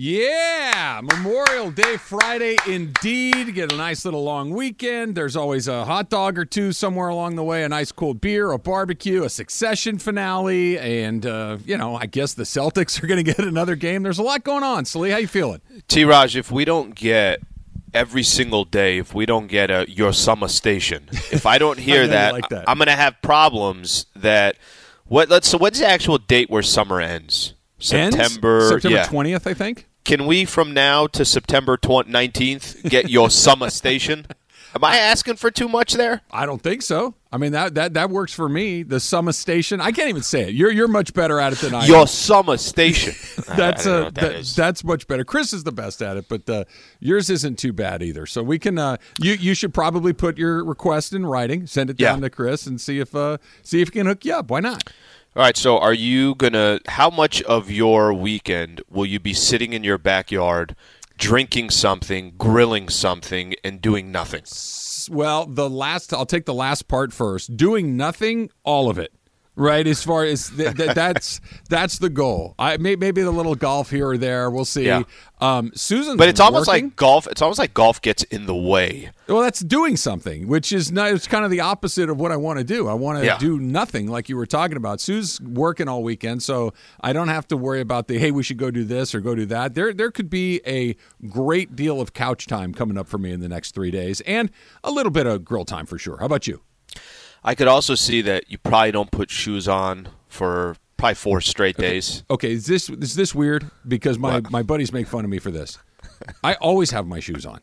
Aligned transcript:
Yeah, 0.00 1.00
Memorial 1.02 1.72
Day 1.72 1.96
Friday 1.96 2.56
indeed. 2.68 3.52
Get 3.52 3.72
a 3.72 3.76
nice 3.76 4.04
little 4.04 4.22
long 4.22 4.50
weekend. 4.50 5.16
There's 5.16 5.34
always 5.34 5.66
a 5.66 5.84
hot 5.84 6.08
dog 6.08 6.38
or 6.38 6.44
two 6.44 6.70
somewhere 6.70 7.08
along 7.08 7.34
the 7.34 7.42
way, 7.42 7.64
a 7.64 7.68
nice 7.68 7.90
cold 7.90 8.20
beer, 8.20 8.52
a 8.52 8.60
barbecue, 8.60 9.24
a 9.24 9.28
succession 9.28 9.98
finale, 9.98 10.78
and 10.78 11.26
uh, 11.26 11.58
you 11.64 11.76
know, 11.76 11.96
I 11.96 12.06
guess 12.06 12.34
the 12.34 12.44
Celtics 12.44 13.02
are 13.02 13.08
going 13.08 13.24
to 13.24 13.34
get 13.34 13.40
another 13.40 13.74
game. 13.74 14.04
There's 14.04 14.20
a 14.20 14.22
lot 14.22 14.44
going 14.44 14.62
on. 14.62 14.84
Slee, 14.84 15.10
how 15.10 15.16
you 15.16 15.26
feeling? 15.26 15.60
T. 15.88 16.04
Raj, 16.04 16.36
if 16.36 16.52
we 16.52 16.64
don't 16.64 16.94
get 16.94 17.40
every 17.92 18.22
single 18.22 18.64
day, 18.64 18.98
if 18.98 19.16
we 19.16 19.26
don't 19.26 19.48
get 19.48 19.68
a 19.68 19.84
your 19.90 20.12
summer 20.12 20.46
station, 20.46 21.08
if 21.32 21.44
I 21.44 21.58
don't 21.58 21.78
hear 21.80 22.02
you 22.02 22.10
that, 22.10 22.34
like 22.34 22.48
that. 22.50 22.70
I'm 22.70 22.78
going 22.78 22.86
to 22.86 22.92
have 22.92 23.20
problems. 23.20 24.06
That 24.14 24.58
what? 25.06 25.28
Let's. 25.28 25.48
So 25.48 25.58
what's 25.58 25.80
the 25.80 25.88
actual 25.88 26.18
date 26.18 26.50
where 26.50 26.62
summer 26.62 27.00
ends? 27.00 27.54
Ends? 27.92 28.16
September. 28.16 28.68
September 28.68 28.96
yeah. 28.96 29.06
20th, 29.06 29.46
I 29.48 29.54
think. 29.54 29.87
Can 30.08 30.24
we 30.24 30.46
from 30.46 30.72
now 30.72 31.06
to 31.08 31.22
September 31.22 31.76
20, 31.76 32.10
19th 32.10 32.88
get 32.88 33.10
your 33.10 33.28
summer 33.44 33.68
station? 33.68 34.26
Am 34.74 34.82
I 34.82 34.96
asking 34.96 35.36
for 35.36 35.50
too 35.50 35.68
much 35.68 35.92
there? 35.92 36.22
I 36.30 36.46
don't 36.46 36.62
think 36.62 36.80
so. 36.80 37.14
I 37.30 37.36
mean 37.36 37.52
that 37.52 37.74
that 37.74 37.92
that 37.92 38.08
works 38.08 38.32
for 38.32 38.48
me. 38.48 38.82
The 38.84 39.00
Summer 39.00 39.32
Station. 39.32 39.82
I 39.82 39.92
can't 39.92 40.08
even 40.08 40.22
say 40.22 40.44
it. 40.48 40.54
You're 40.54 40.70
you're 40.72 40.88
much 40.88 41.12
better 41.12 41.38
at 41.38 41.52
it 41.52 41.58
than 41.58 41.74
I 41.74 41.82
am. 41.82 41.88
Your 41.90 42.06
summer 42.06 42.56
station. 42.56 43.14
That's 43.54 43.86
I 43.86 43.90
don't 43.90 43.92
know 43.92 44.00
uh, 44.00 44.04
what 44.04 44.14
that 44.14 44.20
that- 44.22 44.34
is. 44.36 44.56
that's 44.56 44.82
much 44.82 45.06
better. 45.06 45.24
Chris 45.24 45.52
is 45.52 45.64
the 45.64 45.72
best 45.72 46.00
at 46.00 46.16
it, 46.16 46.24
but 46.30 46.48
uh, 46.48 46.64
yours 47.00 47.28
isn't 47.28 47.58
too 47.58 47.74
bad 47.74 48.02
either. 48.02 48.24
So 48.24 48.42
we 48.42 48.58
can 48.58 48.78
uh, 48.78 48.96
you 49.20 49.34
you 49.34 49.52
should 49.52 49.74
probably 49.74 50.14
put 50.14 50.38
your 50.38 50.64
request 50.64 51.12
in 51.12 51.26
writing, 51.26 51.66
send 51.66 51.90
it 51.90 52.00
Yeah. 52.00 52.12
down 52.12 52.22
to 52.22 52.30
Chris, 52.30 52.66
and 52.66 52.80
see 52.80 52.98
if 52.98 53.14
uh, 53.14 53.36
see 53.62 53.82
if 53.82 53.88
he 53.88 53.92
can 53.92 54.06
hook 54.06 54.24
you 54.24 54.32
up. 54.34 54.50
Why 54.50 54.60
not? 54.60 54.90
All 55.36 55.42
right, 55.42 55.56
so 55.56 55.78
are 55.78 55.92
you 55.94 56.34
gonna? 56.34 56.80
How 56.88 57.10
much 57.10 57.42
of 57.42 57.70
your 57.70 58.12
weekend 58.12 58.80
will 58.90 59.06
you 59.06 59.20
be 59.20 59.34
sitting 59.34 59.72
in 59.72 59.84
your 59.84 59.98
backyard, 59.98 60.74
drinking 61.16 61.70
something, 61.70 62.32
grilling 62.38 62.88
something, 62.88 63.54
and 63.62 63.80
doing 63.80 64.10
nothing? 64.10 64.42
Well, 65.10 65.46
the 65.46 65.68
last 65.68 66.12
I'll 66.12 66.26
take 66.26 66.46
the 66.46 66.54
last 66.54 66.88
part 66.88 67.12
first. 67.12 67.56
Doing 67.56 67.96
nothing, 67.96 68.50
all 68.64 68.88
of 68.90 68.98
it. 68.98 69.12
Right, 69.60 69.84
as 69.88 70.04
far 70.04 70.24
as 70.24 70.50
th- 70.50 70.76
th- 70.76 70.94
that's 70.94 71.40
that's 71.68 71.98
the 71.98 72.08
goal. 72.08 72.54
I 72.60 72.76
may, 72.76 72.94
maybe 72.94 73.22
a 73.22 73.30
little 73.30 73.56
golf 73.56 73.90
here 73.90 74.08
or 74.10 74.16
there. 74.16 74.50
We'll 74.50 74.64
see. 74.64 74.86
Yeah. 74.86 75.02
Um, 75.40 75.70
Susan's 75.74 76.16
But 76.16 76.28
it's 76.28 76.38
almost 76.40 76.68
working. 76.68 76.86
like 76.86 76.96
golf. 76.96 77.26
It's 77.26 77.42
almost 77.42 77.58
like 77.58 77.74
golf 77.74 78.00
gets 78.00 78.22
in 78.24 78.46
the 78.46 78.54
way. 78.54 79.10
Well, 79.28 79.40
that's 79.40 79.60
doing 79.60 79.96
something, 79.96 80.48
which 80.48 80.72
is 80.72 80.90
not, 80.90 81.12
it's 81.12 81.28
kind 81.28 81.44
of 81.44 81.50
the 81.50 81.60
opposite 81.60 82.08
of 82.10 82.18
what 82.18 82.32
I 82.32 82.36
want 82.36 82.58
to 82.58 82.64
do. 82.64 82.88
I 82.88 82.94
want 82.94 83.18
to 83.20 83.24
Yeah. 83.24 83.38
do 83.38 83.58
nothing, 83.60 84.08
like 84.08 84.28
you 84.28 84.36
were 84.36 84.46
talking 84.46 84.76
about. 84.76 85.00
Sue's 85.00 85.40
working 85.40 85.86
all 85.88 86.02
weekend, 86.02 86.42
so 86.42 86.72
I 87.00 87.12
don't 87.12 87.28
have 87.28 87.46
to 87.48 87.56
worry 87.56 87.80
about 87.80 88.08
the 88.08 88.18
hey, 88.18 88.30
we 88.32 88.42
should 88.42 88.56
go 88.58 88.70
do 88.70 88.84
this 88.84 89.14
or 89.14 89.20
go 89.20 89.34
do 89.34 89.46
that. 89.46 89.74
There, 89.74 89.92
there 89.92 90.10
could 90.10 90.30
be 90.30 90.60
a 90.66 90.96
great 91.28 91.76
deal 91.76 92.00
of 92.00 92.12
couch 92.14 92.46
time 92.46 92.72
coming 92.74 92.96
up 92.98 93.06
for 93.08 93.18
me 93.18 93.32
in 93.32 93.40
the 93.40 93.48
next 93.48 93.74
three 93.74 93.90
days, 93.90 94.20
and 94.22 94.50
a 94.82 94.90
little 94.90 95.12
bit 95.12 95.26
of 95.26 95.44
grill 95.44 95.64
time 95.64 95.86
for 95.86 95.98
sure. 95.98 96.16
How 96.18 96.26
about 96.26 96.46
you? 96.48 96.62
I 97.44 97.54
could 97.54 97.68
also 97.68 97.94
see 97.94 98.20
that 98.22 98.50
you 98.50 98.58
probably 98.58 98.92
don't 98.92 99.10
put 99.10 99.30
shoes 99.30 99.68
on 99.68 100.08
for 100.28 100.76
probably 100.96 101.14
four 101.14 101.40
straight 101.40 101.76
days. 101.76 102.24
Okay, 102.30 102.52
is 102.52 102.66
this 102.66 102.88
is 102.90 103.14
this 103.14 103.34
weird? 103.34 103.70
Because 103.86 104.18
my 104.18 104.34
What? 104.40 104.50
my 104.50 104.62
buddies 104.62 104.92
make 104.92 105.06
fun 105.06 105.24
of 105.24 105.30
me 105.30 105.38
for 105.38 105.50
this. 105.50 105.78
I 106.42 106.54
always 106.54 106.90
have 106.90 107.06
my 107.06 107.20
shoes 107.20 107.46
on. 107.46 107.60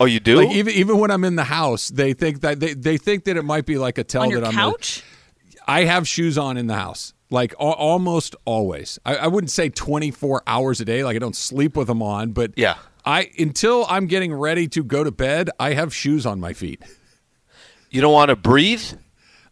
Oh, 0.00 0.06
you 0.06 0.18
do? 0.20 0.36
Like 0.36 0.50
even 0.50 0.72
even 0.74 0.98
when 0.98 1.10
I'm 1.10 1.24
in 1.24 1.36
the 1.36 1.44
house, 1.44 1.88
they 1.88 2.14
think 2.14 2.40
that 2.40 2.58
they, 2.60 2.72
they 2.74 2.96
think 2.96 3.24
that 3.24 3.36
it 3.36 3.42
might 3.44 3.66
be 3.66 3.76
like 3.78 3.98
a 3.98 4.04
tell 4.04 4.22
on 4.22 4.30
your 4.30 4.40
that 4.40 4.48
I'm 4.48 4.54
a- 4.54 4.72
couch? 4.72 5.04
I 5.66 5.84
have 5.84 6.08
shoes 6.08 6.38
on 6.38 6.56
in 6.56 6.66
the 6.66 6.74
house, 6.76 7.12
like 7.30 7.52
al- 7.60 7.72
almost 7.74 8.34
always. 8.46 8.98
I, 9.04 9.16
I 9.16 9.26
wouldn't 9.26 9.50
say 9.50 9.68
24 9.68 10.42
hours 10.46 10.80
a 10.80 10.86
day, 10.86 11.04
like 11.04 11.14
I 11.16 11.18
don't 11.18 11.36
sleep 11.36 11.76
with 11.76 11.88
them 11.88 12.02
on, 12.02 12.32
but 12.32 12.52
Yeah. 12.56 12.76
I 13.04 13.30
until 13.38 13.84
I'm 13.90 14.06
getting 14.06 14.32
ready 14.32 14.66
to 14.68 14.82
go 14.82 15.04
to 15.04 15.10
bed, 15.10 15.50
I 15.60 15.74
have 15.74 15.94
shoes 15.94 16.24
on 16.24 16.40
my 16.40 16.54
feet. 16.54 16.82
you 17.90 18.00
don't 18.00 18.12
want 18.14 18.30
to 18.30 18.36
breathe? 18.36 18.82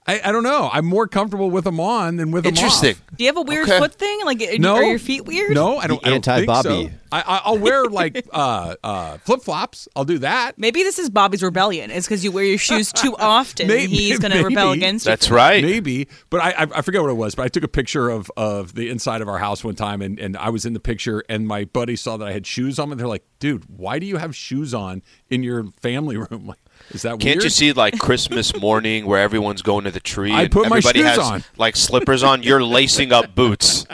I, 0.09 0.21
I 0.25 0.33
don't 0.33 0.45
know. 0.45 0.71
I'm 0.73 0.85
more 0.87 1.09
comfortable 1.09 1.51
with 1.51 1.65
them 1.65 1.81
on 1.81 2.17
than 2.17 2.31
with 2.31 2.45
them 2.45 2.53
off. 2.53 2.59
Interesting. 2.59 2.95
Do 3.17 3.25
you 3.25 3.29
have 3.29 3.37
a 3.37 3.43
weird 3.43 3.69
Okay. 3.69 3.79
foot 3.79 3.95
thing? 3.95 4.21
Like, 4.25 4.41
are- 4.41 4.59
No, 4.59 4.77
are 4.77 4.83
your 4.85 4.99
feet 5.01 5.25
weird? 5.25 5.53
No, 5.53 5.79
I 5.79 5.87
don't. 5.89 6.01
The 6.01 6.07
I 6.09 6.11
don't 6.11 6.25
think 6.25 6.49
anti-Bobby. 6.49 6.89
so. 6.89 6.95
I, 7.13 7.21
I, 7.21 7.41
I'll 7.45 7.59
wear 7.59 7.85
like 7.87 8.27
uh, 8.33 8.75
uh, 8.85 9.19
flip 9.19 9.43
flops. 9.43 9.89
I'll 9.97 10.05
do 10.05 10.19
that. 10.19 10.59
Maybe 10.59 10.83
this 10.85 10.99
is 10.99 11.11
Bobby's 11.11 11.43
rebellion. 11.43 11.91
It's 11.91 12.07
because 12.07 12.23
you 12.25 12.31
wear 12.33 12.45
your 12.45 12.59
shoes 12.59 12.93
too 12.93 13.17
often. 13.19 13.67
Maybe- 13.69 13.97
He's 13.97 14.19
going 14.19 14.33
to 14.33 14.43
rebel 14.45 14.73
against 14.73 15.07
you. 15.07 15.11
That's 15.11 15.31
right. 15.31 15.63
Maybe, 15.65 16.09
but 16.31 16.41
I, 16.41 16.51
I 16.51 16.67
I 16.77 16.83
forget 16.83 17.03
what 17.03 17.11
it 17.11 17.15
was. 17.17 17.35
But 17.35 17.45
I 17.45 17.49
took 17.49 17.65
a 17.65 17.69
picture 17.69 18.09
of 18.09 18.31
of 18.37 18.75
the 18.75 18.89
inside 18.91 19.23
of 19.23 19.29
our 19.29 19.39
house 19.39 19.65
one 19.65 19.75
time, 19.75 20.03
and, 20.03 20.19
and 20.21 20.37
I 20.37 20.51
was 20.51 20.65
in 20.67 20.73
the 20.73 20.81
picture, 20.81 21.25
and 21.29 21.47
my 21.49 21.65
buddy 21.65 21.97
saw 21.97 22.17
that 22.17 22.27
I 22.29 22.33
had 22.33 22.47
shoes 22.47 22.79
on, 22.79 22.91
and 22.93 23.01
they're 23.01 23.09
like, 23.09 23.25
"Dude, 23.41 23.65
why 23.77 23.99
do 23.99 24.07
you 24.07 24.19
have 24.19 24.37
shoes 24.37 24.73
on 24.75 25.03
in 25.31 25.43
your 25.43 25.65
family 25.83 26.17
room? 26.17 26.47
Like, 26.47 26.59
is 26.91 27.03
that 27.03 27.19
Can't 27.21 27.25
weird?" 27.25 27.45
you 27.45 27.51
see 27.51 27.73
like 27.73 27.99
Christmas 27.99 28.55
morning 28.61 29.07
where 29.07 29.21
everyone's 29.21 29.63
going 29.63 29.85
to 29.85 29.91
the 29.91 30.01
tree? 30.01 30.33
I 30.33 30.43
and 30.43 30.53
put 30.53 30.69
my 30.69 30.81
shoes 30.81 31.03
has 31.05 31.19
on. 31.19 31.45
like 31.57 31.77
slippers 31.77 32.23
on. 32.23 32.43
You're 32.43 32.63
lacing 32.63 33.13
up 33.13 33.35
boots. 33.35 33.87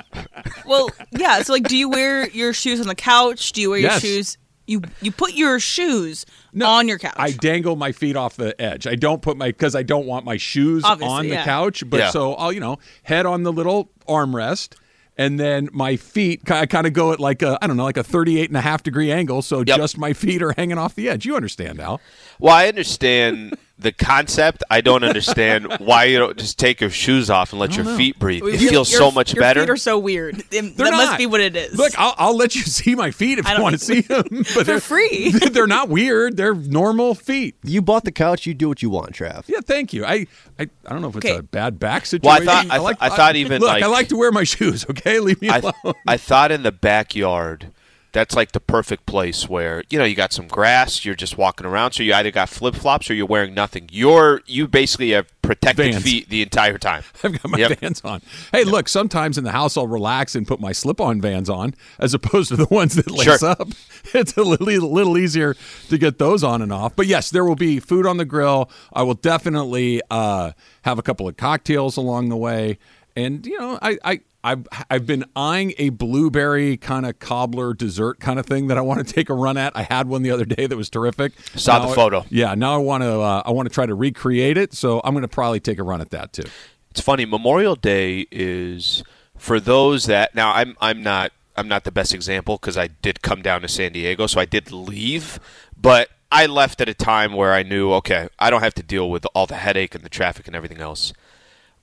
Well, 0.66 0.88
yeah. 1.10 1.42
So, 1.42 1.52
like, 1.52 1.64
do 1.68 1.76
you 1.76 1.88
wear 1.88 2.28
your 2.30 2.52
shoes 2.52 2.80
on 2.80 2.86
the 2.86 2.94
couch? 2.94 3.52
Do 3.52 3.60
you 3.60 3.70
wear 3.70 3.78
your 3.78 3.90
Yes. 3.90 4.02
shoes? 4.02 4.38
You 4.66 4.80
you 5.00 5.10
put 5.10 5.34
your 5.34 5.58
shoes 5.58 6.24
No, 6.52 6.66
on 6.66 6.86
your 6.86 6.98
couch. 6.98 7.14
I 7.16 7.32
dangle 7.32 7.74
my 7.74 7.90
feet 7.90 8.14
off 8.14 8.36
the 8.36 8.58
edge. 8.62 8.86
I 8.86 8.94
don't 8.94 9.20
put 9.20 9.36
my 9.36 9.48
because 9.48 9.74
I 9.74 9.82
don't 9.82 10.06
want 10.06 10.24
my 10.24 10.36
shoes 10.36 10.84
Obviously, 10.84 11.12
on 11.14 11.24
the 11.24 11.34
yeah. 11.34 11.44
couch. 11.44 11.82
But 11.88 11.98
Yeah. 11.98 12.10
so 12.10 12.34
I'll 12.34 12.52
you 12.52 12.60
know 12.60 12.78
head 13.02 13.26
on 13.26 13.42
the 13.42 13.52
little 13.52 13.90
armrest. 14.08 14.74
And 15.18 15.38
then 15.38 15.68
my 15.72 15.96
feet, 15.96 16.50
I 16.50 16.64
kind 16.66 16.86
of 16.86 16.94
go 16.94 17.12
at 17.12 17.20
like 17.20 17.42
a, 17.42 17.58
I 17.60 17.66
don't 17.66 17.76
know, 17.76 17.84
like 17.84 17.98
a 17.98 18.02
38 18.02 18.48
and 18.48 18.56
a 18.56 18.62
half 18.62 18.82
degree 18.82 19.12
angle. 19.12 19.42
So 19.42 19.58
Yep. 19.66 19.76
just 19.76 19.98
my 19.98 20.12
feet 20.14 20.42
are 20.42 20.52
hanging 20.56 20.78
off 20.78 20.94
the 20.94 21.08
edge. 21.10 21.26
You 21.26 21.36
understand, 21.36 21.80
Al. 21.80 22.00
Well, 22.38 22.54
I 22.54 22.68
understand 22.68 23.56
the 23.82 23.92
concept. 23.92 24.62
I 24.70 24.80
don't 24.80 25.04
understand 25.04 25.72
why 25.78 26.04
you 26.04 26.18
don't 26.18 26.36
just 26.38 26.58
take 26.58 26.80
your 26.80 26.90
shoes 26.90 27.28
off 27.30 27.52
and 27.52 27.60
let 27.60 27.76
your 27.76 27.84
feet 27.96 28.18
breathe. 28.18 28.42
It 28.46 28.60
Your- 28.60 28.70
feels 28.70 28.92
your- 28.92 29.00
so 29.00 29.10
much 29.10 29.34
your 29.34 29.40
better. 29.40 29.60
feet 29.60 29.70
are 29.70 29.76
so 29.76 29.98
weird. 29.98 30.36
That 30.36 30.72
They're 30.76 30.90
must 30.90 31.10
not. 31.12 31.18
be 31.18 31.26
what 31.26 31.40
it 31.40 31.54
is. 31.56 31.76
Look, 31.76 31.92
I'll, 31.98 32.14
I'll 32.18 32.36
let 32.36 32.54
you 32.54 32.62
see 32.62 32.94
my 32.94 33.10
feet 33.10 33.38
if 33.38 33.46
I 33.46 33.56
you 33.56 33.62
want 33.62 33.78
to 33.78 33.78
see 33.84 34.00
them. 34.00 34.24
But 34.54 34.66
they're 34.66 34.80
free. 34.80 35.30
They're 35.32 35.66
not 35.66 35.88
weird. 35.88 36.36
They're 36.36 36.54
normal 36.54 37.14
feet. 37.14 37.56
You 37.64 37.82
bought 37.82 38.04
the 38.04 38.12
couch. 38.12 38.46
You 38.46 38.54
do 38.54 38.68
what 38.68 38.82
you 38.82 38.90
want, 38.90 39.12
Trav. 39.12 39.44
Yeah, 39.48 39.60
thank 39.62 39.92
you. 39.92 40.04
I, 40.04 40.26
I, 40.58 40.68
I 40.86 40.90
don't 40.90 41.02
know 41.02 41.08
if 41.08 41.16
it's 41.16 41.26
Okay. 41.26 41.36
a 41.38 41.42
bad 41.42 41.78
back 41.78 42.06
Well, 42.22 42.32
I 42.32 42.38
situation. 42.38 42.46
thought- 42.46 42.66
I 42.70 42.78
th- 42.78 42.96
I 43.00 43.08
thought 43.08 43.36
even, 43.36 43.60
look. 43.60 43.68
like- 43.68 43.82
I 43.82 43.86
like 43.86 44.08
to 44.08 44.16
wear 44.16 44.32
my 44.32 44.44
shoes. 44.44 44.86
Okay, 44.88 45.18
leave 45.20 45.40
me 45.42 45.48
I, 45.48 45.58
alone. 45.58 45.94
I 46.06 46.16
thought 46.16 46.52
in 46.52 46.62
the 46.62 46.72
backyard, 46.72 47.68
that's 48.12 48.36
like 48.36 48.52
the 48.52 48.60
perfect 48.60 49.06
place 49.06 49.48
where 49.48 49.82
you 49.90 49.98
know 49.98 50.04
you 50.04 50.14
got 50.14 50.32
some 50.32 50.46
grass. 50.46 51.04
You're 51.04 51.14
just 51.14 51.36
walking 51.38 51.66
around, 51.66 51.92
so 51.92 52.02
you 52.02 52.12
either 52.14 52.30
got 52.30 52.48
flip 52.48 52.74
flops 52.74 53.10
or 53.10 53.14
you're 53.14 53.26
wearing 53.26 53.54
nothing. 53.54 53.88
You're 53.90 54.42
you 54.46 54.68
basically 54.68 55.10
have 55.10 55.26
protected 55.42 55.92
Vans. 55.92 56.04
feet 56.04 56.28
the 56.28 56.42
entire 56.42 56.78
time. 56.78 57.02
I've 57.24 57.32
got 57.40 57.50
my 57.50 57.58
Yep. 57.58 57.80
Vans 57.80 58.00
on. 58.02 58.22
Hey, 58.52 58.64
look, 58.64 58.88
sometimes 58.88 59.38
in 59.38 59.44
the 59.44 59.50
house 59.52 59.76
I'll 59.76 59.86
relax 59.88 60.34
and 60.34 60.46
put 60.46 60.60
my 60.60 60.72
slip-on 60.72 61.20
Vans 61.20 61.48
on, 61.50 61.74
as 61.98 62.14
opposed 62.14 62.48
to 62.50 62.56
the 62.56 62.66
ones 62.70 62.94
that 62.96 63.10
lace 63.10 63.38
Sure. 63.40 63.48
up. 63.50 63.68
It's 64.14 64.36
a 64.36 64.42
little, 64.42 64.90
little 64.92 65.16
easier 65.16 65.54
to 65.88 65.96
get 65.96 66.18
those 66.18 66.42
on 66.42 66.60
and 66.60 66.72
off. 66.72 66.96
But 66.96 67.06
yes, 67.06 67.30
there 67.30 67.44
will 67.44 67.54
be 67.54 67.78
food 67.78 68.04
on 68.04 68.16
the 68.16 68.24
grill. 68.24 68.68
I 68.92 69.04
will 69.04 69.14
definitely 69.14 70.02
uh, 70.10 70.52
have 70.82 70.98
a 70.98 71.02
couple 71.02 71.28
of 71.28 71.36
cocktails 71.36 71.96
along 71.96 72.28
the 72.28 72.36
way, 72.36 72.78
and 73.16 73.46
you 73.46 73.58
know, 73.58 73.78
I. 73.80 73.98
I 74.04 74.20
I've, 74.44 74.66
I've 74.90 75.06
been 75.06 75.24
eyeing 75.36 75.72
a 75.78 75.90
blueberry 75.90 76.76
kind 76.76 77.06
of 77.06 77.18
cobbler 77.20 77.74
dessert 77.74 78.18
kind 78.18 78.38
of 78.40 78.46
thing 78.46 78.66
that 78.66 78.76
I 78.76 78.80
want 78.80 79.06
to 79.06 79.14
take 79.14 79.30
a 79.30 79.34
run 79.34 79.56
at. 79.56 79.76
I 79.76 79.82
had 79.82 80.08
one 80.08 80.22
the 80.22 80.30
other 80.32 80.44
day 80.44 80.66
that 80.66 80.76
was 80.76 80.90
terrific. 80.90 81.32
Saw 81.54 81.78
the 81.78 81.86
Now 81.86 81.92
I- 81.92 81.94
photo. 81.94 82.24
Yeah, 82.28 82.54
now 82.54 82.74
I 82.74 82.78
want 82.78 83.02
to 83.04 83.20
uh, 83.20 83.42
I 83.46 83.50
want 83.52 83.68
to 83.68 83.74
try 83.74 83.86
to 83.86 83.94
recreate 83.94 84.56
it. 84.56 84.74
So 84.74 85.00
I'm 85.04 85.14
going 85.14 85.22
to 85.22 85.28
probably 85.28 85.60
take 85.60 85.78
a 85.78 85.82
run 85.84 86.00
at 86.00 86.10
that 86.10 86.32
too. 86.32 86.44
It's 86.90 87.00
funny. 87.00 87.24
Memorial 87.24 87.76
Day 87.76 88.26
is 88.30 89.02
for 89.38 89.60
those 89.60 90.06
that 90.06 90.34
now 90.34 90.52
I'm 90.52 90.76
I'm 90.80 91.02
not 91.02 91.32
I'm 91.56 91.68
not 91.68 91.84
the 91.84 91.92
best 91.92 92.12
example 92.12 92.56
because 92.56 92.76
I 92.76 92.88
did 92.88 93.22
come 93.22 93.42
down 93.42 93.62
to 93.62 93.68
San 93.68 93.92
Diego, 93.92 94.26
so 94.26 94.40
I 94.40 94.44
did 94.44 94.72
leave, 94.72 95.38
but 95.80 96.08
I 96.32 96.46
left 96.46 96.80
at 96.80 96.88
a 96.88 96.94
time 96.94 97.34
where 97.34 97.52
I 97.52 97.62
knew 97.62 97.92
okay, 97.92 98.28
I 98.38 98.50
don't 98.50 98.62
have 98.62 98.74
to 98.74 98.82
deal 98.82 99.08
with 99.10 99.24
all 99.34 99.46
the 99.46 99.56
headache 99.56 99.94
and 99.94 100.02
the 100.02 100.08
traffic 100.08 100.46
and 100.46 100.56
everything 100.56 100.80
else. 100.80 101.12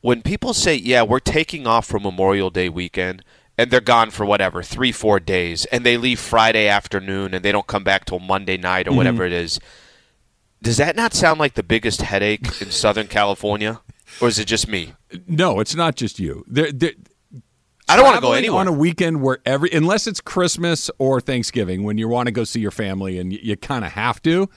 When 0.01 0.21
people 0.21 0.53
say, 0.53 0.75
"Yeah, 0.75 1.03
we're 1.03 1.19
taking 1.19 1.67
off 1.67 1.85
for 1.85 1.99
Memorial 1.99 2.49
Day 2.49 2.69
weekend," 2.69 3.23
and 3.57 3.69
they're 3.69 3.81
gone 3.81 4.11
for 4.11 4.25
whatever 4.25 4.63
three, 4.63 4.91
four 4.91 5.19
days, 5.19 5.65
and 5.65 5.85
they 5.85 5.97
leave 5.97 6.19
Friday 6.19 6.67
afternoon, 6.67 7.33
and 7.33 7.43
they 7.43 7.51
don't 7.51 7.67
come 7.67 7.83
back 7.83 8.05
till 8.05 8.19
Monday 8.19 8.57
night 8.57 8.87
or 8.87 8.91
mm-hmm. 8.91 8.97
whatever 8.97 9.25
it 9.25 9.33
is. 9.33 9.59
Does 10.61 10.77
that 10.77 10.95
not 10.95 11.13
sound 11.13 11.39
like 11.39 11.53
the 11.53 11.63
biggest 11.63 12.01
headache 12.01 12.61
in 12.61 12.71
Southern 12.71 13.07
California, 13.07 13.81
or 14.21 14.27
is 14.27 14.39
it 14.39 14.45
just 14.45 14.67
me? 14.67 14.93
No, 15.27 15.59
it's 15.59 15.75
not 15.75 15.95
just 15.95 16.19
you. 16.19 16.43
There, 16.47 16.71
there, 16.71 16.93
I 17.89 17.95
don't 17.95 18.05
want 18.05 18.15
to 18.15 18.21
go 18.21 18.33
anywhere. 18.33 18.59
on 18.59 18.67
a 18.67 18.71
weekend 18.71 19.21
where 19.21 19.39
every 19.45 19.71
unless 19.71 20.05
it's 20.05 20.21
Christmas 20.21 20.91
or 20.99 21.19
Thanksgiving 21.19 21.83
when 21.83 21.97
you 21.97 22.07
want 22.07 22.27
to 22.27 22.31
go 22.31 22.43
see 22.43 22.59
your 22.59 22.71
family 22.71 23.17
and 23.17 23.33
you, 23.33 23.39
you 23.41 23.57
kind 23.57 23.83
of 23.83 23.93
have 23.93 24.21
to. 24.23 24.49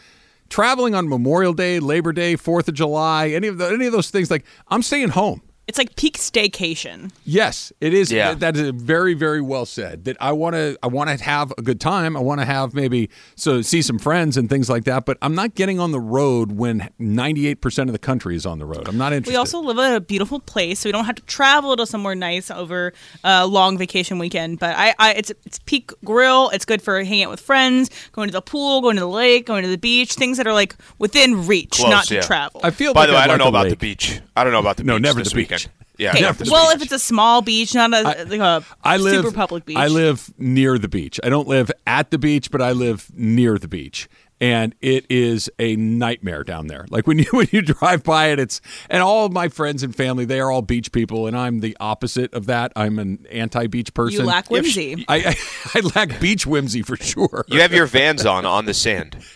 Traveling 0.53 0.95
on 0.95 1.09
Memorial 1.09 1.55
Day, 1.55 1.81
Labor 1.81 2.13
Day, 2.13 2.37
Fourth 2.37 2.69
of 2.69 2.75
July, 2.75 3.31
any 3.31 3.49
of 3.49 3.57
the, 3.57 3.69
any 3.69 3.87
of 3.87 3.93
those 3.93 4.11
things, 4.11 4.31
like 4.31 4.45
I'm 4.69 4.83
staying 4.83 5.09
home. 5.09 5.41
It's 5.69 5.79
like 5.79 5.95
peak 5.95 6.19
staycation. 6.19 7.13
Yes, 7.25 7.73
it 7.81 7.95
is. 7.95 8.11
Yeah. 8.11 8.35
that 8.35 8.57
is 8.57 8.71
very, 8.71 9.15
very 9.15 9.41
well 9.41 9.65
said. 9.65 10.05
That 10.07 10.17
I 10.21 10.33
want 10.33 10.55
to, 10.57 10.77
I 10.83 10.89
want 10.89 11.09
to 11.17 11.23
have 11.25 11.53
a 11.57 11.63
good 11.63 11.81
time. 11.81 12.17
I 12.17 12.21
want 12.21 12.41
to 12.41 12.45
have 12.45 12.75
maybe 12.75 13.09
so 13.37 13.63
see 13.63 13.81
some 13.81 13.99
friends 14.01 14.37
and 14.37 14.51
things 14.51 14.69
like 14.69 14.85
that. 14.85 15.05
But 15.07 15.19
I'm 15.23 15.37
not 15.37 15.55
getting 15.55 15.79
on 15.79 15.93
the 15.93 16.01
road 16.01 16.53
when 16.53 16.91
98 16.99 17.61
percent 17.61 17.89
of 17.89 17.93
the 17.93 18.01
country 18.01 18.35
is 18.35 18.45
on 18.45 18.59
the 18.59 18.67
road. 18.67 18.89
I'm 18.89 18.99
not 18.99 19.13
interested. 19.13 19.33
We 19.33 19.37
also 19.37 19.61
live 19.61 19.79
in 19.79 19.93
a 19.95 20.01
beautiful 20.01 20.41
place, 20.41 20.81
so 20.81 20.89
we 20.89 20.93
don't 20.93 21.05
have 21.05 21.15
to 21.15 21.23
travel 21.23 21.77
to 21.77 21.87
somewhere 21.87 22.17
nice 22.17 22.51
over 22.51 22.93
a 23.23 23.47
long 23.47 23.79
vacation 23.79 24.19
weekend. 24.19 24.59
But 24.59 24.75
I, 24.77 24.95
I 24.99 25.13
it's 25.15 25.31
it's 25.47 25.61
peak 25.61 25.93
grill. 26.05 26.51
It's 26.51 26.65
good 26.65 26.83
for 26.83 27.03
hanging 27.05 27.25
out 27.25 27.31
with 27.31 27.41
friends, 27.41 27.89
going 28.11 28.29
to 28.29 28.33
the 28.33 28.43
pool, 28.43 28.81
going 28.81 28.97
to 28.97 29.01
the 29.01 29.07
lake, 29.09 29.47
going 29.47 29.63
to 29.63 29.71
the 29.71 29.79
beach, 29.79 30.15
things 30.15 30.39
that 30.39 30.47
are 30.49 30.53
like 30.55 30.75
within 30.99 31.47
reach, 31.47 31.71
Close, 31.77 31.89
not 31.89 32.05
to 32.07 32.21
travel. 32.21 32.61
I 32.65 32.71
feel. 32.73 32.93
By 32.95 33.03
like 33.03 33.09
the 33.11 33.15
way, 33.15 33.19
I'd 33.21 33.23
I 33.23 33.27
don't 33.29 33.33
like 33.35 33.39
know 33.39 33.59
a 33.59 33.61
about 33.63 33.71
the 33.71 33.77
beach. 33.77 34.21
I 34.37 34.43
don't 34.43 34.53
know 34.53 34.59
about 34.59 34.77
the 34.77 34.85
No, 34.85 34.97
beach 34.97 35.03
never 35.05 35.19
this 35.21 35.29
the 35.31 35.37
beach. 35.37 35.51
weekend. 35.51 35.62
Yeah, 35.99 36.11
Okay, 36.11 36.21
never 36.23 36.45
the 36.45 36.51
well, 36.51 36.69
beach. 36.69 36.77
if 36.77 36.83
it's 36.83 36.93
a 36.93 36.99
small 36.99 37.43
beach, 37.43 37.75
not 37.75 37.93
a 37.93 38.25
like 38.25 38.41
a 38.41 38.65
I 38.83 38.97
live 38.97 39.25
super 39.25 39.35
public 39.37 39.65
beach. 39.67 39.77
I 39.77 39.89
live 39.89 40.33
near 40.39 40.79
the 40.79 40.89
beach. 40.89 41.21
I 41.23 41.29
don't 41.29 41.47
live 41.49 41.71
at 41.87 42.11
the 42.11 42.19
beach, 42.19 42.51
but 42.51 42.63
I 42.63 42.73
live 42.73 43.11
near 43.15 43.59
the 43.59 43.69
beach. 43.69 44.09
And 44.41 44.75
it 44.81 45.07
is 45.09 45.49
a 45.61 45.77
nightmare 45.77 46.43
down 46.43 46.67
there. 46.67 46.87
Like 46.91 47.07
when 47.07 47.19
you 47.21 47.27
when 47.31 47.47
you 47.53 47.63
drive 47.63 48.03
by 48.03 48.29
it, 48.29 48.41
it's 48.41 48.61
and 48.91 49.03
all 49.03 49.27
of 49.27 49.33
my 49.33 49.49
friends 49.49 49.83
and 49.85 49.95
family, 49.95 50.25
they 50.25 50.41
are 50.41 50.51
all 50.51 50.63
beach 50.63 50.91
people, 50.93 51.27
and 51.29 51.37
I'm 51.37 51.61
the 51.61 51.77
opposite 51.79 52.33
of 52.35 52.47
that. 52.47 52.73
I'm 52.75 52.99
an 52.99 53.25
anti-beach 53.31 53.95
person. 53.95 54.21
You 54.23 54.27
lack 54.27 54.51
whimsy. 54.51 55.05
I, 55.09 55.17
I, 55.17 55.37
I 55.77 55.81
lack 55.95 56.19
beach 56.21 56.45
whimsy 56.47 56.83
for 56.83 56.97
sure. 56.97 57.45
you 57.49 57.61
have 57.61 57.73
your 57.73 57.87
Vans 57.87 58.27
on 58.27 58.45
on 58.47 58.65
the 58.65 58.75
sand. 58.75 59.17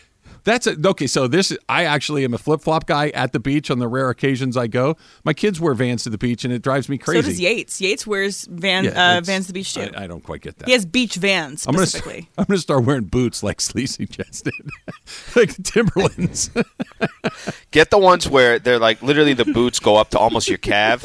That's 0.46 0.69
it. 0.69 0.87
Okay, 0.87 1.08
so 1.08 1.26
this 1.26 1.52
I 1.69 1.84
actually 1.87 2.25
am 2.25 2.32
a 2.32 2.38
flip 2.38 2.60
flop 2.60 2.87
guy 2.87 3.08
at 3.08 3.32
the 3.32 3.40
beach 3.40 3.69
on 3.69 3.81
the 3.81 3.88
rare 3.88 4.10
occasions 4.10 4.56
I 4.56 4.69
go. 4.69 4.96
My 5.25 5.32
kids 5.32 5.60
wear 5.60 5.75
Vans 5.75 6.04
to 6.04 6.10
the 6.10 6.19
beach, 6.19 6.44
and 6.44 6.54
it 6.54 6.62
drives 6.62 6.88
me 6.88 6.98
crazy. 6.98 7.20
so 7.20 7.28
does 7.28 7.40
Yates. 7.40 7.81
Yates 7.81 8.06
wears 8.06 8.44
van 8.44 8.84
Yeah, 8.84 9.16
uh, 9.19 9.20
Vans 9.22 9.46
to 9.46 9.52
the 9.52 9.58
beach 9.58 9.75
too. 9.75 9.90
I, 9.96 10.04
I 10.04 10.06
don't 10.06 10.22
quite 10.22 10.43
get 10.43 10.56
that. 10.58 10.66
he 10.69 10.72
has 10.72 10.87
beach 10.87 11.16
vans 11.16 11.66
I'm 11.66 11.75
gonna, 11.75 11.87
specifically. 11.87 12.28
I'm 12.38 12.44
gonna 12.44 12.58
start 12.58 12.84
wearing 12.84 13.04
boots 13.04 13.43
like 13.43 13.60
Sleazy 13.60 14.06
just 14.06 14.44
did, 14.44 14.54
like 15.37 15.54
the 15.56 15.62
Timberlands. 15.62 16.50
Get 17.72 17.90
the 17.90 17.99
ones 17.99 18.28
where 18.28 18.58
they're 18.60 18.78
like 18.78 19.02
literally 19.02 19.34
the 19.34 19.44
boots 19.44 19.81
go 19.81 19.96
up 19.96 20.10
to 20.10 20.19
almost 20.19 20.49
your 20.49 20.58
calf, 20.58 21.04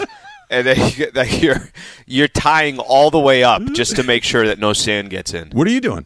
and 0.52 0.68
then 0.68 0.78
you 0.78 0.92
get, 0.96 1.16
like 1.16 1.42
you're 1.42 1.70
you're 2.06 2.28
tying 2.28 2.78
all 2.78 3.10
the 3.10 3.20
way 3.20 3.44
up 3.44 3.64
just 3.74 3.96
to 3.96 4.04
make 4.04 4.24
sure 4.24 4.46
that 4.46 4.60
no 4.60 4.72
sand 4.74 5.10
gets 5.10 5.34
in. 5.34 5.50
what 5.50 5.66
are 5.68 5.72
you 5.72 5.82
doing? 5.82 6.06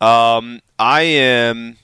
Um, 0.00 0.60
I 0.78 1.02
am. 1.02 1.76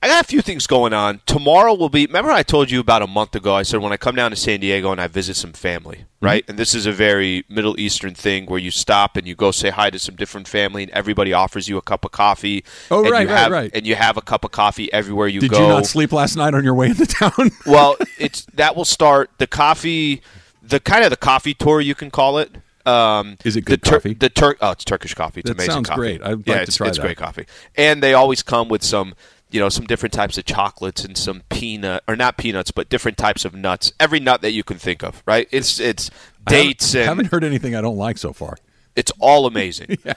I 0.00 0.06
got 0.06 0.24
a 0.24 0.28
few 0.28 0.42
things 0.42 0.68
going 0.68 0.92
on. 0.92 1.20
Tomorrow 1.26 1.74
will 1.74 1.88
be. 1.88 2.06
Remember, 2.06 2.30
I 2.30 2.44
told 2.44 2.70
you 2.70 2.78
about 2.78 3.02
a 3.02 3.08
month 3.08 3.34
ago. 3.34 3.52
I 3.54 3.62
said 3.62 3.80
when 3.80 3.92
I 3.92 3.96
come 3.96 4.14
down 4.14 4.30
to 4.30 4.36
San 4.36 4.60
Diego 4.60 4.92
and 4.92 5.00
I 5.00 5.08
visit 5.08 5.34
some 5.34 5.52
family, 5.52 5.96
Mm-hmm. 6.18 6.24
right? 6.26 6.44
And 6.48 6.56
this 6.58 6.72
is 6.74 6.86
a 6.86 6.92
very 6.92 7.44
Middle 7.48 7.78
Eastern 7.80 8.14
thing 8.14 8.46
where 8.46 8.60
you 8.60 8.70
stop 8.70 9.16
and 9.16 9.26
you 9.26 9.34
go 9.34 9.50
say 9.50 9.70
hi 9.70 9.90
to 9.90 9.98
some 9.98 10.14
different 10.14 10.46
family, 10.46 10.84
and 10.84 10.92
everybody 10.92 11.32
offers 11.32 11.68
you 11.68 11.78
a 11.78 11.82
cup 11.82 12.04
of 12.04 12.12
coffee. 12.12 12.64
Oh, 12.92 13.02
and 13.02 13.10
right, 13.10 13.22
you 13.22 13.28
right, 13.28 13.36
have, 13.38 13.50
right. 13.52 13.70
And 13.74 13.86
you 13.86 13.96
have 13.96 14.16
a 14.16 14.20
cup 14.20 14.44
of 14.44 14.52
coffee 14.52 14.92
everywhere 14.92 15.26
you 15.26 15.40
Did 15.40 15.50
go. 15.50 15.58
Did 15.58 15.62
you 15.64 15.68
not 15.70 15.86
sleep 15.86 16.12
last 16.12 16.36
night 16.36 16.54
on 16.54 16.62
your 16.62 16.74
way 16.74 16.88
into 16.90 17.04
town? 17.06 17.50
well, 17.66 17.96
it's 18.18 18.46
that 18.54 18.76
will 18.76 18.84
start 18.84 19.30
the 19.38 19.46
coffee, 19.48 20.22
the 20.62 20.78
kind 20.78 21.02
of 21.02 21.10
the 21.10 21.16
coffee 21.16 21.54
tour 21.54 21.80
you 21.80 21.96
can 21.96 22.10
call 22.12 22.38
it. 22.38 22.52
Um, 22.86 23.36
Is 23.44 23.54
it 23.56 23.64
good 23.66 23.82
the 23.82 23.90
Tur- 23.90 23.96
coffee? 23.96 24.14
The 24.14 24.28
Tur- 24.30 24.56
oh, 24.62 24.70
it's 24.70 24.84
Turkish 24.84 25.12
coffee. 25.14 25.40
It's 25.40 25.50
That 25.50 25.56
amazing. 25.56 25.72
sounds 25.72 25.88
coffee. 25.88 25.98
great. 26.00 26.22
I'd 26.22 26.28
yeah, 26.28 26.32
like 26.34 26.44
to 26.44 26.62
it's, 26.62 26.76
try 26.76 26.86
it's 26.88 26.96
that. 26.98 27.02
great 27.02 27.16
coffee, 27.18 27.46
and 27.76 28.00
they 28.02 28.14
always 28.14 28.42
come 28.42 28.68
with 28.68 28.82
some, 28.82 29.14
you 29.50 29.60
know, 29.60 29.68
some 29.68 29.86
different 29.86 30.12
types 30.12 30.36
of 30.38 30.44
chocolates 30.44 31.04
and 31.04 31.16
some 31.16 31.42
peanut 31.48 32.02
or 32.06 32.16
not 32.16 32.36
peanuts, 32.36 32.70
but 32.70 32.88
different 32.88 33.16
types 33.18 33.44
of 33.44 33.54
nuts. 33.54 33.92
Every 33.98 34.20
nut 34.20 34.42
that 34.42 34.52
you 34.52 34.62
can 34.64 34.78
think 34.78 35.02
of, 35.02 35.22
right? 35.26 35.48
It's 35.50 35.80
it's 35.80 36.10
dates 36.46 36.94
I 36.94 37.00
and 37.00 37.08
haven't 37.08 37.26
heard 37.26 37.44
anything 37.44 37.74
I 37.74 37.80
don't 37.80 37.96
like 37.96 38.18
so 38.18 38.32
far. 38.32 38.56
it's 38.96 39.12
all 39.18 39.46
amazing. 39.46 39.98
yeah. 40.04 40.14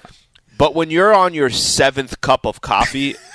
But 0.58 0.76
when 0.76 0.90
you're 0.92 1.14
on 1.14 1.34
your 1.34 1.50
seventh 1.50 2.22
cup 2.22 2.46
of 2.46 2.62
coffee. 2.62 3.16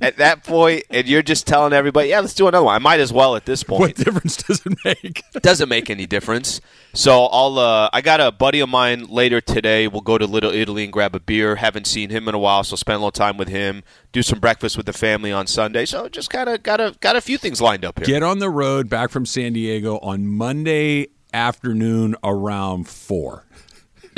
At 0.00 0.18
that 0.18 0.44
point, 0.44 0.84
and 0.90 1.08
you're 1.08 1.22
just 1.22 1.46
telling 1.46 1.72
everybody, 1.72 2.10
"Yeah, 2.10 2.20
let's 2.20 2.34
do 2.34 2.46
another 2.46 2.64
one." 2.64 2.74
I 2.76 2.78
might 2.78 3.00
as 3.00 3.12
well 3.12 3.34
at 3.34 3.46
this 3.46 3.64
point. 3.64 3.80
What 3.80 3.96
difference 3.96 4.36
does 4.36 4.62
it 4.64 4.78
make? 4.84 5.24
doesn't 5.42 5.68
make 5.68 5.90
any 5.90 6.06
difference. 6.06 6.60
So 6.94 7.26
I'll 7.26 7.58
uh, 7.58 7.90
I 7.92 8.00
got 8.00 8.20
a 8.20 8.30
buddy 8.30 8.60
of 8.60 8.68
mine 8.68 9.06
later 9.06 9.40
today. 9.40 9.88
We'll 9.88 10.00
go 10.02 10.16
to 10.16 10.24
Little 10.24 10.52
Italy 10.52 10.84
and 10.84 10.92
grab 10.92 11.16
a 11.16 11.20
beer. 11.20 11.56
Haven't 11.56 11.88
seen 11.88 12.10
him 12.10 12.28
in 12.28 12.34
a 12.34 12.38
while, 12.38 12.62
so 12.62 12.76
spend 12.76 12.96
a 12.96 12.98
little 12.98 13.10
time 13.10 13.36
with 13.36 13.48
him. 13.48 13.82
Do 14.12 14.22
some 14.22 14.38
breakfast 14.38 14.76
with 14.76 14.86
the 14.86 14.92
family 14.92 15.32
on 15.32 15.48
Sunday. 15.48 15.84
So 15.84 16.08
just 16.08 16.30
kind 16.30 16.48
of 16.48 16.62
got 16.62 16.80
a 16.80 16.94
got 17.00 17.16
a 17.16 17.20
few 17.20 17.36
things 17.36 17.60
lined 17.60 17.84
up 17.84 17.98
here. 17.98 18.06
Get 18.06 18.22
on 18.22 18.38
the 18.38 18.50
road 18.50 18.88
back 18.88 19.10
from 19.10 19.26
San 19.26 19.52
Diego 19.52 19.98
on 19.98 20.28
Monday 20.28 21.08
afternoon 21.32 22.14
around 22.22 22.88
four. 22.88 23.44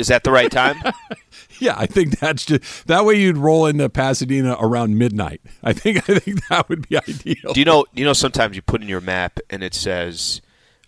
Is 0.01 0.07
that 0.07 0.23
the 0.25 0.31
right 0.31 0.51
time? 0.51 0.75
Yeah, 1.59 1.75
I 1.77 1.85
think 1.85 2.17
that's 2.19 2.43
just 2.43 2.87
that 2.87 3.05
way 3.05 3.19
you'd 3.19 3.37
roll 3.37 3.67
into 3.67 3.87
Pasadena 3.87 4.57
around 4.59 4.97
midnight. 4.97 5.41
I 5.63 5.73
think 5.73 6.09
I 6.09 6.17
think 6.17 6.47
that 6.47 6.67
would 6.69 6.89
be 6.89 6.97
ideal. 6.97 7.53
Do 7.53 7.59
you 7.59 7.65
know? 7.65 7.85
You 7.93 8.03
know, 8.03 8.13
sometimes 8.13 8.55
you 8.55 8.63
put 8.63 8.81
in 8.81 8.87
your 8.87 8.99
map 8.99 9.39
and 9.47 9.61
it 9.63 9.75
says, 9.75 10.41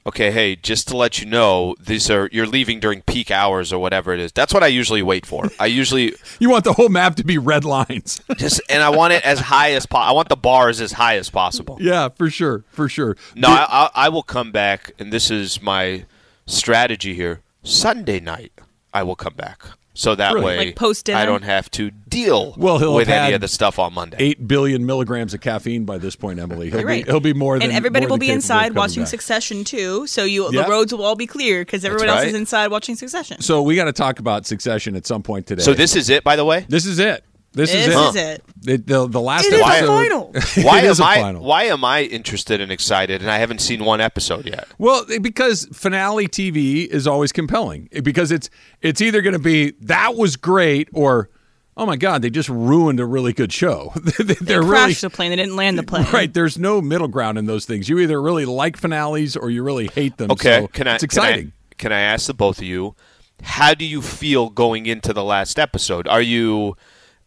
"Okay, 0.07 0.31
hey, 0.31 0.55
just 0.55 0.87
to 0.87 0.97
let 0.97 1.19
you 1.21 1.27
know, 1.27 1.75
these 1.79 2.09
are 2.09 2.27
you're 2.31 2.47
leaving 2.47 2.79
during 2.79 3.03
peak 3.03 3.29
hours 3.29 3.71
or 3.71 3.77
whatever 3.77 4.13
it 4.13 4.19
is." 4.19 4.31
That's 4.31 4.51
what 4.51 4.63
I 4.63 4.67
usually 4.67 5.03
wait 5.03 5.27
for. 5.27 5.47
I 5.59 5.67
usually 5.67 6.15
You 6.39 6.49
want 6.49 6.63
the 6.63 6.73
whole 6.73 6.89
map 6.89 7.17
to 7.17 7.23
be 7.23 7.37
red 7.37 7.65
lines. 7.65 8.19
just 8.37 8.59
and 8.67 8.81
I 8.81 8.89
want 8.89 9.13
it 9.13 9.23
as 9.23 9.41
high 9.41 9.73
as 9.73 9.85
possible. 9.85 10.09
I 10.09 10.13
want 10.13 10.29
the 10.29 10.35
bars 10.37 10.81
as 10.81 10.93
high 10.93 11.17
as 11.17 11.29
possible. 11.29 11.77
yeah, 11.79 12.09
for 12.09 12.31
sure, 12.31 12.63
for 12.71 12.89
sure. 12.89 13.15
No, 13.35 13.49
I, 13.49 13.67
I, 13.69 13.89
I 14.05 14.09
will 14.09 14.23
come 14.23 14.51
back, 14.51 14.91
and 14.97 15.13
this 15.13 15.29
is 15.29 15.61
my 15.61 16.05
strategy 16.47 17.13
here. 17.13 17.41
Sunday 17.61 18.19
night, 18.19 18.53
I 18.93 19.03
will 19.03 19.15
come 19.15 19.33
back, 19.33 19.63
so 19.93 20.15
that 20.15 20.33
Really? 20.33 20.45
way 20.45 20.57
Like 20.57 20.75
post-dinner? 20.75 21.17
I 21.17 21.25
don't 21.25 21.43
have 21.43 21.69
to 21.71 21.89
deal 21.91 22.53
Well, 22.57 22.77
he'll 22.77 22.93
with 22.93 23.09
any 23.09 23.33
of 23.33 23.41
the 23.41 23.47
stuff 23.47 23.79
on 23.79 23.93
Monday. 23.93 24.17
Eight 24.19 24.47
billion 24.47 24.85
milligrams 24.85 25.33
of 25.33 25.41
caffeine 25.41 25.83
by 25.85 25.97
this 25.97 26.15
point, 26.15 26.39
Emily. 26.39 26.69
He'll 26.69 26.83
right. 26.83 27.03
be 27.05 27.11
he'll 27.11 27.19
be 27.19 27.33
more 27.33 27.55
than 27.57 27.69
and 27.69 27.71
everybody 27.75 28.05
will 28.05 28.17
be 28.17 28.29
inside 28.29 28.75
watching 28.75 29.03
back. 29.03 29.09
Succession 29.09 29.63
too. 29.63 30.05
So 30.07 30.23
you 30.25 30.49
Yeah. 30.51 30.63
the 30.63 30.69
roads 30.69 30.93
will 30.93 31.03
all 31.03 31.15
be 31.15 31.27
clear 31.27 31.61
because 31.65 31.83
everyone 31.83 32.09
else 32.09 32.23
is 32.25 32.33
inside 32.35 32.67
watching 32.71 32.95
Succession. 32.95 33.41
So 33.41 33.61
we 33.63 33.75
got 33.75 33.85
to 33.85 33.93
talk 33.93 34.19
about 34.19 34.45
Succession 34.45 34.95
at 34.95 35.05
some 35.07 35.23
point 35.23 35.47
today. 35.47 35.63
So 35.63 35.73
this 35.73 35.95
is 35.95 36.09
it, 36.09 36.23
by 36.23 36.35
the 36.35 36.45
way. 36.45 36.65
this 36.69 36.85
is 36.85 36.99
it. 36.99 37.23
This, 37.53 37.71
this 37.71 37.87
is 37.87 37.95
it. 37.95 37.97
is 37.97 38.15
it. 38.15 38.43
It- 38.65 38.87
the, 38.87 39.07
the 39.07 39.21
last 39.21 39.45
It 39.45 39.53
is 39.53 39.59
the 39.59 39.65
episode. 39.65 39.87
final. 39.87 40.31
Why 40.65 40.79
it 40.79 40.85
is 40.85 40.99
am 40.99 41.05
a 41.05 41.09
I? 41.09 41.15
final. 41.21 41.43
Why 41.43 41.63
am 41.65 41.83
I 41.85 42.03
interested 42.03 42.59
and 42.61 42.71
excited? 42.71 43.21
And 43.21 43.29
I 43.29 43.37
haven't 43.37 43.59
seen 43.59 43.83
one 43.85 44.01
episode 44.01 44.45
yet. 44.45 44.67
Well, 44.77 45.05
because 45.21 45.67
finale 45.73 46.27
TV 46.27 46.87
is 46.87 47.05
always 47.07 47.31
compelling 47.31 47.89
because 48.03 48.31
it's 48.31 48.49
it's 48.81 49.01
either 49.01 49.21
going 49.21 49.33
to 49.33 49.39
be 49.39 49.71
that 49.81 50.15
was 50.15 50.35
great 50.37 50.89
or 50.93 51.29
oh 51.75 51.85
my 51.85 51.95
god 51.95 52.21
they 52.21 52.29
just 52.29 52.49
ruined 52.49 52.99
a 52.99 53.05
really 53.05 53.33
good 53.33 53.51
show. 53.53 53.91
They're 54.17 54.35
They 54.35 54.55
really 54.57 54.67
crashed 54.69 55.01
the 55.01 55.09
plane. 55.09 55.29
They 55.31 55.35
didn't 55.35 55.55
land 55.55 55.77
the 55.77 55.83
plane. 55.83 56.07
right. 56.13 56.33
There's 56.33 56.57
no 56.57 56.81
middle 56.81 57.07
ground 57.09 57.37
in 57.37 57.45
those 57.45 57.65
things. 57.65 57.89
You 57.89 57.99
either 57.99 58.21
really 58.21 58.45
like 58.45 58.77
finales 58.77 59.35
or 59.35 59.49
you 59.49 59.61
really 59.63 59.87
hate 59.87 60.17
them. 60.17 60.31
Okay, 60.31 60.61
so 60.61 60.67
can 60.69 60.87
I? 60.87 60.95
It's 60.95 61.03
exciting. 61.03 61.51
Can 61.51 61.51
I, 61.51 61.75
can 61.77 61.91
I 61.91 61.99
ask 61.99 62.27
the 62.27 62.33
both 62.33 62.59
of 62.59 62.63
you? 62.63 62.95
How 63.43 63.73
do 63.73 63.83
you 63.85 64.01
feel 64.01 64.49
going 64.49 64.85
into 64.85 65.11
the 65.11 65.23
last 65.23 65.59
episode? 65.59 66.07
Are 66.07 66.21
you? 66.21 66.77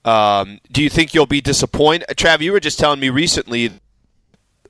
Um, 0.06 0.60
do 0.70 0.82
you 0.82 0.88
think 0.88 1.12
you'll 1.14 1.26
be 1.26 1.40
disappointed? 1.40 2.06
Trav, 2.16 2.40
you 2.40 2.52
were 2.52 2.60
just 2.60 2.78
telling 2.78 3.00
me 3.00 3.10
recently. 3.10 3.72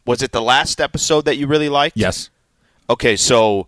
Was 0.07 0.23
it 0.23 0.33
the 0.33 0.41
last 0.41 0.81
episode 0.81 1.25
that 1.25 1.37
you 1.37 1.47
really 1.47 1.69
liked? 1.69 1.97
yes. 1.97 2.31
Okay, 2.89 3.17
so 3.17 3.67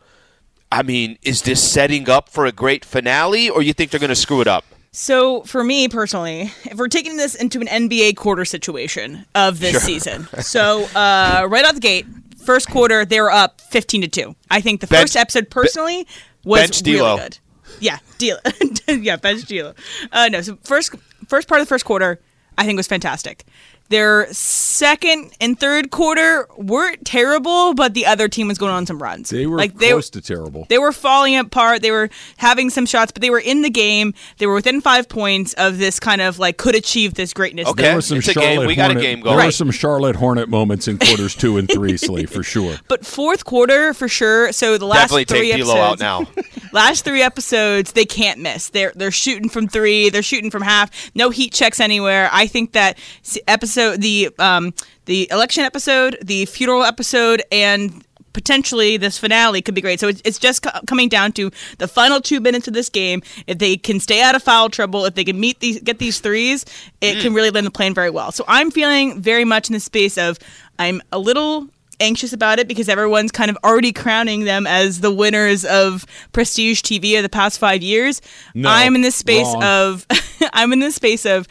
I 0.70 0.82
mean, 0.82 1.18
is 1.22 1.42
this 1.42 1.60
setting 1.62 2.08
up 2.08 2.28
for 2.28 2.46
a 2.46 2.52
great 2.52 2.84
finale, 2.84 3.50
or 3.50 3.62
you 3.62 3.72
think 3.72 3.90
they're 3.90 3.98
going 4.00 4.10
to 4.10 4.14
screw 4.16 4.40
it 4.40 4.46
up? 4.46 4.64
So 4.92 5.42
for 5.42 5.62
me 5.64 5.88
personally, 5.88 6.52
if 6.64 6.78
we're 6.78 6.88
taking 6.88 7.16
this 7.16 7.34
into 7.34 7.60
an 7.60 7.66
NBA 7.66 8.16
quarter 8.16 8.44
situation 8.44 9.26
of 9.34 9.60
this 9.60 9.82
season, 9.82 10.28
so 10.40 10.84
uh, 10.94 11.46
right 11.48 11.64
out 11.64 11.74
the 11.74 11.80
gate, 11.80 12.06
first 12.44 12.70
quarter 12.70 13.04
they 13.04 13.20
were 13.20 13.30
up 13.30 13.60
fifteen 13.60 14.00
to 14.02 14.08
two. 14.08 14.34
I 14.50 14.60
think 14.60 14.80
the 14.80 14.86
Bench- 14.86 15.02
first 15.02 15.16
episode 15.16 15.50
personally 15.50 16.06
was 16.44 16.62
bench 16.62 16.82
really 16.86 17.18
good. 17.20 17.38
Yeah, 17.80 17.98
deal. 18.18 18.38
yeah, 18.88 19.16
bench 19.16 19.44
deal. 19.44 19.74
Uh, 20.12 20.28
no, 20.30 20.40
so 20.42 20.58
first 20.62 20.94
first 21.26 21.48
part 21.48 21.60
of 21.60 21.66
the 21.66 21.68
first 21.68 21.84
quarter, 21.84 22.20
I 22.56 22.64
think 22.64 22.76
was 22.76 22.86
fantastic. 22.86 23.44
Their 23.90 24.26
second 24.32 25.32
and 25.40 25.58
third 25.58 25.90
quarter 25.90 26.46
weren't 26.56 27.04
terrible, 27.06 27.74
but 27.74 27.94
the 27.94 28.04
other 28.06 28.28
team 28.28 28.48
was 28.48 28.58
going 28.58 28.72
on 28.72 28.84
some 28.86 29.02
runs. 29.02 29.30
They 29.30 29.46
were 29.46 29.56
like 29.56 29.74
they 29.78 29.90
close 29.90 30.10
to 30.10 30.20
terrible. 30.20 30.66
They 30.68 30.78
were 30.78 30.92
falling 30.92 31.36
apart. 31.36 31.80
They 31.82 31.90
were 31.90 32.10
having 32.36 32.70
some 32.70 32.84
shots, 32.86 33.12
but 33.12 33.22
they 33.22 33.30
were 33.30 33.38
in 33.38 33.62
the 33.62 33.70
game. 33.70 34.12
They 34.38 34.46
were 34.46 34.54
within 34.54 34.80
five 34.80 35.08
points 35.08 35.54
of 35.54 35.78
this 35.78 35.98
kind 36.00 36.20
of 36.20 36.38
like 36.38 36.58
could 36.58 36.74
achieve 36.74 37.14
this 37.14 37.32
greatness. 37.32 37.66
Okay. 37.68 37.82
there 37.82 37.94
were 37.94 38.00
some 38.02 38.18
It's 38.18 38.28
a 38.28 38.32
Charlotte 38.32 38.56
game. 38.58 38.66
We 38.66 38.74
got 38.74 38.90
a 38.90 38.94
Hornet, 38.94 39.02
game 39.02 39.20
There 39.20 39.32
going. 39.34 39.46
were 39.46 39.52
some 39.52 39.70
Charlotte 39.70 40.16
Hornet 40.16 40.48
moments 40.48 40.86
in 40.88 40.98
quarters 40.98 41.34
two 41.34 41.56
and 41.56 41.68
three, 41.70 41.96
Slee, 41.96 42.26
for 42.26 42.42
sure. 42.42 42.76
But 42.88 43.06
fourth 43.06 43.44
quarter 43.44 43.94
for 43.94 44.08
sure. 44.08 44.52
So 44.52 44.76
the 44.78 44.86
last 44.86 45.10
Definitely 45.10 45.24
three 45.24 45.52
take 45.52 45.62
D'Lo 45.62 45.76
out 45.76 46.00
episodes, 46.02 46.36
now. 46.36 46.70
last 46.72 47.04
three 47.04 47.22
episodes 47.22 47.92
they 47.92 48.04
can't 48.04 48.38
miss. 48.40 48.68
They're 48.68 48.92
they're 48.94 49.10
shooting 49.10 49.48
from 49.48 49.66
three. 49.66 50.10
They're 50.10 50.22
shooting 50.22 50.50
from 50.50 50.62
half. 50.62 51.10
No 51.14 51.30
heat 51.30 51.52
checks 51.54 51.80
anywhere. 51.80 52.28
I 52.32 52.46
think 52.46 52.72
that 52.72 52.98
s- 53.24 53.38
episode 53.78 54.00
the 54.00 54.30
um 54.38 54.74
the 55.06 55.28
election 55.30 55.64
episode, 55.64 56.18
the 56.22 56.44
funeral 56.46 56.84
episode, 56.84 57.42
and 57.50 58.04
potentially 58.32 58.96
this 58.96 59.18
finale 59.18 59.62
could 59.62 59.74
be 59.74 59.80
great. 59.80 59.98
So 59.98 60.08
it's, 60.08 60.20
it's 60.24 60.38
just 60.38 60.62
co- 60.62 60.80
coming 60.86 61.08
down 61.08 61.32
to 61.32 61.50
the 61.78 61.88
final 61.88 62.20
two 62.20 62.40
minutes 62.40 62.68
of 62.68 62.74
this 62.74 62.88
game. 62.88 63.22
If 63.46 63.58
they 63.58 63.76
can 63.76 64.00
stay 64.00 64.22
out 64.22 64.34
of 64.34 64.42
foul 64.42 64.68
trouble, 64.68 65.04
if 65.06 65.14
they 65.14 65.24
can 65.24 65.40
meet 65.40 65.60
these 65.60 65.80
get 65.80 65.98
these 65.98 66.20
threes, 66.20 66.64
it 67.00 67.20
can 67.20 67.34
really 67.34 67.50
land 67.50 67.66
the 67.66 67.70
plane 67.70 67.94
very 67.94 68.10
well. 68.10 68.32
So 68.32 68.44
I'm 68.48 68.70
feeling 68.70 69.20
very 69.20 69.44
much 69.44 69.68
in 69.68 69.74
the 69.74 69.80
space 69.80 70.18
of 70.18 70.38
I'm 70.78 71.02
a 71.10 71.18
little 71.18 71.68
anxious 72.00 72.32
about 72.32 72.60
it 72.60 72.68
because 72.68 72.88
everyone's 72.88 73.32
kind 73.32 73.50
of 73.50 73.58
already 73.64 73.92
crowning 73.92 74.44
them 74.44 74.68
as 74.68 75.00
the 75.00 75.10
winners 75.12 75.64
of 75.64 76.06
prestige 76.32 76.80
TV 76.80 77.16
of 77.16 77.24
the 77.24 77.28
past 77.28 77.58
five 77.58 77.82
years. 77.82 78.22
No, 78.54 78.68
I'm 78.68 78.94
in 78.94 79.00
this 79.00 79.16
space 79.16 79.52
wrong. 79.52 79.64
of 79.64 80.06
I'm 80.52 80.72
in 80.72 80.78
this 80.78 80.94
space 80.94 81.26
of 81.26 81.48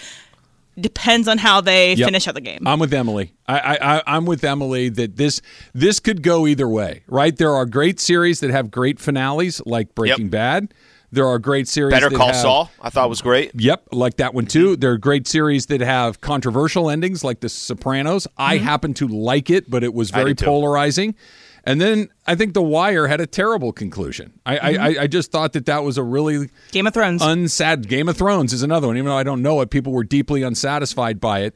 depends 0.80 1.28
on 1.28 1.38
how 1.38 1.62
they 1.62 1.94
Yep. 1.94 2.06
finish 2.08 2.28
out 2.28 2.36
the 2.36 2.42
game. 2.42 2.68
I'm 2.68 2.80
with 2.80 2.94
Emily. 2.94 3.34
I, 3.48 3.60
I, 3.60 3.98
I 3.98 4.04
I'm 4.08 4.26
with 4.26 4.44
Emily 4.44 4.90
that 4.90 5.18
this 5.18 5.42
this 5.74 6.00
could 6.00 6.22
go 6.22 6.48
either 6.48 6.68
way, 6.68 7.04
right? 7.08 7.36
There 7.36 7.54
are 7.54 7.66
great 7.66 8.00
series 8.00 8.40
that 8.42 8.50
have 8.50 8.72
great 8.72 9.00
finales, 9.00 9.62
like 9.66 9.96
Breaking 9.96 10.30
Bad. 10.30 10.74
There 11.10 11.26
are 11.26 11.40
great 11.40 11.70
series. 11.70 11.94
Better 11.94 12.10
that 12.10 12.16
Call 12.18 12.28
have- 12.28 12.36
Saul, 12.36 12.72
I 12.82 12.90
thought 12.90 13.10
was 13.10 13.22
great. 13.22 13.52
Yep, 13.56 13.88
like 13.94 14.18
that 14.18 14.34
one 14.34 14.46
too. 14.46 14.76
There 14.76 14.92
are 14.92 14.98
great 14.98 15.26
series 15.26 15.68
that 15.68 15.80
have 15.80 16.20
controversial 16.20 16.90
endings, 16.90 17.24
like 17.24 17.40
The 17.40 17.48
Sopranos. 17.50 18.28
I 18.38 18.58
mm-hmm. 18.58 18.66
happen 18.66 18.94
to 18.96 19.08
like 19.08 19.50
it, 19.50 19.70
but 19.70 19.84
it 19.84 19.94
was 19.94 20.12
very 20.12 20.36
polarizing. 20.36 21.14
too. 21.14 21.20
And 21.68 21.82
then 21.82 22.08
I 22.26 22.36
think 22.36 22.54
The 22.54 22.62
Wire 22.62 23.08
had 23.08 23.20
a 23.20 23.28
terrible 23.28 23.74
conclusion. 23.74 24.40
I, 24.46 24.58
I, 24.58 24.70
I, 24.70 24.88
I 25.02 25.08
just 25.08 25.34
thought 25.34 25.52
that 25.52 25.66
that 25.66 25.84
was 25.84 25.98
a 25.98 26.04
really 26.04 26.50
Game 26.72 26.88
of 26.88 26.94
Thrones. 26.94 27.22
unsad. 27.22 27.90
Game 27.90 28.08
of 28.08 28.16
Thrones 28.16 28.54
is 28.54 28.64
another 28.64 28.88
one. 28.88 28.96
Even 28.96 29.08
though 29.10 29.18
I 29.18 29.24
don't 29.24 29.42
know 29.42 29.60
it, 29.60 29.70
people 29.70 29.92
were 29.92 30.06
deeply 30.06 30.44
unsatisfied 30.44 31.20
by 31.20 31.42
it. 31.42 31.54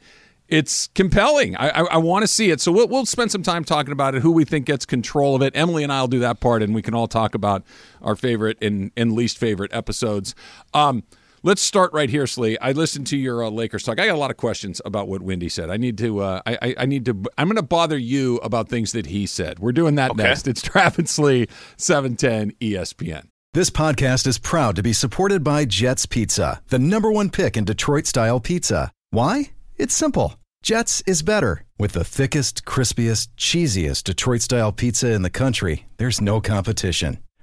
It's 0.48 0.88
compelling. 0.88 1.56
I, 1.56 1.70
I, 1.70 1.80
I 1.92 1.96
want 1.96 2.24
to 2.24 2.28
see 2.28 2.50
it. 2.50 2.60
So 2.60 2.70
we'll, 2.72 2.88
we'll 2.88 3.06
spend 3.06 3.32
some 3.32 3.42
time 3.42 3.64
talking 3.64 3.90
about 3.90 4.14
it. 4.14 4.20
Who 4.20 4.32
we 4.32 4.44
think 4.44 4.66
gets 4.66 4.84
control 4.84 5.34
of 5.34 5.40
it. 5.40 5.56
Emily 5.56 5.82
and 5.82 5.90
I 5.90 6.02
will 6.02 6.08
do 6.08 6.18
that 6.18 6.40
part, 6.40 6.62
and 6.62 6.74
we 6.74 6.82
can 6.82 6.92
all 6.92 7.08
talk 7.08 7.34
about 7.34 7.64
our 8.02 8.14
favorite 8.14 8.58
and, 8.60 8.90
and 8.94 9.12
least 9.14 9.38
favorite 9.38 9.72
episodes. 9.72 10.34
Um, 10.74 11.04
let's 11.42 11.62
start 11.62 11.92
right 11.92 12.08
here, 12.10 12.26
Slee. 12.26 12.56
I 12.58 12.72
listened 12.72 13.06
to 13.08 13.16
your 13.16 13.44
uh, 13.44 13.50
Lakers 13.50 13.82
talk. 13.82 13.98
I 14.00 14.06
got 14.06 14.14
a 14.14 14.18
lot 14.18 14.30
of 14.30 14.36
questions 14.36 14.80
about 14.84 15.08
what 15.08 15.22
Wendy 15.22 15.48
said. 15.48 15.70
I 15.70 15.76
need 15.76 15.98
to. 15.98 16.20
Uh, 16.20 16.40
I, 16.46 16.58
I, 16.62 16.74
I 16.78 16.86
need 16.86 17.04
to. 17.06 17.22
I'm 17.38 17.48
going 17.48 17.56
to 17.56 17.62
bother 17.62 17.98
you 17.98 18.36
about 18.38 18.68
things 18.68 18.92
that 18.92 19.06
he 19.06 19.26
said. 19.26 19.58
We're 19.58 19.72
doing 19.72 19.94
that 19.96 20.12
Okay. 20.12 20.22
next. 20.22 20.46
It's 20.48 20.62
Travis 20.70 21.10
Slee, 21.10 21.42
E 21.42 21.46
710 21.76 22.52
ESPN. 22.60 23.26
This 23.54 23.68
podcast 23.70 24.26
is 24.26 24.38
proud 24.38 24.76
to 24.76 24.82
be 24.82 24.94
supported 24.94 25.44
by 25.44 25.66
Jets 25.66 26.06
Pizza, 26.06 26.62
the 26.68 26.78
number 26.78 27.12
one 27.12 27.28
pick 27.28 27.56
in 27.56 27.64
Detroit 27.66 28.06
style 28.06 28.40
pizza. 28.40 28.90
Why? 29.10 29.50
It's 29.76 29.94
simple. 29.94 30.36
Jets 30.62 31.02
is 31.06 31.22
better. 31.22 31.64
With 31.78 31.92
the 31.92 32.04
thickest, 32.04 32.64
crispiest, 32.64 33.28
cheesiest 33.36 34.04
Detroit 34.04 34.40
style 34.40 34.72
pizza 34.72 35.10
in 35.12 35.20
the 35.22 35.28
country, 35.28 35.86
there's 35.98 36.20
no 36.20 36.40
competition. 36.40 37.18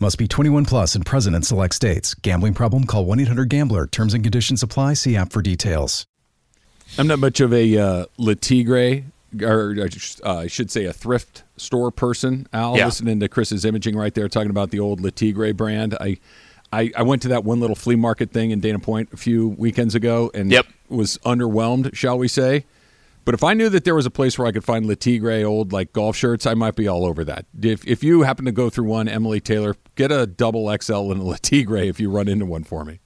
Must 0.00 0.18
be 0.18 0.26
21 0.26 0.64
plus 0.64 0.96
and 0.96 1.06
present 1.06 1.36
in 1.36 1.42
select 1.42 1.72
states. 1.74 2.14
Gambling 2.14 2.54
problem? 2.54 2.84
Call 2.84 3.04
1 3.06 3.20
800 3.20 3.48
Gambler. 3.48 3.86
Terms 3.86 4.12
and 4.12 4.24
conditions 4.24 4.60
apply. 4.62 4.94
See 4.94 5.16
app 5.16 5.32
for 5.32 5.40
details. 5.40 6.04
I'm 6.98 7.06
not 7.06 7.20
much 7.20 7.40
of 7.40 7.52
a 7.52 7.78
uh, 7.78 8.06
Le 8.18 8.34
Tigre, 8.34 9.04
or 9.40 9.76
uh, 9.78 9.88
I 10.38 10.46
should 10.48 10.70
say 10.72 10.84
a 10.86 10.92
thrift 10.92 11.44
store 11.56 11.92
person. 11.92 12.48
Al, 12.52 12.76
Yeah. 12.76 12.86
listening 12.86 13.20
to 13.20 13.28
Chris's 13.28 13.64
imaging 13.64 13.96
right 13.96 14.12
there, 14.12 14.28
talking 14.28 14.50
about 14.50 14.70
the 14.70 14.80
old 14.80 15.00
Le 15.00 15.12
Tigre 15.12 15.52
brand. 15.54 15.96
I, 16.00 16.18
I, 16.72 16.90
I 16.96 17.02
went 17.02 17.22
to 17.22 17.28
that 17.28 17.44
one 17.44 17.60
little 17.60 17.76
flea 17.76 17.94
market 17.96 18.32
thing 18.32 18.50
in 18.50 18.58
Dana 18.58 18.80
Point 18.80 19.10
a 19.12 19.16
few 19.16 19.48
weekends 19.50 19.94
ago, 19.94 20.28
and 20.34 20.50
Yep. 20.50 20.66
was 20.88 21.18
underwhelmed, 21.18 21.94
shall 21.94 22.18
we 22.18 22.26
say? 22.26 22.64
But 23.24 23.34
if 23.34 23.42
I 23.42 23.54
knew 23.54 23.68
that 23.70 23.84
there 23.84 23.94
was 23.94 24.04
a 24.06 24.10
place 24.10 24.38
where 24.38 24.46
I 24.46 24.52
could 24.52 24.64
find 24.64 24.84
Le 24.86 24.96
Tigre 24.96 25.44
old 25.44 25.72
like 25.72 25.92
golf 25.92 26.14
shirts, 26.16 26.46
I 26.46 26.54
might 26.54 26.74
be 26.76 26.86
all 26.86 27.04
over 27.06 27.24
that. 27.24 27.46
If 27.60 27.86
if 27.86 28.04
you 28.04 28.22
happen 28.22 28.44
to 28.44 28.52
go 28.52 28.68
through 28.70 28.84
one, 28.84 29.08
Emily 29.08 29.40
Taylor, 29.40 29.76
get 29.94 30.12
a 30.12 30.26
double 30.26 30.74
XL 30.80 31.10
and 31.12 31.20
a 31.20 31.24
Le 31.32 31.38
Tigre 31.38 31.88
if 31.88 31.98
you 32.00 32.10
run 32.10 32.28
into 32.28 32.44
one 32.46 32.64
for 32.64 32.84
me. 32.84 33.00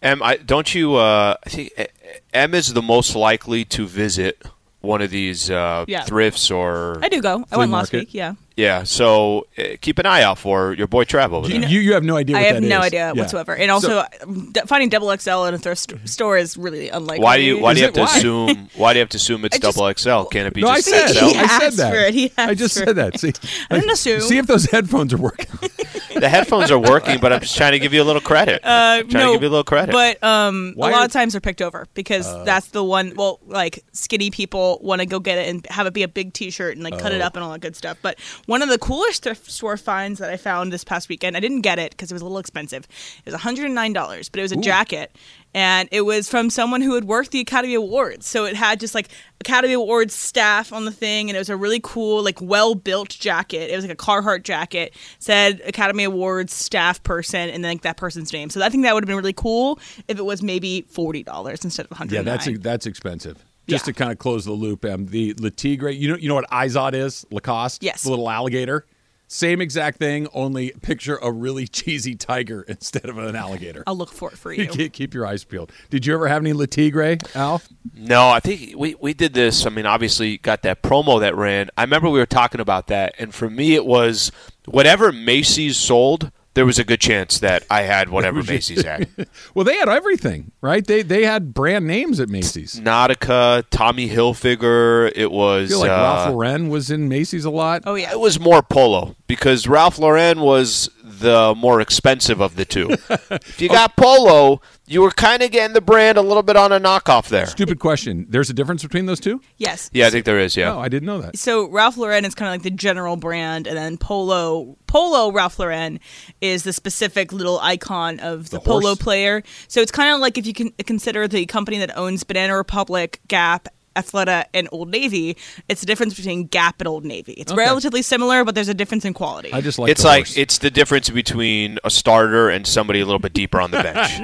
Em, 0.00 0.20
I, 0.22 0.36
don't 0.36 0.74
you? 0.74 0.96
Uh, 0.96 1.36
I 1.46 1.48
think 1.48 1.72
eh, 1.76 1.86
Em 2.32 2.54
is 2.54 2.72
the 2.74 2.82
most 2.82 3.14
likely 3.14 3.64
to 3.66 3.86
visit 3.86 4.42
one 4.80 5.00
of 5.00 5.10
these 5.10 5.48
uh, 5.50 5.84
Yeah. 5.86 6.02
thrifts 6.02 6.50
or 6.50 6.98
I 7.04 7.08
do 7.08 7.20
go. 7.22 7.42
I 7.44 7.54
Flea 7.54 7.58
went 7.58 7.70
last 7.72 7.92
week. 7.92 8.12
Yeah. 8.12 8.34
Yeah. 8.56 8.82
So 8.84 9.46
uh, 9.58 9.62
keep 9.80 9.98
an 9.98 10.06
eye 10.06 10.22
out 10.22 10.38
for 10.38 10.74
your 10.74 10.86
boy 10.86 11.04
Trav 11.04 11.32
over 11.32 11.48
You, 11.48 11.60
there. 11.60 11.68
you, 11.70 11.80
you 11.80 11.92
have 11.94 12.04
no 12.04 12.16
idea. 12.16 12.36
I 12.36 12.42
have 12.42 12.56
that 12.62 12.68
no 12.68 12.80
is. 12.80 12.86
idea 12.86 13.12
Yeah. 13.14 13.20
whatsoever. 13.20 13.54
And 13.56 13.70
also, 13.70 14.04
d- 14.52 14.60
finding 14.66 14.88
double 14.88 15.16
XL 15.16 15.44
in 15.44 15.54
a 15.54 15.58
thrift 15.58 15.80
st- 15.90 16.08
store 16.08 16.36
is 16.36 16.56
really 16.56 16.88
unlikely. 16.88 17.22
Why 17.24 17.36
do 17.36 17.42
you 17.42 17.58
Why 17.60 17.74
do 17.74 17.76
Is 17.78 17.80
you 17.82 17.88
it? 17.88 17.96
have 17.96 18.08
to 18.08 18.12
Why? 18.12 18.16
assume 18.48 18.68
Why 18.76 18.92
do 18.92 18.98
you 18.98 19.02
have 19.02 19.08
to 19.10 19.16
assume 19.16 19.44
it's 19.44 19.58
just- 19.58 19.76
double 19.76 19.92
XL? 19.94 20.28
Can 20.28 20.46
it 20.46 20.54
be 20.54 20.60
No, 20.62 20.68
I 20.68 20.80
said, 20.80 21.08
XL? 21.08 21.26
He 21.28 21.36
I 21.36 21.46
said 21.58 21.72
that. 21.74 21.92
for 21.92 21.98
it. 22.00 22.14
He 22.14 22.32
I 22.38 22.54
just 22.54 22.78
for 22.78 22.84
said 22.84 22.96
that. 22.96 23.18
See, 23.20 23.32
I 23.70 23.74
didn't 23.76 23.90
assume. 23.90 24.20
See 24.20 24.38
if 24.38 24.46
those 24.46 24.66
headphones 24.66 25.12
are 25.12 25.18
working. 25.18 25.46
the 26.20 26.28
headphones 26.28 26.70
are 26.70 26.78
working, 26.78 27.18
but 27.20 27.32
I'm 27.32 27.40
just 27.40 27.56
trying 27.56 27.72
to 27.72 27.78
give 27.78 27.92
you 27.94 28.02
a 28.02 28.04
little 28.04 28.20
credit. 28.22 28.60
Uh, 28.64 29.02
trying 29.04 29.08
no, 29.12 29.26
to 29.28 29.32
give 29.34 29.42
you 29.42 29.48
a 29.48 29.50
little 29.50 29.64
credit. 29.64 29.92
But 29.92 30.22
um, 30.22 30.72
Why 30.76 30.88
a 30.88 30.92
lot 30.92 30.98
are- 30.98 31.02
Uh. 31.02 31.04
of 31.06 31.12
times 31.12 31.32
they're 31.32 31.40
picked 31.40 31.62
over 31.62 31.86
because 31.94 32.26
that's 32.44 32.68
the 32.68 32.84
one. 32.84 33.12
Well, 33.16 33.40
like 33.46 33.84
skinny 33.92 34.30
people 34.30 34.78
want 34.82 35.00
to 35.00 35.06
go 35.06 35.18
get 35.20 35.38
it 35.38 35.48
and 35.48 35.66
have 35.68 35.86
it 35.86 35.92
be 35.94 36.02
a 36.02 36.08
big 36.08 36.32
T-shirt 36.32 36.74
and 36.76 36.84
like 36.84 36.98
cut 36.98 37.12
it 37.12 37.20
Oh. 37.20 37.26
up 37.26 37.36
and 37.36 37.44
all 37.44 37.52
that 37.52 37.60
good 37.60 37.76
stuff. 37.76 37.98
But 38.02 38.18
one 38.46 38.62
of 38.62 38.68
the 38.68 38.78
coolest 38.78 39.22
thrift 39.22 39.50
store 39.50 39.76
finds 39.76 40.18
that 40.18 40.30
I 40.30 40.36
found 40.36 40.72
this 40.72 40.84
past 40.84 41.08
weekend, 41.08 41.36
I 41.36 41.40
didn't 41.40 41.60
get 41.60 41.78
it 41.78 41.90
because 41.92 42.10
it 42.10 42.14
was 42.14 42.22
a 42.22 42.24
little 42.24 42.38
expensive. 42.38 42.86
It 43.18 43.26
was 43.26 43.34
109 43.34 43.92
dollars, 43.92 44.28
but 44.28 44.40
it 44.40 44.42
was 44.42 44.52
a 44.52 44.56
jacket. 44.56 45.16
And 45.54 45.86
it 45.92 46.00
was 46.02 46.30
from 46.30 46.48
someone 46.48 46.80
who 46.80 46.94
had 46.94 47.04
worked 47.04 47.30
the 47.30 47.40
Academy 47.40 47.74
Awards. 47.74 48.26
So 48.26 48.46
it 48.46 48.56
had 48.56 48.80
just 48.80 48.94
like 48.94 49.08
Academy 49.40 49.74
Awards 49.74 50.14
staff 50.14 50.72
on 50.72 50.86
the 50.86 50.90
thing, 50.90 51.28
and 51.28 51.36
it 51.36 51.40
was 51.40 51.50
a 51.50 51.56
really 51.56 51.80
cool, 51.82 52.22
like 52.24 52.40
well 52.40 52.74
built 52.74 53.10
jacket. 53.10 53.70
It 53.70 53.76
was 53.76 53.84
like 53.84 53.92
a 53.92 53.96
Carhartt 53.96 54.44
jacket, 54.44 54.94
said 55.18 55.60
Academy 55.66 56.04
Awards 56.04 56.54
staff 56.54 57.02
person, 57.02 57.50
and 57.50 57.62
then 57.62 57.72
like 57.72 57.82
that 57.82 57.98
person's 57.98 58.32
name. 58.32 58.48
So 58.48 58.62
I 58.62 58.70
think 58.70 58.84
that 58.84 58.94
would 58.94 59.04
have 59.04 59.08
been 59.08 59.16
really 59.16 59.34
cool 59.34 59.78
if 60.08 60.18
it 60.18 60.24
was 60.24 60.42
maybe 60.42 60.82
forty 60.88 61.22
dollars 61.22 61.64
instead 61.64 61.86
of 61.90 61.96
hundred. 61.96 62.14
yeah, 62.14 62.22
that's 62.22 62.48
that's 62.60 62.86
expensive. 62.86 63.44
Just 63.68 63.86
Yeah. 63.86 63.92
to 63.92 63.98
kind 63.98 64.12
of 64.12 64.18
close 64.18 64.44
the 64.44 64.52
loop, 64.52 64.84
um, 64.84 65.06
the 65.06 65.34
Le 65.38 65.50
Tigre. 65.50 65.90
You 65.90 66.08
know, 66.08 66.16
you 66.16 66.28
know 66.28 66.34
what 66.34 66.50
Izod 66.50 66.94
is? 66.94 67.24
Lacoste. 67.30 67.82
Yes. 67.82 68.02
The 68.02 68.10
little 68.10 68.28
alligator. 68.28 68.86
Same 69.28 69.62
exact 69.62 69.96
thing, 69.98 70.26
only 70.34 70.72
picture 70.82 71.16
a 71.22 71.32
really 71.32 71.66
cheesy 71.68 72.14
tiger 72.14 72.62
instead 72.68 73.06
of 73.06 73.16
an 73.16 73.34
alligator. 73.34 73.82
I'll 73.86 73.96
look 73.96 74.12
for 74.12 74.30
it 74.30 74.36
for 74.36 74.52
you. 74.52 74.66
keep, 74.66 74.92
keep 74.92 75.14
your 75.14 75.24
eyes 75.26 75.42
peeled. 75.44 75.72
Did 75.88 76.04
you 76.04 76.12
ever 76.12 76.28
have 76.28 76.42
any 76.42 76.52
Le 76.52 76.66
Tigre, 76.66 77.16
Al? 77.34 77.62
No, 77.94 78.28
I 78.28 78.40
think 78.40 78.76
we, 78.76 78.94
we 79.00 79.14
did 79.14 79.32
this. 79.32 79.64
I 79.64 79.70
mean, 79.70 79.86
obviously, 79.86 80.36
got 80.36 80.60
that 80.62 80.82
promo 80.82 81.18
that 81.20 81.34
ran. 81.34 81.70
I 81.78 81.82
remember 81.84 82.10
we 82.10 82.18
were 82.18 82.26
talking 82.26 82.60
about 82.60 82.88
that, 82.88 83.14
and 83.18 83.32
for 83.34 83.48
me, 83.48 83.74
it 83.74 83.86
was 83.86 84.32
whatever 84.66 85.12
Macy's 85.12 85.78
sold, 85.78 86.30
there 86.54 86.66
was 86.66 86.78
a 86.78 86.84
good 86.84 87.00
chance 87.00 87.38
that 87.38 87.64
I 87.70 87.82
had 87.82 88.10
whatever 88.10 88.42
Macy's 88.42 88.84
had. 88.84 89.08
Well, 89.54 89.64
they 89.64 89.76
had 89.76 89.88
everything, 89.88 90.52
right? 90.60 90.86
They 90.86 91.02
they 91.02 91.24
had 91.24 91.52
brand 91.52 91.86
names 91.86 92.20
at 92.20 92.28
Macy's. 92.28 92.80
Nautica, 92.80 93.64
Tommy 93.70 94.08
Hilfiger. 94.08 95.10
It 95.14 95.24
I 95.24 95.26
was 95.26 95.70
feel 95.70 95.80
like 95.80 95.90
uh, 95.90 95.94
Ralph 95.94 96.28
Lauren 96.30 96.68
was 96.68 96.90
in 96.90 97.08
Macy's 97.08 97.44
a 97.44 97.50
lot. 97.50 97.82
Oh 97.86 97.94
yeah. 97.94 98.12
It 98.12 98.20
was 98.20 98.40
more 98.40 98.62
Polo 98.62 99.16
because 99.26 99.66
Ralph 99.66 99.98
Lauren 99.98 100.40
was 100.40 100.90
the 101.02 101.54
more 101.56 101.80
expensive 101.80 102.40
of 102.40 102.56
the 102.56 102.64
two. 102.64 102.90
if 103.30 103.60
you 103.60 103.68
got 103.68 103.96
Polo, 103.96 104.60
you 104.92 105.02
were 105.02 105.10
kind 105.10 105.42
of 105.42 105.50
getting 105.50 105.74
the 105.74 105.80
brand 105.80 106.18
a 106.18 106.22
little 106.22 106.42
bit 106.42 106.56
on 106.56 106.70
a 106.72 106.78
knockoff 106.80 107.28
there. 107.28 107.46
Stupid 107.46 107.78
question. 107.80 108.26
There's 108.28 108.50
a 108.50 108.52
difference 108.52 108.82
between 108.82 109.06
those 109.06 109.20
two? 109.20 109.40
Yes. 109.56 109.90
Yeah, 109.92 110.06
I 110.06 110.10
think 110.10 110.24
there 110.24 110.38
is. 110.38 110.56
Yeah. 110.56 110.74
Oh, 110.74 110.80
I 110.80 110.88
didn't 110.88 111.06
know 111.06 111.20
that. 111.20 111.38
So 111.38 111.68
Ralph 111.68 111.96
Lauren 111.96 112.24
is 112.24 112.34
kind 112.34 112.48
of 112.48 112.52
like 112.54 112.62
the 112.62 112.70
general 112.70 113.16
brand, 113.16 113.66
and 113.66 113.76
then 113.76 113.96
Polo 113.98 114.76
Polo 114.86 115.32
Ralph 115.32 115.58
Lauren 115.58 115.98
is 116.40 116.64
the 116.64 116.72
specific 116.72 117.32
little 117.32 117.58
icon 117.60 118.20
of 118.20 118.50
the, 118.50 118.58
The 118.58 118.60
polo 118.64 118.80
horse. 118.88 118.98
player. 118.98 119.42
So 119.68 119.80
it's 119.80 119.92
kind 119.92 120.14
of 120.14 120.20
like 120.20 120.36
if 120.38 120.46
you 120.46 120.52
can 120.52 120.70
consider 120.86 121.26
the 121.26 121.46
company 121.46 121.78
that 121.78 121.96
owns 121.96 122.24
Banana 122.24 122.56
Republic, 122.56 123.20
Gap. 123.28 123.68
Athleta 123.94 124.44
and 124.54 124.68
Old 124.72 124.90
Navy. 124.90 125.36
It's 125.68 125.80
the 125.80 125.86
difference 125.86 126.14
between 126.14 126.46
Gap 126.46 126.80
and 126.80 126.88
Old 126.88 127.04
Navy. 127.04 127.32
It's 127.32 127.52
Okay. 127.52 127.60
relatively 127.60 128.02
similar, 128.02 128.44
but 128.44 128.54
there's 128.54 128.68
a 128.68 128.74
difference 128.74 129.04
in 129.04 129.14
quality. 129.14 129.52
I 129.52 129.60
just 129.60 129.78
like 129.78 129.90
it's 129.90 130.02
the 130.02 130.08
like 130.08 130.26
horse. 130.26 130.36
it's 130.36 130.58
the 130.58 130.70
difference 130.70 131.10
between 131.10 131.78
a 131.84 131.90
starter 131.90 132.48
and 132.48 132.66
somebody 132.66 133.00
a 133.00 133.04
little 133.04 133.18
bit 133.18 133.32
deeper 133.32 133.60
on 133.60 133.70
the 133.70 133.82
bench. 133.82 134.20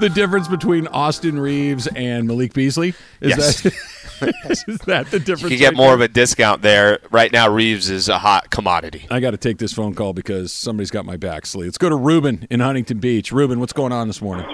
the 0.00 0.08
difference 0.08 0.48
between 0.48 0.86
Austin 0.88 1.38
Reaves 1.38 1.86
and 1.88 2.26
Malik 2.26 2.52
Beasley. 2.54 2.90
Is 3.20 3.36
Yes. 3.36 3.62
that 3.62 3.74
is 4.68 4.78
that 4.86 5.10
the 5.10 5.18
difference? 5.18 5.44
You 5.44 5.48
can 5.50 5.58
get 5.58 5.68
right 5.68 5.76
more 5.76 5.94
of 5.94 6.00
a 6.02 6.08
discount 6.08 6.60
there. 6.62 6.98
Right 7.10 7.32
now, 7.32 7.48
Reaves 7.48 7.88
is 7.88 8.08
a 8.08 8.18
hot 8.18 8.50
commodity. 8.50 9.06
I 9.10 9.18
got 9.20 9.30
to 9.30 9.38
take 9.38 9.56
this 9.58 9.72
phone 9.72 9.94
call 9.94 10.12
because 10.12 10.52
somebody's 10.52 10.90
got 10.90 11.06
my 11.06 11.16
back. 11.16 11.46
Slee. 11.46 11.64
Let's 11.64 11.78
go 11.78 11.88
to 11.88 11.96
Ruben 11.96 12.46
in 12.50 12.60
Huntington 12.60 12.98
Beach. 12.98 13.32
Ruben, 13.32 13.60
what's 13.60 13.72
going 13.72 13.92
on 13.92 14.08
this 14.08 14.20
morning? 14.20 14.46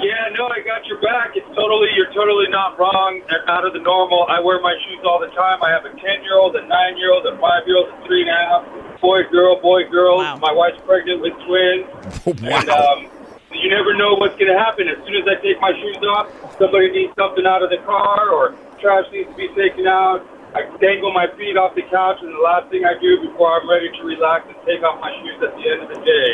Yeah, 0.00 0.30
no, 0.38 0.46
I 0.46 0.60
got 0.64 0.86
your 0.86 1.00
back. 1.02 1.32
It's 1.34 1.47
totally, 1.58 1.90
you're 1.98 2.12
totally 2.14 2.46
not 2.54 2.78
wrong. 2.78 3.22
They're 3.26 3.42
out 3.50 3.66
of 3.66 3.74
the 3.74 3.82
normal. 3.82 4.30
I 4.30 4.38
wear 4.38 4.62
my 4.62 4.78
shoes 4.86 5.02
all 5.02 5.18
the 5.18 5.32
time. 5.34 5.58
I 5.62 5.74
have 5.74 5.84
a 5.84 5.90
10 5.90 5.98
year 6.22 6.38
old, 6.38 6.54
a 6.54 6.62
9 6.62 6.70
year 6.96 7.10
old, 7.10 7.26
a 7.26 7.34
5 7.34 7.66
year 7.66 7.76
old, 7.82 7.90
a 7.90 7.98
3 8.06 8.22
and 8.22 8.30
a 8.30 8.38
half. 8.38 8.62
Boy, 9.02 9.26
girl, 9.30 9.58
boy, 9.60 9.90
girl. 9.90 10.18
Wow. 10.22 10.38
My 10.38 10.54
wife's 10.54 10.80
pregnant 10.86 11.20
with 11.20 11.34
twins. 11.42 11.86
wow. 12.42 12.62
And, 12.62 12.68
um, 12.70 12.98
you 13.50 13.70
never 13.74 13.90
know 13.96 14.14
what's 14.14 14.38
going 14.38 14.52
to 14.52 14.58
happen. 14.58 14.86
As 14.86 15.02
soon 15.02 15.18
as 15.18 15.26
I 15.26 15.34
take 15.42 15.58
my 15.58 15.74
shoes 15.74 15.98
off, 16.14 16.30
somebody 16.62 16.94
needs 16.94 17.10
something 17.18 17.42
out 17.42 17.62
of 17.62 17.70
the 17.70 17.82
car 17.82 18.30
or 18.30 18.54
trash 18.78 19.10
needs 19.10 19.26
to 19.30 19.34
be 19.34 19.50
taken 19.58 19.88
out. 19.88 20.22
I 20.54 20.64
dangle 20.80 21.12
my 21.12 21.28
feet 21.36 21.60
off 21.60 21.76
the 21.76 21.84
couch, 21.92 22.24
and 22.24 22.32
the 22.32 22.40
last 22.40 22.72
thing 22.72 22.84
I 22.84 22.96
do 22.96 23.20
before 23.20 23.52
I'm 23.52 23.68
ready 23.68 23.92
to 23.92 24.02
relax 24.04 24.48
is 24.48 24.56
take 24.64 24.80
off 24.80 24.96
my 25.00 25.12
shoes 25.20 25.36
at 25.44 25.52
the 25.52 25.64
end 25.64 25.84
of 25.84 25.88
the 25.92 26.00
day. 26.00 26.30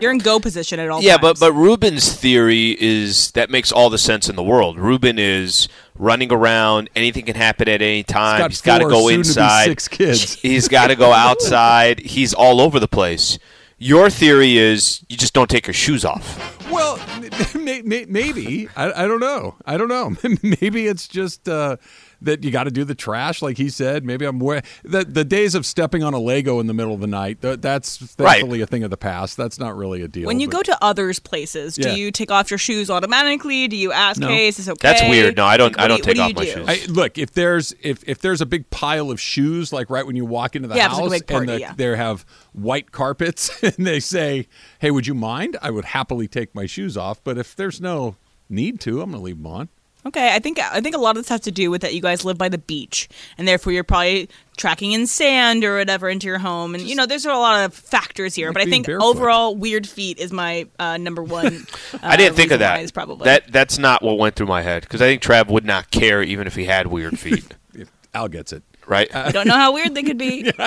You're 0.00 0.12
in 0.12 0.18
go 0.18 0.40
position 0.40 0.80
at 0.80 0.88
all 0.90 1.02
Yeah, 1.02 1.16
times. 1.16 1.38
but 1.40 1.40
but 1.40 1.52
Ruben's 1.52 2.12
theory 2.14 2.76
is 2.80 3.30
that 3.32 3.50
makes 3.50 3.70
all 3.72 3.90
the 3.90 3.98
sense 3.98 4.28
in 4.28 4.36
the 4.36 4.42
world. 4.42 4.78
Ruben 4.78 5.18
is 5.18 5.68
running 5.96 6.32
around; 6.32 6.90
anything 6.96 7.24
can 7.26 7.36
happen 7.36 7.68
at 7.68 7.80
any 7.80 8.02
time. 8.02 8.48
He's 8.50 8.60
got 8.60 8.78
to 8.78 8.84
go 8.84 9.00
soon 9.08 9.22
to 9.22 9.28
inside. 9.28 9.64
six 9.66 9.88
kids. 9.88 10.34
He's 10.42 10.68
got 10.68 10.88
to 10.88 10.96
go 10.96 11.12
outside. 11.12 12.00
He's 12.00 12.34
all 12.34 12.60
over 12.60 12.78
the 12.80 12.88
place. 12.88 13.38
Your 13.78 14.08
theory 14.10 14.56
is 14.56 15.04
you 15.08 15.16
just 15.16 15.34
don't 15.34 15.50
take 15.50 15.66
your 15.66 15.74
shoes 15.74 16.04
off. 16.04 16.70
Well, 16.70 16.98
may, 17.54 17.82
may, 17.82 18.04
maybe 18.06 18.68
I, 18.76 19.04
I 19.04 19.06
don't 19.06 19.20
know. 19.20 19.56
I 19.66 19.76
don't 19.76 19.88
know. 19.88 20.16
maybe 20.60 20.86
it's 20.86 21.06
just 21.08 21.48
uh, 21.48 21.76
that 22.24 22.44
you 22.44 22.50
got 22.50 22.64
to 22.64 22.70
do 22.70 22.84
the 22.84 22.94
trash, 22.94 23.40
like 23.42 23.56
he 23.56 23.68
said. 23.68 24.04
Maybe 24.04 24.24
I'm 24.26 24.38
way, 24.38 24.62
the 24.82 25.04
the 25.04 25.24
days 25.24 25.54
of 25.54 25.64
stepping 25.64 26.02
on 26.02 26.12
a 26.14 26.18
Lego 26.18 26.60
in 26.60 26.66
the 26.66 26.74
middle 26.74 26.94
of 26.94 27.00
the 27.00 27.06
night. 27.06 27.40
th- 27.42 27.60
That's 27.60 28.00
Right. 28.18 28.32
thankfully 28.38 28.60
a 28.60 28.66
thing 28.66 28.82
of 28.84 28.90
the 28.90 28.96
past. 28.96 29.36
That's 29.36 29.58
not 29.58 29.76
really 29.76 30.02
a 30.02 30.08
deal. 30.08 30.26
when 30.26 30.40
you 30.40 30.46
but- 30.48 30.56
go 30.56 30.62
to 30.72 30.78
others' 30.84 31.18
places, 31.18 31.78
Yeah. 31.78 31.92
do 31.94 32.00
you 32.00 32.10
take 32.10 32.30
off 32.30 32.50
your 32.50 32.58
shoes 32.58 32.90
automatically? 32.90 33.68
Do 33.68 33.76
you 33.76 33.92
ask, 33.92 34.20
No. 34.20 34.28
"Hey, 34.28 34.48
is 34.48 34.56
this 34.56 34.68
okay?" 34.68 34.78
That's 34.88 35.02
weird. 35.02 35.36
No, 35.36 35.44
I 35.44 35.56
don't- 35.56 35.76
Like, 35.76 35.84
I 35.84 35.88
don't 35.88 35.98
do 35.98 36.02
take 36.12 36.16
what 36.18 36.24
off 36.24 36.28
do 36.30 36.62
my 36.62 36.74
shoes. 36.74 36.88
I, 36.88 36.92
look, 36.92 37.18
if 37.18 37.32
there's 37.32 37.74
if 37.82 38.02
if 38.06 38.20
there's 38.20 38.40
a 38.40 38.46
big 38.46 38.68
pile 38.70 39.10
of 39.10 39.20
shoes, 39.20 39.72
like 39.72 39.90
right 39.90 40.06
when 40.06 40.16
you 40.16 40.24
walk 40.24 40.56
into 40.56 40.68
the 40.68 40.76
Yeah, 40.76 40.88
house, 40.88 41.10
like 41.10 41.22
a 41.22 41.26
big 41.26 41.36
and 41.36 41.48
the, 41.48 41.60
yeah. 41.60 41.72
they 41.76 41.96
have 41.96 42.24
white 42.52 42.92
carpets, 42.92 43.50
and 43.62 43.86
they 43.86 44.00
say, 44.00 44.46
"Hey, 44.80 44.90
would 44.90 45.06
you 45.06 45.14
mind?" 45.14 45.56
I 45.62 45.70
would 45.70 45.86
happily 45.86 46.28
take 46.28 46.54
my 46.54 46.66
shoes 46.66 46.96
off. 46.96 47.22
But 47.22 47.38
if 47.38 47.54
there's 47.54 47.80
no 47.80 48.16
need 48.48 48.80
to, 48.80 49.00
I'm 49.00 49.10
going 49.10 49.20
to 49.20 49.24
leave 49.24 49.36
them 49.38 49.46
on. 49.46 49.68
Okay, 50.06 50.34
I 50.34 50.38
think 50.38 50.58
I 50.58 50.80
think 50.80 50.94
a 50.94 50.98
lot 50.98 51.16
of 51.16 51.22
this 51.22 51.30
has 51.30 51.40
to 51.40 51.50
do 51.50 51.70
with 51.70 51.80
that 51.80 51.94
you 51.94 52.02
guys 52.02 52.24
live 52.24 52.36
by 52.36 52.50
the 52.50 52.58
beach, 52.58 53.08
and 53.38 53.48
therefore 53.48 53.72
you're 53.72 53.84
probably 53.84 54.28
tracking 54.56 54.92
in 54.92 55.06
sand 55.06 55.64
or 55.64 55.78
whatever 55.78 56.10
into 56.10 56.26
your 56.26 56.38
home, 56.38 56.74
and 56.74 56.84
you 56.84 56.94
know 56.94 57.06
there's 57.06 57.24
a 57.24 57.32
lot 57.32 57.64
of 57.64 57.72
factors 57.72 58.34
here. 58.34 58.48
Like 58.48 58.54
but 58.54 58.62
I 58.62 58.66
think 58.66 58.86
barefoot. 58.86 59.04
overall, 59.04 59.56
weird 59.56 59.88
feet 59.88 60.18
is 60.18 60.30
my 60.30 60.66
uh, 60.78 60.98
number 60.98 61.22
one. 61.40 61.66
Uh, 61.94 61.98
I 62.02 62.16
didn't 62.16 62.36
think 62.36 62.50
of 62.50 62.60
reason 62.60 62.68
why 62.68 62.76
that. 62.76 62.82
Is 62.82 62.92
probably 62.92 63.24
That 63.24 63.50
that's 63.50 63.78
not 63.78 64.02
what 64.02 64.18
went 64.18 64.36
through 64.36 64.46
my 64.46 64.60
head 64.60 64.82
because 64.82 65.00
I 65.00 65.06
think 65.06 65.22
Trav 65.22 65.48
would 65.48 65.64
not 65.64 65.90
care 65.90 66.22
even 66.22 66.46
if 66.46 66.54
he 66.54 66.64
had 66.66 66.88
weird 66.88 67.18
feet, 67.18 67.54
Al 68.14 68.28
gets 68.28 68.52
it. 68.52 68.62
Right? 68.86 69.14
I 69.14 69.30
don't 69.30 69.46
know 69.46 69.56
how 69.56 69.72
weird 69.72 69.94
they 69.94 70.02
could 70.02 70.18
be. 70.18 70.50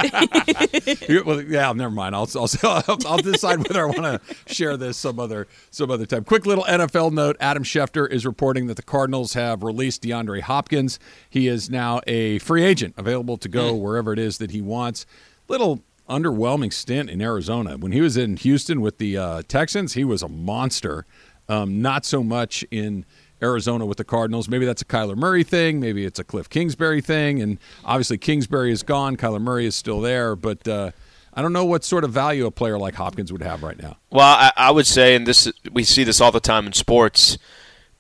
Yeah, 1.08 1.22
well, 1.26 1.42
yeah, 1.42 1.72
never 1.74 1.94
mind. 1.94 2.16
I'll, 2.16 2.30
I'll, 2.36 2.50
I'll, 2.88 2.98
I'll 3.08 3.18
decide 3.18 3.60
whether 3.60 3.84
I 3.84 3.86
want 3.86 4.22
to 4.22 4.54
share 4.54 4.78
this 4.78 4.98
some 4.98 5.20
other 5.20 5.48
some 5.70 5.90
other 5.90 6.06
time. 6.06 6.24
Quick 6.24 6.46
little 6.46 6.64
NFL 6.66 7.12
note: 7.14 7.38
Adam 7.40 7.64
Schefter 7.64 8.10
is 8.10 8.26
reporting 8.26 8.68
that 8.68 8.76
the 8.76 8.84
Cardinals 8.84 9.34
have 9.34 9.64
released 9.64 10.04
DeAndre 10.04 10.42
Hopkins. 10.42 11.00
He 11.30 11.48
is 11.48 11.70
now 11.70 12.02
a 12.08 12.40
free 12.40 12.64
agent, 12.64 12.96
available 12.98 13.38
to 13.38 13.50
go 13.50 13.74
wherever 13.76 14.12
it 14.14 14.20
is 14.20 14.38
that 14.40 14.52
he 14.52 14.62
wants. 14.62 15.06
Little 15.48 15.84
underwhelming 16.10 16.72
stint 16.74 17.10
in 17.10 17.22
Arizona 17.22 17.78
when 17.78 17.92
he 17.92 18.02
was 18.02 18.18
in 18.18 18.38
Houston 18.38 18.82
with 18.82 18.98
the 18.98 19.18
uh, 19.18 19.42
Texans. 19.48 19.94
He 19.94 20.04
was 20.04 20.22
a 20.22 20.30
monster. 20.30 21.06
Um, 21.50 21.82
not 21.82 22.06
so 22.06 22.24
much 22.24 22.66
in 22.72 23.06
Arizona 23.42 23.86
with 23.86 23.98
the 23.98 24.04
Cardinals. 24.04 24.50
Maybe 24.50 24.66
that's 24.66 24.82
a 24.82 24.86
Kyler 24.86 25.16
Murray 25.16 25.44
thing. 25.44 25.80
Maybe 25.80 26.06
it's 26.06 26.20
a 26.20 26.24
Cliff 26.24 26.50
Kingsbury 26.50 27.02
thing. 27.02 27.42
And 27.42 27.60
obviously, 27.86 28.18
Kingsbury 28.18 28.72
is 28.72 28.84
gone. 28.84 29.18
Kyler 29.18 29.42
Murray 29.42 29.66
is 29.66 29.76
still 29.76 30.02
there. 30.02 30.36
But 30.36 30.68
uh, 30.68 30.92
I 31.34 31.42
don't 31.42 31.54
know 31.54 31.66
what 31.66 31.84
sort 31.84 32.04
of 32.04 32.12
value 32.12 32.46
a 32.48 32.52
player 32.52 32.80
like 32.80 32.96
Hopkins 32.96 33.32
would 33.32 33.44
have 33.44 33.62
right 33.62 33.80
now. 33.80 33.98
Well, 34.10 34.26
I, 34.26 34.52
I 34.56 34.72
would 34.72 34.88
say, 34.88 35.16
and 35.16 35.28
this 35.28 35.52
we 35.72 35.84
see 35.84 36.04
this 36.04 36.20
all 36.20 36.32
the 36.32 36.40
time 36.40 36.66
in 36.66 36.74
sports. 36.74 37.38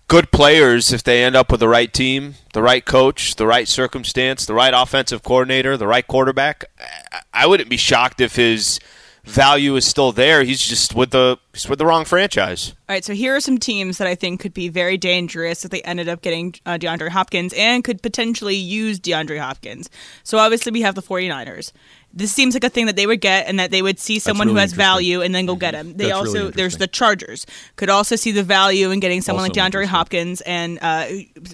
Good 0.08 0.32
players, 0.32 0.93
if 0.93 1.04
they 1.04 1.23
end 1.23 1.36
up 1.36 1.52
with 1.52 1.60
the 1.60 1.67
right 1.67 1.93
team, 1.93 2.36
the 2.54 2.62
right 2.62 2.84
coach, 2.84 3.36
the 3.36 3.45
right 3.45 3.67
circumstance, 3.67 4.45
the 4.45 4.54
right 4.54 4.73
offensive 4.73 5.21
coordinator, 5.21 5.76
the 5.76 5.86
right 5.86 6.08
quarterback, 6.08 6.63
I, 7.12 7.21
I 7.34 7.45
wouldn't 7.45 7.69
be 7.69 7.76
shocked 7.76 8.21
if 8.21 8.38
his 8.38 8.80
value 9.27 9.75
is 9.75 9.85
still 9.85 10.11
there. 10.11 10.43
He's 10.43 10.61
just 10.61 10.95
with 10.95 11.11
the 11.11 11.37
he's 11.53 11.67
with 11.67 11.79
the 11.79 11.85
wrong 11.85 12.05
franchise. 12.05 12.73
All 12.89 12.93
right, 12.93 13.03
so 13.03 13.13
here 13.13 13.35
are 13.35 13.39
some 13.39 13.57
teams 13.57 13.97
that 13.97 14.07
I 14.07 14.15
think 14.15 14.39
could 14.39 14.53
be 14.53 14.69
very 14.69 14.97
dangerous 14.97 15.65
if 15.65 15.71
they 15.71 15.81
ended 15.81 16.07
up 16.07 16.21
getting 16.21 16.55
uh, 16.65 16.77
DeAndre 16.77 17.09
Hopkins 17.09 17.53
and 17.53 17.83
could 17.83 18.01
potentially 18.01 18.55
use 18.55 18.99
DeAndre 18.99 19.39
Hopkins. 19.39 19.89
So 20.23 20.37
obviously 20.37 20.71
we 20.71 20.81
have 20.81 20.95
the 20.95 21.01
49ers. 21.01 21.71
This 22.13 22.33
seems 22.33 22.55
like 22.55 22.63
a 22.63 22.69
thing 22.69 22.87
that 22.87 22.95
they 22.95 23.05
would 23.05 23.21
get 23.21 23.47
and 23.47 23.59
that 23.59 23.69
they 23.69 23.81
would 23.81 23.99
see 23.99 24.17
someone 24.17 24.47
really 24.47 24.55
who 24.55 24.61
has 24.61 24.73
value 24.73 25.21
and 25.21 25.35
then 25.35 25.45
go 25.45 25.55
get 25.55 25.75
him. 25.75 25.95
They 25.97 26.05
That's 26.05 26.17
also 26.17 26.33
really 26.33 26.51
there's 26.51 26.77
the 26.77 26.87
Chargers. 26.87 27.45
Could 27.75 27.89
also 27.89 28.15
see 28.15 28.31
the 28.31 28.41
value 28.41 28.89
in 28.89 28.99
getting 28.99 29.21
someone 29.21 29.43
Also 29.43 29.61
like 29.61 29.71
DeAndre. 29.71 29.85
Hopkins 29.85 30.41
and 30.41 30.79
uh, 30.81 31.07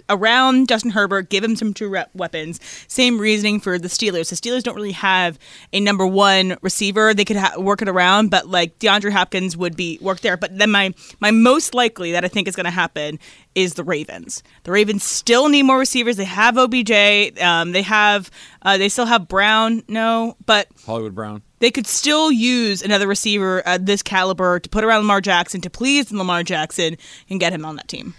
around 0.09 0.69
Justin 0.69 0.91
Herbert, 0.91 1.29
give 1.29 1.43
him 1.43 1.57
some 1.57 1.73
true 1.73 1.93
weapons. 2.13 2.61
Same 2.87 3.19
reasoning 3.19 3.59
for 3.59 3.77
the 3.77 3.89
Steelers. 3.89 4.29
The 4.29 4.35
Steelers 4.37 4.63
don't 4.63 4.75
really 4.75 4.93
have 4.93 5.37
a 5.73 5.81
number 5.81 6.07
one 6.07 6.57
receiver. 6.61 7.13
They 7.13 7.25
could 7.25 7.37
ha- 7.37 7.59
work 7.59 7.81
it 7.81 7.89
around, 7.89 8.29
but 8.29 8.47
like 8.47 8.79
DeAndre 8.79 9.11
Hopkins 9.11 9.57
would 9.57 9.75
be 9.75 9.97
work 10.01 10.21
there. 10.21 10.37
But 10.37 10.57
then 10.57 10.71
my 10.71 10.93
my 11.19 11.31
most 11.31 11.75
likely 11.75 12.13
that 12.13 12.23
I 12.23 12.29
think 12.29 12.47
is 12.47 12.55
going 12.55 12.65
to 12.65 12.71
happen 12.71 13.19
is 13.55 13.75
the 13.75 13.83
Ravens. 13.83 14.41
The 14.63 14.71
Ravens 14.71 15.03
still 15.03 15.49
need 15.49 15.63
more 15.63 15.77
receivers. 15.79 16.17
They 16.17 16.23
have 16.25 16.57
OBJ. 16.57 16.91
Um, 17.41 17.71
they 17.71 17.81
have 17.83 18.29
uh, 18.61 18.77
they 18.77 18.89
still 18.89 19.05
have 19.05 19.27
Brown. 19.27 19.83
No, 19.87 20.35
but 20.45 20.67
Hollywood 20.85 21.13
Brown. 21.15 21.41
they 21.59 21.71
could 21.71 21.87
still 21.87 22.31
use 22.31 22.81
another 22.81 23.07
receiver 23.07 23.61
at 23.67 23.85
this 23.85 24.01
caliber 24.01 24.59
to 24.59 24.69
put 24.69 24.83
around 24.83 25.01
Lamar 25.01 25.21
Jackson 25.21 25.61
to 25.61 25.69
please 25.69 26.11
Lamar 26.11 26.43
Jackson 26.43 26.97
and 27.29 27.39
get 27.39 27.53
him 27.53 27.65
on 27.65 27.75
that 27.75 27.87
team. 27.87 28.13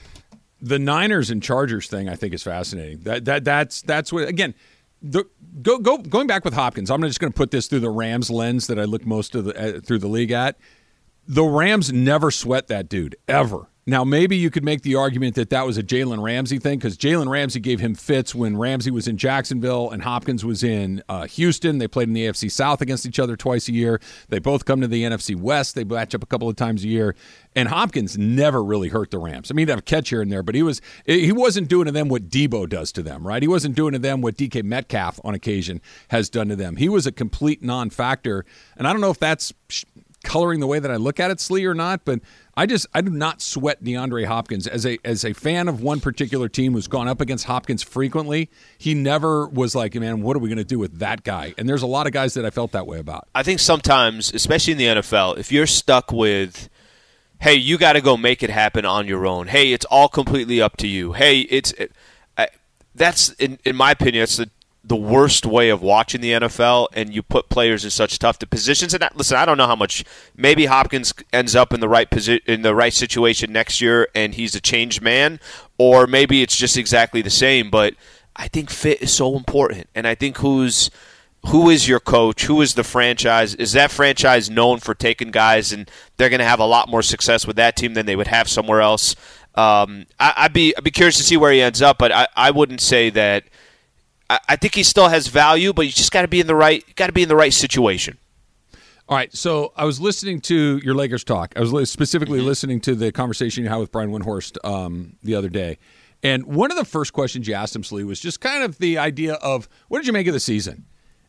the 0.61 0.79
Niners 0.79 1.31
and 1.31 1.43
Chargers 1.43 1.89
thing 1.89 2.09
I 2.09 2.15
think 2.17 2.33
is 2.35 2.43
fascinating. 2.43 3.01
That 3.01 3.25
that 3.25 3.45
that's 3.45 3.83
that's 3.83 4.13
what 4.13 4.29
again. 4.29 4.55
The, 5.07 5.25
go 5.61 5.79
go 5.79 5.99
going 5.99 6.27
back 6.27 6.47
with 6.47 6.55
Hopkins. 6.55 6.91
I'm 6.91 7.03
just 7.03 7.21
going 7.21 7.31
to 7.31 7.37
put 7.37 7.51
this 7.51 7.67
through 7.67 7.81
the 7.81 7.91
Rams 7.91 8.31
lens 8.31 8.69
that 8.69 8.79
I 8.79 8.85
look 8.85 9.05
most 9.05 9.35
of 9.35 9.45
the 9.45 9.77
uh, 9.77 9.81
through 9.81 9.99
the 9.99 10.09
league 10.09 10.31
at. 10.31 10.57
The 11.29 11.45
Rams 11.45 11.93
never 11.93 12.31
sweat 12.31 12.69
that 12.69 12.89
dude 12.89 13.15
ever. 13.29 13.67
Now 13.87 14.03
maybe 14.03 14.37
you 14.37 14.49
could 14.51 14.65
make 14.65 14.81
the 14.81 14.95
argument 14.95 15.35
that 15.35 15.51
that 15.51 15.67
was 15.67 15.77
a 15.77 15.83
Jalen 15.83 16.23
Ramsey 16.23 16.59
thing 16.59 16.79
because 16.79 16.97
Jalen 16.97 17.29
Ramsey 17.29 17.61
gave 17.61 17.81
him 17.81 17.95
fits 17.95 18.35
when 18.35 18.57
Ramsey 18.57 18.91
was 18.91 19.07
in 19.07 19.19
Jacksonville 19.19 19.91
and 19.91 20.03
Hopkins 20.03 20.43
was 20.43 20.65
in 20.65 21.03
uh, 21.09 21.27
Houston. 21.27 21.77
They 21.79 21.89
played 21.89 22.09
in 22.09 22.15
the 22.15 22.27
AFC 22.27 22.51
South 22.51 22.81
against 22.81 23.05
each 23.05 23.19
other 23.19 23.37
twice 23.37 23.69
a 23.69 23.73
year. 23.73 24.01
They 24.31 24.39
both 24.39 24.65
come 24.65 24.81
to 24.81 24.89
the 24.89 25.03
NFC 25.03 25.37
West. 25.37 25.75
They 25.75 25.85
match 25.85 26.15
up 26.15 26.23
a 26.23 26.27
couple 26.27 26.49
of 26.49 26.57
times 26.57 26.83
a 26.83 26.89
year. 26.89 27.15
And 27.55 27.69
Hopkins 27.69 28.17
never 28.17 28.65
really 28.65 28.89
hurt 28.89 29.11
the 29.11 29.19
Rams. 29.19 29.51
I 29.51 29.55
mean, 29.55 29.69
he'd 29.69 29.73
have 29.73 29.81
a 29.81 29.83
catch 29.83 30.09
here 30.09 30.23
and 30.23 30.33
there, 30.33 30.43
but 30.43 30.55
he 30.55 30.63
was 30.63 30.81
he 31.05 31.31
wasn't 31.31 31.69
doing 31.69 31.85
to 31.85 31.93
them 31.93 32.09
what 32.09 32.29
Deebo 32.29 32.69
does 32.69 32.91
to 32.93 33.03
them, 33.03 33.27
right? 33.27 33.43
He 33.43 33.49
wasn't 33.49 33.77
doing 33.77 33.93
to 33.93 33.99
them 33.99 34.23
what 34.23 34.37
DK 34.37 34.65
Metcalf 34.65 35.21
on 35.23 35.35
occasion 35.35 35.81
has 36.09 36.31
done 36.31 36.49
to 36.49 36.57
them. 36.57 36.77
He 36.77 36.89
was 36.89 37.07
a 37.07 37.13
complete 37.13 37.63
non-factor, 37.63 38.45
and 38.77 38.89
I 38.89 38.93
don't 38.93 39.01
know 39.01 39.11
if 39.11 39.21
that's 39.21 39.53
coloring 40.25 40.61
the 40.61 40.67
way 40.67 40.79
that 40.79 40.91
I 40.91 40.97
look 40.97 41.21
at 41.21 41.31
it, 41.31 41.41
Slee 41.41 41.65
or 41.65 41.75
not, 41.75 42.05
but 42.05 42.21
I 42.57 42.67
just 42.67 42.87
I 42.93 43.01
do 43.01 43.11
not 43.11 43.41
sweat 43.43 43.85
DeAndre 43.85 44.27
Hopkins 44.27 44.67
as 44.67 44.85
a 44.85 44.99
as 45.05 45.25
a 45.25 45.33
fan 45.33 45.69
of 45.69 45.81
one 45.81 46.01
particular 46.01 46.49
team 46.49 46.73
who's 46.73 46.89
gone 46.89 47.07
up 47.07 47.21
against 47.21 47.45
Hopkins 47.45 47.83
frequently. 47.83 48.51
He 48.79 48.95
never 48.95 49.47
was 49.47 49.75
like, 49.75 49.95
man, 49.95 50.23
what 50.23 50.37
are 50.37 50.41
we 50.41 50.49
going 50.49 50.59
to 50.59 50.65
do 50.65 50.79
with 50.79 50.99
that 50.99 51.23
guy? 51.23 51.55
And 51.59 51.69
there's 51.69 51.83
a 51.83 51.87
lot 51.87 52.07
of 52.07 52.13
guys 52.13 52.35
that 52.35 52.45
I 52.45 52.51
felt 52.51 52.73
that 52.73 52.87
way 52.87 52.99
about. 52.99 53.29
I 53.35 53.43
think 53.43 53.61
sometimes, 53.61 54.33
especially 54.33 54.73
in 54.73 54.79
the 54.79 54.87
NFL, 54.87 55.39
if 55.39 55.53
you're 55.53 55.67
stuck 55.67 56.11
with 56.11 56.69
hey, 57.41 57.55
you 57.55 57.77
got 57.77 57.93
to 57.93 58.01
go 58.01 58.17
make 58.17 58.43
it 58.43 58.49
happen 58.49 58.87
on 58.87 59.07
your 59.07 59.27
own. 59.27 59.49
Hey, 59.49 59.73
it's 59.73 59.85
all 59.87 60.09
completely 60.09 60.63
up 60.63 60.79
to 60.79 60.87
you. 60.87 61.13
Hey, 61.13 61.41
it's 61.41 61.73
it, 61.73 61.93
I, 62.39 62.49
that's 62.95 63.31
in 63.35 63.59
in 63.65 63.77
my 63.77 63.91
opinion, 63.91 64.23
it's 64.23 64.39
the 64.39 64.51
the 64.87 64.97
worst 64.97 65.47
way 65.47 65.71
of 65.71 65.81
watching 65.81 66.21
the 66.21 66.33
NFL, 66.33 66.89
and 66.93 67.15
you 67.15 67.23
put 67.23 67.49
players 67.49 67.85
in 67.85 67.91
such 67.91 68.19
tough 68.19 68.39
positions. 68.39 68.93
And 68.93 69.03
listen, 69.15 69.37
I 69.37 69.47
don't 69.47 69.57
know 69.57 69.67
how 69.67 69.77
much. 69.77 70.05
Maybe 70.37 70.67
Hopkins 70.67 71.15
ends 71.33 71.57
up 71.57 71.73
in 71.73 71.81
the 71.81 71.89
right 71.89 72.11
position, 72.11 72.43
in 72.47 72.63
the 72.63 72.75
right 72.75 72.93
situation 72.93 73.53
next 73.53 73.81
year, 73.81 74.09
and 74.15 74.35
he's 74.35 74.55
a 74.55 74.61
changed 74.61 75.01
man, 75.01 75.41
or 75.79 76.07
maybe 76.07 76.43
it's 76.43 76.57
just 76.57 76.77
exactly 76.77 77.23
the 77.23 77.31
same. 77.31 77.71
But 77.71 77.95
I 78.37 78.49
think 78.49 78.69
fit 78.69 79.01
is 79.01 79.13
so 79.13 79.37
important, 79.37 79.89
and 79.95 80.07
I 80.07 80.15
think 80.15 80.39
who's 80.39 80.91
who 81.47 81.71
is 81.71 81.89
your 81.89 82.01
coach? 82.01 82.45
Who 82.45 82.61
is 82.61 82.75
the 82.75 82.85
franchise? 82.85 83.55
Is 83.55 83.73
that 83.73 83.91
franchise 83.91 84.51
known 84.51 84.81
for 84.81 84.95
taking 84.95 85.31
guys, 85.31 85.73
and 85.73 85.91
they're 86.17 86.31
going 86.31 86.39
to 86.41 86.45
have 86.45 86.61
a 86.61 86.67
lot 86.67 86.89
more 86.89 87.03
success 87.03 87.47
with 87.47 87.57
that 87.57 87.77
team 87.77 87.95
than 87.95 88.07
they 88.07 88.17
would 88.17 88.27
have 88.27 88.49
somewhere 88.49 88.81
else? 88.81 89.17
Um, 89.55 90.07
I, 90.19 90.45
would 90.45 90.53
be 90.53 90.77
I'd 90.77 90.85
be 90.85 90.91
curious 90.91 91.17
to 91.19 91.23
see 91.23 91.37
where 91.37 91.53
he 91.53 91.63
ends 91.63 91.81
up, 91.81 91.99
but 91.99 92.13
I, 92.13 92.29
I 92.37 92.51
wouldn't 92.51 92.81
say 92.81 93.09
that 93.11 93.45
I, 94.31 94.39
I 94.51 94.57
think 94.57 94.75
he 94.75 94.83
still 94.83 95.09
has 95.09 95.29
value, 95.29 95.73
but 95.73 95.87
you 95.87 95.93
just 95.93 96.13
got 96.13 96.23
to 96.23 96.29
be 96.29 96.41
in 96.41 96.47
the 96.47 96.55
right 96.55 96.85
got 96.97 97.07
to 97.07 97.13
be 97.13 97.23
in 97.23 97.29
the 97.29 97.37
right 97.37 97.53
situation. 97.53 98.19
All 99.07 99.17
right, 99.17 99.35
so 99.37 99.73
I 99.77 99.85
was 99.85 100.01
listening 100.01 100.41
to 100.43 100.81
your 100.83 100.95
Lakers 100.95 101.25
talk. 101.25 101.53
I 101.57 101.61
was 101.61 101.91
specifically 101.91 102.39
mm-hmm. 102.39 102.47
listening 102.47 102.81
to 102.83 102.95
the 102.95 103.13
conversation 103.13 103.63
you 103.63 103.69
had 103.69 103.77
with 103.77 103.93
Brian 103.93 104.11
Windhorst 104.11 104.57
um, 104.65 105.17
the 105.23 105.35
other 105.35 105.51
day, 105.51 105.79
and 106.23 106.47
one 106.47 106.71
of 106.71 106.79
the 106.79 106.87
first 106.87 107.13
questions 107.13 107.47
you 107.47 107.53
asked 107.53 107.77
him, 107.77 107.85
Slee, 107.85 108.05
was 108.05 108.19
just 108.19 108.41
kind 108.41 108.65
of 108.65 108.79
the 108.79 108.97
idea 108.97 109.35
of 109.35 109.69
what 109.89 109.99
did 109.99 110.07
you 110.07 110.15
make 110.15 110.27
of 110.27 110.33
the 110.33 110.41
season? 110.41 110.87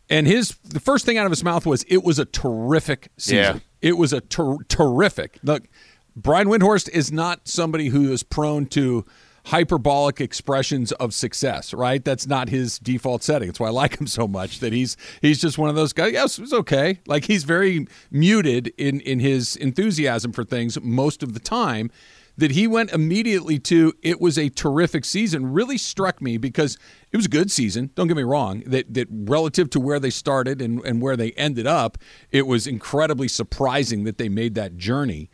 And 0.10 0.26
his 0.26 0.56
the 0.64 0.80
first 0.80 1.06
thing 1.06 1.18
out 1.18 1.26
of 1.26 1.32
his 1.32 1.44
mouth 1.44 1.66
was 1.66 1.84
it 1.84 2.04
was 2.04 2.18
a 2.18 2.26
terrific 2.26 3.10
season. 3.18 3.38
Yeah. 3.38 3.60
It 3.82 3.98
was 3.98 4.14
a 4.14 4.22
ter- 4.22 4.64
terrific. 4.70 5.40
Look, 5.44 5.68
Brian 6.16 6.48
Windhorst 6.48 6.90
is 6.90 7.12
not 7.12 7.48
somebody 7.48 7.90
who 7.90 8.12
is 8.12 8.24
prone 8.24 8.68
to 8.68 9.06
hyperbolic 9.46 10.20
expressions 10.20 10.92
of 10.94 11.14
success, 11.14 11.74
right? 11.74 12.04
That's 12.04 12.26
not 12.26 12.50
his 12.50 12.80
default 12.80 13.24
setting. 13.24 13.48
That's 13.48 13.60
why 13.60 13.68
I 13.68 13.72
like 13.72 14.00
him 14.00 14.08
so 14.08 14.28
much. 14.28 14.60
That 14.60 14.74
he's 14.74 14.98
he's 15.22 15.40
just 15.40 15.58
one 15.58 15.70
of 15.70 15.76
those 15.76 15.94
guys. 15.94 16.14
Yes, 16.14 16.40
it's 16.40 16.54
okay. 16.54 17.00
Like 17.08 17.26
he's 17.26 17.44
very 17.44 17.88
muted 18.12 18.74
in 18.78 19.00
in 19.02 19.20
his 19.20 19.56
enthusiasm 19.56 20.32
for 20.32 20.44
things 20.44 20.80
most 20.82 21.24
of 21.24 21.34
the 21.34 21.40
time. 21.40 21.92
That 22.38 22.52
he 22.52 22.68
went 22.68 22.92
immediately 22.92 23.60
to 23.60 23.94
it 24.02 24.20
was 24.20 24.38
a 24.38 24.50
terrific 24.50 25.06
season 25.06 25.54
really 25.54 25.78
struck 25.78 26.22
me 26.22 26.38
because 26.38 26.78
it 27.14 27.16
was 27.16 27.28
a 27.28 27.30
good 27.30 27.50
season. 27.50 27.92
Don't 27.96 28.08
get 28.08 28.18
me 28.18 28.24
wrong. 28.24 28.62
That 28.66 28.94
that 28.94 29.08
relative 29.10 29.70
to 29.70 29.80
where 29.80 30.02
they 30.02 30.10
started 30.10 30.62
and, 30.62 30.84
and 30.84 31.02
where 31.02 31.16
they 31.16 31.32
ended 31.34 31.66
up, 31.66 31.98
it 32.32 32.46
was 32.46 32.68
incredibly 32.68 33.30
surprising 33.30 34.04
that 34.04 34.18
they 34.18 34.28
made 34.28 34.56
that 34.56 34.76
journey 34.76 35.30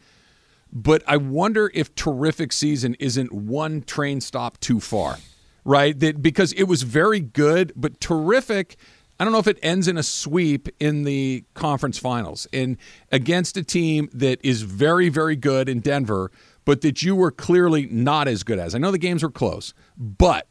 but 0.71 1.03
I 1.07 1.17
wonder 1.17 1.71
if 1.73 1.93
terrific 1.95 2.53
season 2.53 2.95
isn't 2.99 3.31
one 3.31 3.81
train 3.81 4.21
stop 4.21 4.60
too 4.60 4.79
far, 4.79 5.17
right? 5.65 5.97
That 5.99 6.21
because 6.21 6.53
it 6.53 6.63
was 6.63 6.84
very 6.84 7.19
good, 7.19 7.73
but 7.75 7.99
terrific. 7.99 8.77
I 9.19 9.23
don't 9.23 9.34
know 9.34 9.39
if 9.39 9.47
it 9.47 9.60
ends 9.62 9.88
in 9.88 9.97
a 9.97 10.03
sweep 10.03 10.67
in 10.79 11.03
the 11.03 11.43
conference 11.53 11.99
finals 11.99 12.47
and 12.51 12.77
against 13.12 13.55
a 13.55 13.63
team 13.63 14.10
that 14.13 14.39
is 14.43 14.63
very, 14.63 15.10
very 15.10 15.36
good 15.36 15.69
in 15.69 15.79
Denver, 15.79 16.31
but 16.65 16.81
that 16.81 17.03
you 17.03 17.15
were 17.15 17.29
clearly 17.29 17.86
not 17.86 18.27
as 18.27 18.41
good 18.41 18.57
as. 18.57 18.73
I 18.73 18.79
know 18.79 18.89
the 18.89 18.97
games 18.97 19.21
were 19.21 19.29
close, 19.29 19.75
but 19.95 20.47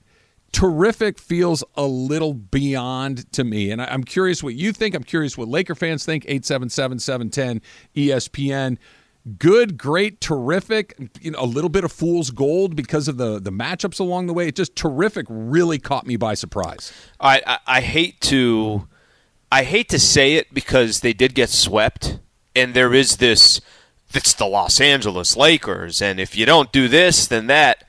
terrific 0.52 1.18
feels 1.18 1.64
a 1.74 1.87
little 1.87 2.35
beyond 2.35 3.33
to 3.33 3.42
me. 3.42 3.70
And 3.70 3.83
I'm 3.83 4.04
curious 4.04 4.42
what 4.42 4.54
you 4.54 4.72
think. 4.72 4.94
I'm 4.94 5.04
curious 5.04 5.37
what 5.37 5.48
Laker 5.48 5.74
fans 5.74 6.04
think. 6.04 6.24
877 6.26 6.98
710 7.00 7.62
ESPN 7.96 8.78
good, 9.38 9.76
great, 9.76 10.20
terrific, 10.20 10.94
you 11.20 11.30
know, 11.30 11.40
a 11.40 11.46
little 11.46 11.70
bit 11.70 11.85
of 11.85 11.92
fool's 11.92 12.30
gold 12.30 12.76
because 12.76 13.09
of 13.09 13.16
the 13.16 13.38
the 13.38 13.52
matchups 13.52 14.00
along 14.00 14.26
the 14.26 14.33
way. 14.33 14.48
It 14.48 14.56
just 14.56 14.76
terrific 14.76 15.26
really 15.28 15.78
caught 15.78 16.06
me 16.06 16.16
by 16.16 16.35
surprise. 16.35 16.92
I, 17.18 17.42
I, 17.46 17.59
I 17.66 17.80
hate 17.80 18.20
to 18.22 18.88
I 19.52 19.64
hate 19.64 19.88
to 19.90 19.98
say 19.98 20.35
it 20.35 20.52
because 20.54 21.00
they 21.00 21.12
did 21.12 21.35
get 21.35 21.50
swept 21.50 22.18
and 22.54 22.74
there 22.74 22.94
is 22.94 23.18
this 23.18 23.61
it's 24.12 24.35
the 24.35 24.46
Los 24.46 24.80
Angeles 24.80 25.37
Lakers 25.37 26.02
and 26.02 26.18
if 26.18 26.37
you 26.37 26.46
don't 26.46 26.72
do 26.72 26.88
this 26.88 27.26
then 27.26 27.46
that 27.48 27.85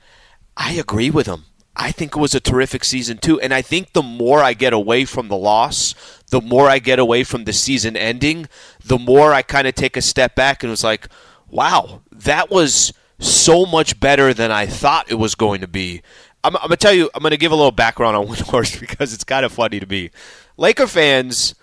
I 0.56 0.72
agree 0.72 1.10
with 1.10 1.26
them. 1.26 1.46
I 1.74 1.90
think 1.90 2.16
it 2.16 2.20
was 2.20 2.34
a 2.34 2.40
terrific 2.40 2.84
season 2.84 3.18
too. 3.18 3.40
And 3.40 3.54
I 3.54 3.62
think 3.62 3.92
the 3.92 4.02
more 4.02 4.42
I 4.42 4.54
get 4.54 4.72
away 4.72 5.04
from 5.04 5.28
the 5.28 5.36
loss, 5.36 5.94
the 6.30 6.40
more 6.40 6.68
I 6.68 6.78
get 6.78 6.98
away 6.98 7.24
from 7.24 7.44
the 7.44 7.52
season 7.52 7.96
ending, 7.96 8.48
the 8.84 8.98
more 8.98 9.32
I 9.32 9.42
kind 9.42 9.66
of 9.66 9.74
take 9.74 9.96
a 9.96 10.02
step 10.02 10.34
back 10.34 10.62
and 10.62 10.70
was 10.70 10.84
like, 10.84 11.08
wow, 11.48 12.02
that 12.10 12.50
was 12.50 12.92
so 13.18 13.64
much 13.64 14.00
better 14.00 14.34
than 14.34 14.50
I 14.50 14.66
thought 14.66 15.10
it 15.10 15.14
was 15.14 15.34
going 15.34 15.60
to 15.60 15.68
be. 15.68 16.02
I'm, 16.44 16.56
I'm 16.56 16.62
going 16.62 16.70
to 16.70 16.76
tell 16.76 16.92
you, 16.92 17.10
I'm 17.14 17.22
going 17.22 17.30
to 17.30 17.36
give 17.36 17.52
a 17.52 17.56
little 17.56 17.70
background 17.70 18.16
on 18.16 18.26
Windhorst 18.28 18.80
because 18.80 19.14
it's 19.14 19.24
kind 19.24 19.46
of 19.46 19.52
funny 19.52 19.80
to 19.80 19.86
me. 19.86 20.10
Laker 20.56 20.86
fans, 20.86 21.54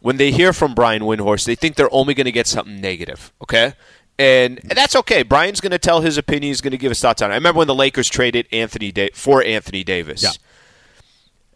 when 0.00 0.18
they 0.18 0.30
hear 0.30 0.52
from 0.52 0.74
Brian 0.74 1.02
Windhorst, 1.02 1.46
they 1.46 1.54
think 1.54 1.76
they're 1.76 1.92
only 1.92 2.14
going 2.14 2.26
to 2.26 2.32
get 2.32 2.46
something 2.46 2.80
negative, 2.80 3.32
okay? 3.42 3.72
And, 4.18 4.58
and 4.60 4.70
that's 4.70 4.96
okay. 4.96 5.22
Brian's 5.22 5.60
going 5.60 5.72
to 5.72 5.78
tell 5.78 6.00
his 6.00 6.16
opinion. 6.16 6.50
He's 6.50 6.60
going 6.60 6.70
to 6.72 6.78
give 6.78 6.90
his 6.90 7.00
thoughts 7.00 7.20
on 7.20 7.30
it. 7.30 7.34
I 7.34 7.36
remember 7.36 7.58
when 7.58 7.66
the 7.66 7.74
Lakers 7.74 8.08
traded 8.08 8.46
Anthony 8.50 8.90
da- 8.90 9.10
for 9.12 9.42
Anthony 9.42 9.84
Davis. 9.84 10.22
Yeah. 10.22 10.30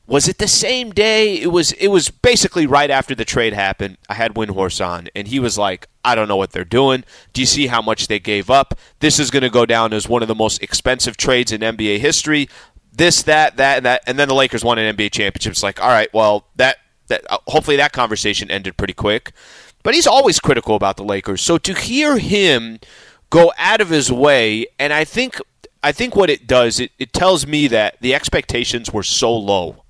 Was 0.07 0.27
it 0.27 0.39
the 0.39 0.49
same 0.49 0.91
day? 0.91 1.37
It 1.41 1.53
was. 1.53 1.71
It 1.73 1.87
was 1.87 2.11
basically 2.11 2.67
right 2.67 2.91
after 2.91 3.15
the 3.15 3.25
trade 3.25 3.53
happened. 3.53 3.97
I 4.09 4.15
had 4.15 4.35
Windhorst 4.35 4.85
on, 4.85 5.07
and 5.15 5.29
he 5.29 5.39
was 5.39 5.57
like, 5.57 5.87
"I 6.05 6.17
don't 6.17 6.27
know 6.27 6.37
what 6.37 6.51
they're 6.51 6.65
doing. 6.65 7.05
Do 7.33 7.41
you 7.41 7.47
see 7.47 7.69
how 7.69 7.81
much 7.81 8.09
they 8.09 8.19
gave 8.19 8.51
up? 8.51 8.75
This 8.99 9.21
is 9.21 9.31
going 9.31 9.45
to 9.45 9.51
go 9.51 9.65
down 9.65 9.93
as 9.93 10.09
one 10.09 10.21
of 10.21 10.27
the 10.27 10.35
most 10.35 10.65
expensive 10.65 11.17
trades 11.17 11.53
in 11.53 11.61
NBA 11.61 12.01
history. 12.01 12.49
This, 12.93 13.23
that, 13.23 13.57
that, 13.59 13.77
and 13.77 13.87
that." 13.87 14.03
And 14.09 14.19
then 14.19 14.27
the 14.27 14.35
Lakers 14.35 14.65
won 14.65 14.81
an 14.81 14.97
NBA 14.97 15.13
championship. 15.13 15.53
It's 15.53 15.63
like, 15.63 15.81
all 15.81 15.91
right, 15.91 16.13
well, 16.13 16.45
that 16.57 16.79
that 17.07 17.25
uh, 17.31 17.39
hopefully 17.47 17.77
that 17.77 17.93
conversation 17.93 18.51
ended 18.51 18.77
pretty 18.77 18.95
quick. 18.95 19.31
But 19.83 19.95
he's 19.95 20.07
always 20.07 20.41
critical 20.41 20.77
about 20.77 20.97
the 20.97 21.05
Lakers. 21.05 21.41
So 21.41 21.59
to 21.59 21.75
hear 21.75 22.19
him 22.19 22.81
go 23.31 23.53
out 23.57 23.81
of 23.81 23.89
his 23.89 24.13
way, 24.13 24.67
and 24.79 24.93
I 24.93 25.05
think 25.05 25.41
I 25.83 25.93
think 25.93 26.15
what 26.15 26.29
it 26.29 26.47
does, 26.47 26.79
it, 26.79 26.93
it 26.99 27.13
tells 27.13 27.47
me 27.47 27.67
that 27.69 27.97
the 28.01 28.15
expectations 28.15 28.93
were 28.93 29.03
so 29.03 29.35
low 29.35 29.85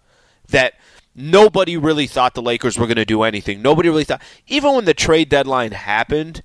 that 0.48 0.74
nobody 1.14 1.76
really 1.76 2.06
thought 2.06 2.34
the 2.34 2.42
Lakers 2.42 2.78
were 2.78 2.86
going 2.86 2.96
to 2.96 3.04
do 3.04 3.22
anything. 3.22 3.60
Nobody 3.60 3.88
really 3.88 4.04
thought, 4.04 4.22
even 4.46 4.74
when 4.74 4.84
the 4.84 4.94
trade 4.94 5.28
deadline 5.28 5.72
happened, 5.72 6.42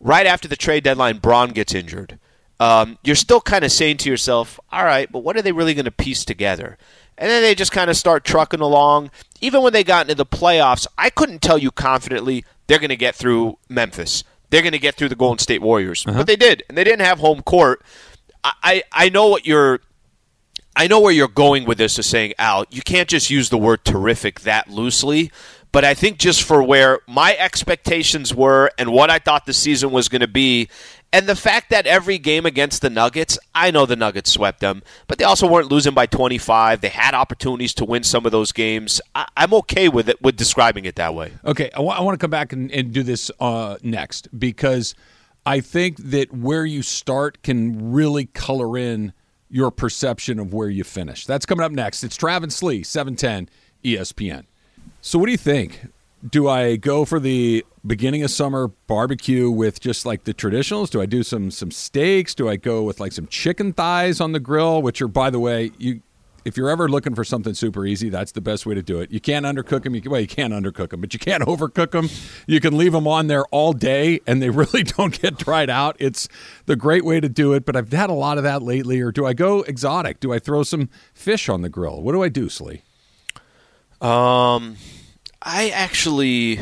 right 0.00 0.26
after 0.26 0.48
the 0.48 0.56
trade 0.56 0.84
deadline, 0.84 1.18
Bron 1.18 1.50
gets 1.50 1.74
injured. 1.74 2.18
Um, 2.58 2.98
you're 3.02 3.16
still 3.16 3.40
kind 3.40 3.64
of 3.64 3.72
saying 3.72 3.98
to 3.98 4.10
yourself, 4.10 4.58
all 4.70 4.84
right, 4.84 5.10
but 5.10 5.20
what 5.20 5.36
are 5.36 5.42
they 5.42 5.52
really 5.52 5.74
going 5.74 5.84
to 5.84 5.90
piece 5.90 6.24
together? 6.24 6.78
And 7.18 7.30
then 7.30 7.42
they 7.42 7.54
just 7.54 7.72
kind 7.72 7.90
of 7.90 7.96
start 7.96 8.24
trucking 8.24 8.60
along. 8.60 9.10
Even 9.40 9.62
when 9.62 9.72
they 9.72 9.84
got 9.84 10.06
into 10.06 10.14
the 10.14 10.26
playoffs, 10.26 10.86
I 10.96 11.10
couldn't 11.10 11.42
tell 11.42 11.58
you 11.58 11.70
confidently 11.70 12.44
they're 12.66 12.78
going 12.78 12.90
to 12.90 12.96
get 12.96 13.14
through 13.14 13.58
Memphis. 13.68 14.24
They're 14.50 14.62
going 14.62 14.72
to 14.72 14.78
get 14.78 14.94
through 14.96 15.08
the 15.08 15.16
Golden 15.16 15.38
State 15.38 15.62
Warriors. 15.62 16.06
Uh-huh. 16.06 16.18
But 16.18 16.26
they 16.26 16.36
did, 16.36 16.62
and 16.68 16.76
they 16.76 16.84
didn't 16.84 17.04
have 17.04 17.18
home 17.18 17.42
court. 17.42 17.82
I, 18.44 18.52
I, 18.62 18.82
I 18.92 19.08
know 19.08 19.28
what 19.28 19.46
you're 19.46 19.80
I 20.74 20.86
know 20.86 21.00
where 21.00 21.12
you're 21.12 21.28
going 21.28 21.66
with 21.66 21.78
this 21.78 21.98
is 21.98 22.06
saying, 22.06 22.32
Al, 22.38 22.64
you 22.70 22.80
can't 22.80 23.08
just 23.08 23.30
use 23.30 23.50
the 23.50 23.58
word 23.58 23.84
terrific 23.84 24.40
that 24.40 24.70
loosely. 24.70 25.30
But 25.70 25.84
I 25.84 25.94
think 25.94 26.18
just 26.18 26.42
for 26.42 26.62
where 26.62 27.00
my 27.06 27.36
expectations 27.36 28.34
were 28.34 28.70
and 28.78 28.92
what 28.92 29.10
I 29.10 29.18
thought 29.18 29.46
the 29.46 29.52
season 29.52 29.90
was 29.90 30.08
going 30.08 30.20
to 30.20 30.28
be, 30.28 30.68
and 31.12 31.28
the 31.28 31.36
fact 31.36 31.70
that 31.70 31.86
every 31.86 32.18
game 32.18 32.46
against 32.46 32.80
the 32.80 32.88
Nuggets, 32.88 33.38
I 33.54 33.70
know 33.70 33.84
the 33.84 33.96
Nuggets 33.96 34.30
swept 34.30 34.60
them, 34.60 34.82
but 35.06 35.18
they 35.18 35.24
also 35.24 35.46
weren't 35.46 35.70
losing 35.70 35.92
by 35.92 36.06
25. 36.06 36.80
They 36.80 36.88
had 36.88 37.14
opportunities 37.14 37.74
to 37.74 37.84
win 37.84 38.02
some 38.02 38.24
of 38.24 38.32
those 38.32 38.50
games. 38.52 39.00
I- 39.14 39.28
am 39.36 39.52
okay 39.54 39.88
with 39.88 40.08
it, 40.08 40.20
with 40.22 40.36
describing 40.36 40.86
it 40.86 40.96
that 40.96 41.14
way. 41.14 41.32
Okay, 41.44 41.66
I, 41.66 41.76
w- 41.76 41.92
I 41.92 42.00
want 42.00 42.18
to 42.18 42.22
come 42.22 42.30
back 42.30 42.52
and, 42.52 42.70
and 42.72 42.92
do 42.92 43.02
this 43.02 43.30
uh, 43.40 43.76
next 43.82 44.28
because 44.38 44.94
I 45.44 45.60
think 45.60 45.98
that 45.98 46.32
where 46.32 46.64
you 46.64 46.82
start 46.82 47.42
can 47.42 47.92
really 47.92 48.26
color 48.26 48.78
in 48.78 49.12
your 49.50 49.70
perception 49.70 50.38
of 50.38 50.54
where 50.54 50.70
you 50.70 50.82
finish. 50.82 51.26
That's 51.26 51.44
coming 51.44 51.64
up 51.64 51.72
next. 51.72 52.02
It's 52.04 52.16
Travis 52.16 52.62
Lee, 52.62 52.82
710 52.82 53.50
ESPN. 53.84 54.44
So, 55.02 55.18
what 55.18 55.26
do 55.26 55.32
you 55.32 55.38
think? 55.38 55.88
Do 56.28 56.48
I 56.48 56.76
go 56.76 57.04
for 57.04 57.18
the 57.18 57.64
beginning 57.84 58.22
of 58.22 58.30
summer 58.30 58.68
barbecue 58.86 59.50
with 59.50 59.80
just 59.80 60.06
like 60.06 60.24
the 60.24 60.32
traditionals? 60.32 60.90
Do 60.90 61.00
I 61.00 61.06
do 61.06 61.22
some 61.22 61.50
some 61.50 61.70
steaks? 61.70 62.34
Do 62.34 62.48
I 62.48 62.56
go 62.56 62.84
with 62.84 63.00
like 63.00 63.12
some 63.12 63.26
chicken 63.26 63.72
thighs 63.72 64.20
on 64.20 64.32
the 64.32 64.40
grill, 64.40 64.82
which 64.82 65.02
are 65.02 65.08
by 65.08 65.30
the 65.30 65.40
way, 65.40 65.72
you 65.78 66.02
if 66.44 66.56
you're 66.56 66.70
ever 66.70 66.88
looking 66.88 67.14
for 67.14 67.24
something 67.24 67.54
super 67.54 67.86
easy, 67.86 68.08
that's 68.08 68.32
the 68.32 68.40
best 68.40 68.66
way 68.66 68.74
to 68.74 68.82
do 68.82 69.00
it. 69.00 69.10
You 69.10 69.20
can't 69.20 69.46
undercook 69.46 69.84
them. 69.84 69.94
You 69.94 70.00
can, 70.00 70.10
well, 70.10 70.20
you 70.20 70.26
can't 70.26 70.52
undercook 70.52 70.90
them, 70.90 71.00
but 71.00 71.12
you 71.14 71.20
can't 71.20 71.42
overcook 71.46 71.92
them. 71.92 72.08
You 72.46 72.60
can 72.60 72.76
leave 72.76 72.92
them 72.92 73.06
on 73.06 73.26
there 73.28 73.44
all 73.46 73.72
day, 73.72 74.20
and 74.26 74.42
they 74.42 74.50
really 74.62 74.82
don't 74.82 75.20
get 75.20 75.38
dried 75.38 75.70
out. 75.70 75.96
It's 75.98 76.28
the 76.66 76.76
great 76.76 77.04
way 77.04 77.20
to 77.20 77.28
do 77.28 77.52
it. 77.52 77.64
But 77.64 77.76
I've 77.76 77.92
had 77.92 78.10
a 78.10 78.14
lot 78.14 78.38
of 78.38 78.44
that 78.44 78.62
lately. 78.62 79.00
Or 79.00 79.12
do 79.12 79.26
I 79.26 79.32
go 79.32 79.62
exotic? 79.62 80.20
Do 80.20 80.32
I 80.32 80.38
throw 80.38 80.62
some 80.62 80.88
fish 81.14 81.48
on 81.48 81.62
the 81.62 81.68
grill? 81.68 82.02
What 82.02 82.12
do 82.12 82.22
I 82.22 82.28
do, 82.28 82.48
Slee? 82.48 82.82
Um, 84.00 84.76
I 85.42 85.70
actually, 85.70 86.60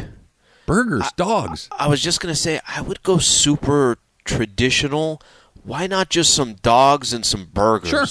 Burgers, 0.66 1.10
dogs. 1.16 1.68
I 1.78 1.88
was 1.88 2.02
just 2.02 2.20
gonna 2.20 2.34
say 2.34 2.60
I 2.66 2.80
would 2.80 3.02
go 3.02 3.18
super 3.18 3.98
traditional. 4.24 5.20
Why 5.62 5.86
not 5.86 6.08
just 6.08 6.34
some 6.34 6.54
dogs 6.54 7.12
and 7.12 7.24
some 7.24 7.46
burgers? 7.52 7.90
Sure. 7.90 8.06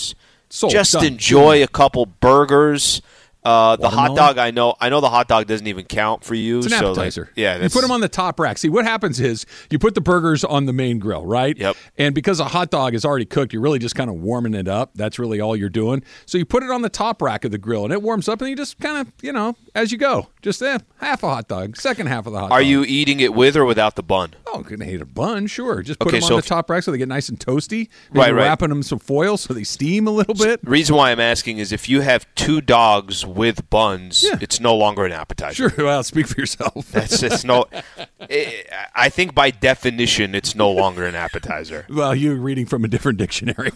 Sold. 0.52 0.72
just 0.72 0.94
Done. 0.94 1.06
enjoy 1.06 1.62
a 1.64 1.68
couple 1.68 2.06
burgers. 2.06 3.02
Uh, 3.44 3.78
the 3.78 3.90
hot 3.90 4.16
dog, 4.18 4.38
I 4.38 4.52
know. 4.52 4.76
I 4.82 4.90
know 4.90 5.00
the 5.00 5.10
hot 5.10 5.30
dog 5.30 5.48
doesn't 5.48 5.66
even 5.66 5.86
count 5.86 6.26
for 6.26 6.36
you. 6.36 6.58
It's 6.58 6.68
an 6.68 6.72
so 6.74 6.76
like, 6.92 6.98
appetizer. 6.98 7.32
yeah, 7.38 7.62
you 7.62 7.70
put 7.70 7.82
them 7.82 7.92
on 7.92 8.02
the 8.02 8.10
top 8.10 8.38
rack. 8.40 8.58
See, 8.58 8.68
what 8.68 8.84
happens 8.84 9.20
is 9.20 9.46
you 9.70 9.80
put 9.80 9.96
the 9.96 10.02
burgers 10.02 10.44
on 10.44 10.66
the 10.66 10.74
main 10.74 11.00
grill, 11.00 11.26
right? 11.26 11.58
Yep. 11.58 11.78
And 11.98 12.14
because 12.14 12.42
a 12.42 12.46
hot 12.46 12.70
dog 12.70 12.94
is 12.94 13.06
already 13.06 13.26
cooked, 13.26 13.54
you're 13.54 13.62
really 13.62 13.80
just 13.80 13.96
kind 13.96 14.10
of 14.10 14.18
warming 14.18 14.54
it 14.54 14.68
up. 14.68 14.92
That's 14.94 15.18
really 15.18 15.40
all 15.40 15.56
you're 15.56 15.70
doing. 15.70 16.04
So 16.26 16.38
you 16.38 16.46
put 16.46 16.64
it 16.64 16.70
on 16.70 16.82
the 16.82 16.90
top 16.90 17.22
rack 17.22 17.46
of 17.46 17.52
the 17.52 17.58
grill, 17.58 17.86
and 17.86 17.94
it 17.94 18.02
warms 18.02 18.28
up, 18.28 18.42
and 18.42 18.50
you 18.50 18.58
just 18.58 18.78
kind 18.80 18.98
of, 18.98 19.14
you 19.22 19.32
know, 19.32 19.56
as 19.74 19.92
you 19.94 19.98
go, 19.98 20.28
just 20.42 20.62
eh, 20.62 20.80
half 20.98 21.24
a 21.24 21.30
hot 21.30 21.48
dog, 21.48 21.78
second 21.78 22.08
half 22.08 22.26
of 22.28 22.34
the 22.34 22.40
hot 22.40 22.50
dog. 22.50 22.52
Are 22.52 22.62
you 22.62 22.84
eating 22.84 23.22
it 23.22 23.34
with 23.34 23.56
or 23.56 23.64
without 23.64 23.96
the 23.96 24.04
bun? 24.04 24.36
Oh, 24.48 24.64
can 24.64 24.84
eat 24.84 25.00
a 25.00 25.06
bun? 25.06 25.48
Sure. 25.48 25.82
Just 25.82 26.00
put 26.00 26.10
Okay, 26.10 26.18
them 26.18 26.26
on 26.26 26.30
so 26.30 26.36
the 26.38 26.42
top 26.42 26.70
rack 26.70 26.84
so 26.84 26.92
they 26.92 26.98
get 26.98 27.08
nice 27.08 27.30
and 27.30 27.40
toasty. 27.40 27.88
Maybe 28.12 28.20
Right, 28.20 28.34
right. 28.34 28.44
Wrapping 28.44 28.70
them 28.70 28.84
some 28.84 29.00
foil 29.00 29.38
so 29.38 29.54
they 29.54 29.64
steam 29.64 30.08
a 30.08 30.12
little 30.12 30.34
bit. 30.34 30.60
reason 30.64 30.96
why 30.96 31.12
I'm 31.12 31.20
asking 31.20 31.60
is 31.60 31.72
if 31.72 31.88
you 31.88 32.02
have 32.02 32.26
two 32.36 32.60
dogs 32.60 33.26
with 33.36 33.70
buns, 33.70 34.24
Yeah. 34.24 34.38
it's 34.42 34.60
no 34.60 34.76
longer 34.76 35.06
an 35.06 35.12
appetizer. 35.12 35.70
Sure. 35.70 35.86
Well, 35.90 36.04
speak 36.04 36.28
for 36.28 36.40
yourself. 36.40 36.92
That's 36.92 37.24
it's 37.24 37.44
no. 37.44 37.66
I 38.22 38.64
I 38.96 39.10
think 39.10 39.34
by 39.34 39.50
definition, 39.52 40.36
it's 40.36 40.56
no 40.56 40.70
longer 40.72 41.06
an 41.06 41.16
appetizer. 41.16 41.86
well, 41.90 42.14
you're 42.14 42.36
reading 42.36 42.66
from 42.66 42.84
a 42.86 42.88
different 42.88 43.18
dictionary. 43.18 43.72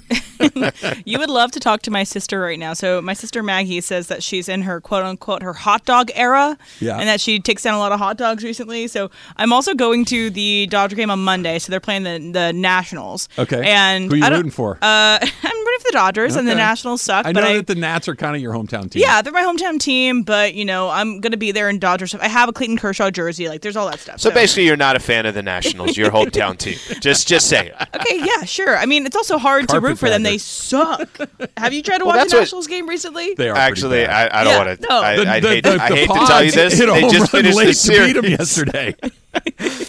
You 1.06 1.20
would 1.20 1.30
love 1.30 1.52
to 1.54 1.60
talk 1.60 1.82
to 1.84 1.92
my 1.92 2.04
sister 2.04 2.40
right 2.40 2.60
now. 2.60 2.74
So 2.74 3.02
my 3.02 3.14
sister 3.14 3.42
Maggie 3.42 3.82
says 3.82 4.08
that 4.08 4.22
she's 4.24 4.50
in 4.50 4.62
her 4.64 4.82
quote 4.82 5.04
unquote 5.04 5.42
her 5.42 5.54
hot 5.54 5.86
dog 5.86 6.12
era, 6.16 6.58
Yeah. 6.80 6.98
and 7.00 7.08
that 7.08 7.22
she 7.22 7.40
takes 7.40 7.64
down 7.64 7.74
a 7.74 7.80
lot 7.80 7.92
of 7.92 8.00
hot 8.00 8.18
dogs 8.18 8.44
recently. 8.44 8.88
So 8.88 9.10
I'm 9.38 9.54
also 9.54 9.74
going 9.74 10.06
to 10.06 10.30
the 10.30 10.68
Dodger 10.70 10.96
game 10.96 11.10
on 11.10 11.24
Monday. 11.24 11.60
So 11.60 11.72
they're 11.72 11.80
playing 11.80 12.04
the 12.04 12.20
the 12.32 12.54
Nationals. 12.54 13.30
Okay. 13.40 13.64
And 13.66 14.06
Who 14.10 14.14
are 14.14 14.18
you 14.18 14.24
I 14.26 14.30
don't- 14.30 14.40
rooting 14.40 14.52
for? 14.52 14.78
Uh, 14.82 15.20
I'm 15.22 15.66
rooting 15.66 15.80
for 15.80 15.88
the 15.92 15.94
Dodgers, 15.94 16.36
and 16.36 16.48
the 16.48 16.56
Nationals 16.56 17.02
suck. 17.02 17.26
I 17.26 17.34
but 17.34 17.42
know 17.42 17.48
I, 17.50 17.54
that 17.58 17.68
the 17.68 17.76
Nats 17.76 18.08
are 18.08 18.16
kind 18.16 18.36
of 18.36 18.42
your 18.42 18.54
hometown 18.54 18.90
team. 18.92 19.02
yeah, 19.02 19.22
they're 19.22 19.34
my 19.34 19.43
hometown 19.44 19.80
team, 19.80 20.24
but 20.24 20.54
you 20.56 20.66
know 20.66 20.90
I'm 20.90 21.20
gonna 21.20 21.38
be 21.38 21.52
there 21.52 21.70
in 21.70 21.80
Dodger 21.80 22.08
stuff. 22.08 22.22
I 22.22 22.28
have 22.28 22.50
a 22.50 22.54
Clayton 22.54 22.78
Kershaw 22.78 23.12
jersey. 23.12 23.48
Like 23.50 23.62
there's 23.62 23.76
all 23.76 23.90
that 23.90 24.00
stuff. 24.00 24.20
So 24.20 24.32
basically, 24.32 24.66
you're 24.66 24.78
not 24.78 24.96
a 24.96 25.00
fan 25.00 25.26
of 25.26 25.34
the 25.36 25.44
Nationals, 25.44 25.96
your 25.98 26.10
hometown 26.12 26.58
team. 26.58 26.78
Just, 27.02 27.28
just 27.28 27.48
say 27.48 27.68
it. 27.68 27.76
Okay, 27.96 28.20
yeah, 28.24 28.44
sure. 28.46 28.78
I 28.78 28.86
mean, 28.86 29.06
it's 29.06 29.16
also 29.16 29.38
hard 29.38 29.68
to 29.70 29.80
root 29.80 29.98
for 30.00 30.10
them. 30.10 30.24
Carpetbagger. 30.24 30.24
They 30.24 30.38
suck. 30.38 31.18
Have 31.58 31.74
you 31.74 31.82
tried 31.84 31.98
to 32.00 32.06
Well, 32.06 32.16
watch 32.16 32.30
that's 32.30 32.34
a 32.34 32.40
Nationals 32.40 32.68
game 32.68 32.88
recently? 32.88 33.34
They 33.34 33.50
are 33.50 33.56
Actually, 33.58 34.06
bad. 34.06 34.32
I, 34.32 34.42
I 34.42 34.44
don't 34.44 34.54
Yeah, 34.54 34.66
want 34.66 34.80
to. 34.82 34.88
no. 34.90 35.00
I, 35.02 35.16
The- 35.18 35.30
I'd 35.30 35.44
the- 35.44 35.50
hate, 35.50 35.64
the- 35.64 35.70
I 35.82 35.90
the 35.90 35.96
hate 35.96 36.08
to 36.08 36.26
tell 36.28 36.44
you 36.44 36.52
this. 36.52 36.78
hit 36.78 36.90
a 36.90 36.92
They 36.94 37.02
home 37.02 37.12
just 37.12 37.34
run 37.34 37.44
finished 37.44 37.58
late 37.58 37.68
the 37.68 37.74
to 37.74 38.06
beat 38.06 38.18
'em 38.18 38.24
series. 38.24 38.40
yesterday. 38.40 38.96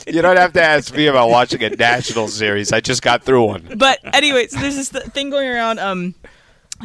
You 0.07 0.23
don't 0.23 0.37
have 0.39 0.53
to 0.55 0.63
ask 0.63 0.95
me 0.95 1.07
about 1.07 1.29
watching 1.29 1.63
a 1.63 1.71
national 1.71 2.29
series. 2.29 2.73
I 2.73 2.81
just 2.81 3.03
got 3.03 3.25
through 3.25 3.45
one. 3.45 3.75
but 3.77 3.99
anyway, 4.15 4.47
so 4.47 4.59
there's 4.61 4.77
this 4.77 4.89
thing 4.89 5.29
going 5.31 5.49
around 5.49 5.79
um 5.81 6.15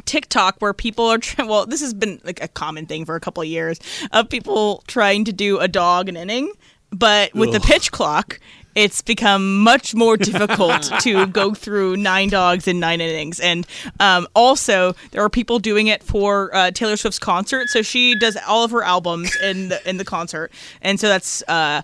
TikTok 0.06 0.58
where 0.60 0.74
people 0.74 1.06
are 1.06 1.18
trying. 1.18 1.48
Well, 1.48 1.66
this 1.66 1.82
has 1.82 1.94
been 1.94 2.22
like 2.24 2.42
a 2.42 2.48
common 2.48 2.86
thing 2.86 3.06
for 3.06 3.16
a 3.16 3.20
couple 3.20 3.42
of 3.42 3.48
years 3.48 3.80
of 4.12 4.30
people 4.30 4.84
trying 4.88 5.26
to 5.26 5.34
do 5.34 5.60
a 5.60 5.68
dog 5.68 6.10
an 6.10 6.18
inning, 6.18 6.52
but 6.92 7.34
with 7.34 7.52
the 7.52 7.60
pitch 7.60 7.92
clock. 7.92 8.40
It's 8.76 9.02
become 9.02 9.62
much 9.62 9.96
more 9.96 10.16
difficult 10.16 10.84
to 11.02 11.26
go 11.26 11.54
through 11.54 11.98
nine 11.98 12.30
dogs 12.30 12.68
in 12.68 12.80
nine 12.80 13.02
innings, 13.02 13.40
and 13.40 13.68
um, 14.00 14.28
also 14.36 14.96
there 15.12 15.24
are 15.24 15.30
people 15.30 15.58
doing 15.58 15.88
it 15.88 16.04
for 16.04 16.56
uh, 16.56 16.72
Taylor 16.72 16.96
Swift's 16.96 17.20
concert. 17.20 17.68
So 17.70 17.82
she 17.82 18.16
does 18.16 18.38
all 18.48 18.64
of 18.64 18.72
her 18.72 18.84
albums 18.84 19.36
in 19.38 19.70
the 19.70 19.90
in 19.90 19.98
the 19.98 20.06
concert, 20.06 20.52
and 20.82 21.00
so 21.00 21.10
that's 21.10 21.42
uh, 21.48 21.82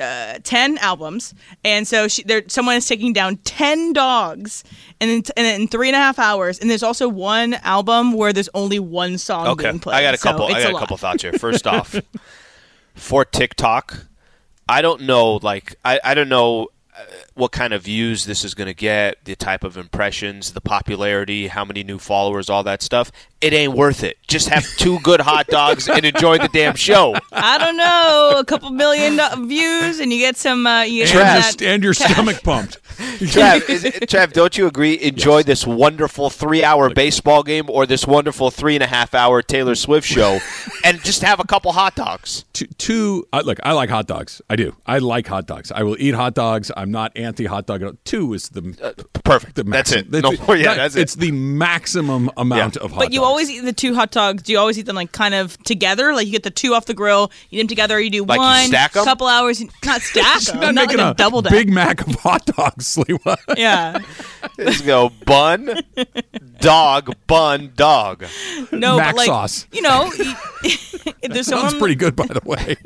uh, 0.00 0.38
10 0.42 0.78
albums 0.78 1.34
and 1.64 1.86
so 1.88 2.08
she, 2.08 2.22
there 2.24 2.42
someone 2.48 2.76
is 2.76 2.86
taking 2.86 3.12
down 3.12 3.36
10 3.38 3.92
dogs 3.92 4.62
and 5.00 5.10
in, 5.10 5.22
and 5.36 5.62
in 5.62 5.68
three 5.68 5.88
and 5.88 5.96
a 5.96 5.98
half 5.98 6.18
hours 6.18 6.58
and 6.58 6.68
there's 6.70 6.82
also 6.82 7.08
one 7.08 7.54
album 7.62 8.12
where 8.12 8.32
there's 8.32 8.50
only 8.54 8.78
one 8.78 9.18
song 9.18 9.46
Okay, 9.48 9.64
being 9.70 9.78
played 9.78 9.96
I 9.96 10.02
got 10.02 10.14
a 10.14 10.18
So 10.18 10.30
couple. 10.30 10.46
I 10.46 10.62
got 10.62 10.70
a, 10.70 10.72
lot. 10.74 10.80
couple 10.80 10.96
thoughts 10.96 11.22
here. 11.22 11.32
First 11.38 11.66
off, 11.66 11.96
for 12.94 13.24
TikTok, 13.24 14.06
I 14.68 14.82
don't 14.82 15.02
know. 15.02 15.36
Like, 15.36 15.76
I, 15.84 16.00
I 16.02 16.14
don't 16.14 16.28
know 16.28 16.68
uh, 16.96 17.02
what 17.34 17.52
kind 17.52 17.72
of 17.72 17.82
views 17.82 18.24
this 18.24 18.44
is 18.44 18.54
going 18.54 18.66
to 18.68 18.74
get, 18.74 19.24
the 19.24 19.36
type 19.36 19.64
of 19.64 19.76
impressions, 19.76 20.52
the 20.52 20.60
popularity, 20.60 21.48
how 21.48 21.64
many 21.64 21.84
new 21.84 21.98
followers, 21.98 22.48
all 22.50 22.62
that 22.64 22.82
stuff. 22.82 23.12
It 23.42 23.52
ain't 23.52 23.74
worth 23.74 24.02
it. 24.02 24.16
Just 24.26 24.48
have 24.48 24.64
two 24.78 24.98
good 25.00 25.20
hot 25.20 25.46
dogs 25.48 25.88
and 25.88 26.04
enjoy 26.06 26.38
the 26.38 26.48
damn 26.48 26.74
show. 26.74 27.14
i 27.32 27.58
don't 27.58 27.76
know 27.76 28.34
a 28.38 28.44
couple 28.44 28.70
million 28.70 29.20
views 29.46 30.00
and 30.00 30.10
you 30.12 30.18
get 30.18 30.36
some 30.36 30.66
uh, 30.66 30.82
you 30.82 31.04
get 31.04 31.08
and, 31.10 31.14
your, 31.14 31.22
that 31.22 31.62
and 31.62 31.84
your 31.84 31.94
stomach 31.94 32.42
pumped. 32.42 32.82
Trav, 32.96 33.68
is 33.68 33.84
Trav, 33.84 34.32
don't 34.32 34.56
you 34.56 34.66
agree? 34.66 34.98
Enjoy 35.00 35.42
this 35.42 35.66
wonderful 35.66 36.30
three-hour 36.30 36.90
baseball 36.94 37.42
game 37.42 37.68
or 37.68 37.84
this 37.84 38.06
wonderful 38.06 38.50
three 38.50 38.74
and 38.74 38.82
a 38.82 38.86
half 38.86 39.14
hour 39.14 39.42
Taylor 39.42 39.74
Swift 39.74 40.06
show, 40.08 40.38
and 40.84 41.02
just 41.04 41.20
have 41.22 41.38
a 41.38 41.44
couple 41.44 41.72
hot 41.72 41.94
dogs. 41.94 42.46
two, 42.54 42.66
two 42.78 43.28
uh, 43.34 43.42
look, 43.44 43.58
I 43.62 43.72
like 43.72 43.90
hot 43.90 44.06
dogs. 44.06 44.40
I 44.48 44.56
do. 44.56 44.74
I 44.86 44.98
like 44.98 45.26
hot 45.26 45.46
dogs. 45.46 45.70
I 45.70 45.82
will 45.82 45.96
eat 46.00 46.14
hot 46.14 46.34
dogs. 46.34 46.72
I'm 46.74 46.90
not 46.90 47.12
anti 47.16 47.44
hot 47.44 47.66
dog. 47.66 47.98
Two 48.04 48.32
is 48.32 48.48
the 48.48 48.62
Perfect. 49.24 49.56
the 49.56 49.64
That's 49.64 49.92
maximum. 49.92 50.14
it. 50.14 50.22
No 50.22 50.32
It's- 50.32 50.48
Yeah, 50.58 50.64
that- 50.64 50.76
that's 50.76 50.96
it. 50.96 51.02
It's 51.02 51.14
the 51.16 51.32
maximum 51.32 52.30
amount 52.38 52.76
Yeah. 52.76 52.82
of 52.84 52.92
hot 52.92 52.98
but 53.00 53.12
you 53.12 53.20
dogs. 53.20 53.25
Always 53.26 53.50
eat 53.50 53.60
the 53.60 53.72
two 53.72 53.94
hot 53.94 54.10
dogs. 54.10 54.42
Do 54.42 54.52
you 54.52 54.58
always 54.58 54.78
eat 54.78 54.86
them 54.86 54.96
like 54.96 55.12
kind 55.12 55.34
of 55.34 55.56
together? 55.64 56.14
Like 56.14 56.26
you 56.26 56.32
get 56.32 56.42
the 56.42 56.50
two 56.50 56.74
off 56.74 56.86
the 56.86 56.94
grill, 56.94 57.30
eat 57.50 57.58
them 57.58 57.66
together. 57.68 58.00
You 58.00 58.10
do 58.10 58.24
Like 58.24 58.36
you 58.38 58.42
one, 58.42 58.66
stack 58.66 58.96
'em? 58.96 59.04
couple 59.04 59.26
hours, 59.26 59.62
not 59.84 60.00
stack 60.02 60.42
them, 60.42 60.60
not, 60.60 60.74
not, 60.74 60.88
like 60.88 60.98
a, 60.98 61.14
double 61.14 61.42
deck. 61.42 61.52
Big 61.52 61.70
Mac 61.70 62.06
of 62.06 62.14
hot 62.16 62.46
dogs, 62.46 62.94
Sliwa. 62.96 63.36
yeah, 63.56 63.98
Let's 64.58 64.80
go 64.80 65.10
bun, 65.24 65.80
dog, 66.60 67.14
bun, 67.26 67.72
dog. 67.76 68.24
no, 68.72 68.96
Mac 68.96 69.12
but 69.14 69.16
like 69.18 69.26
sauce. 69.26 69.66
you 69.72 69.82
know, 69.82 70.10
if 70.62 71.32
there's 71.32 71.46
Sounds 71.46 71.62
someone 71.62 71.78
pretty 71.78 71.94
good, 71.94 72.16
by 72.16 72.26
the 72.26 72.40
way. 72.44 72.76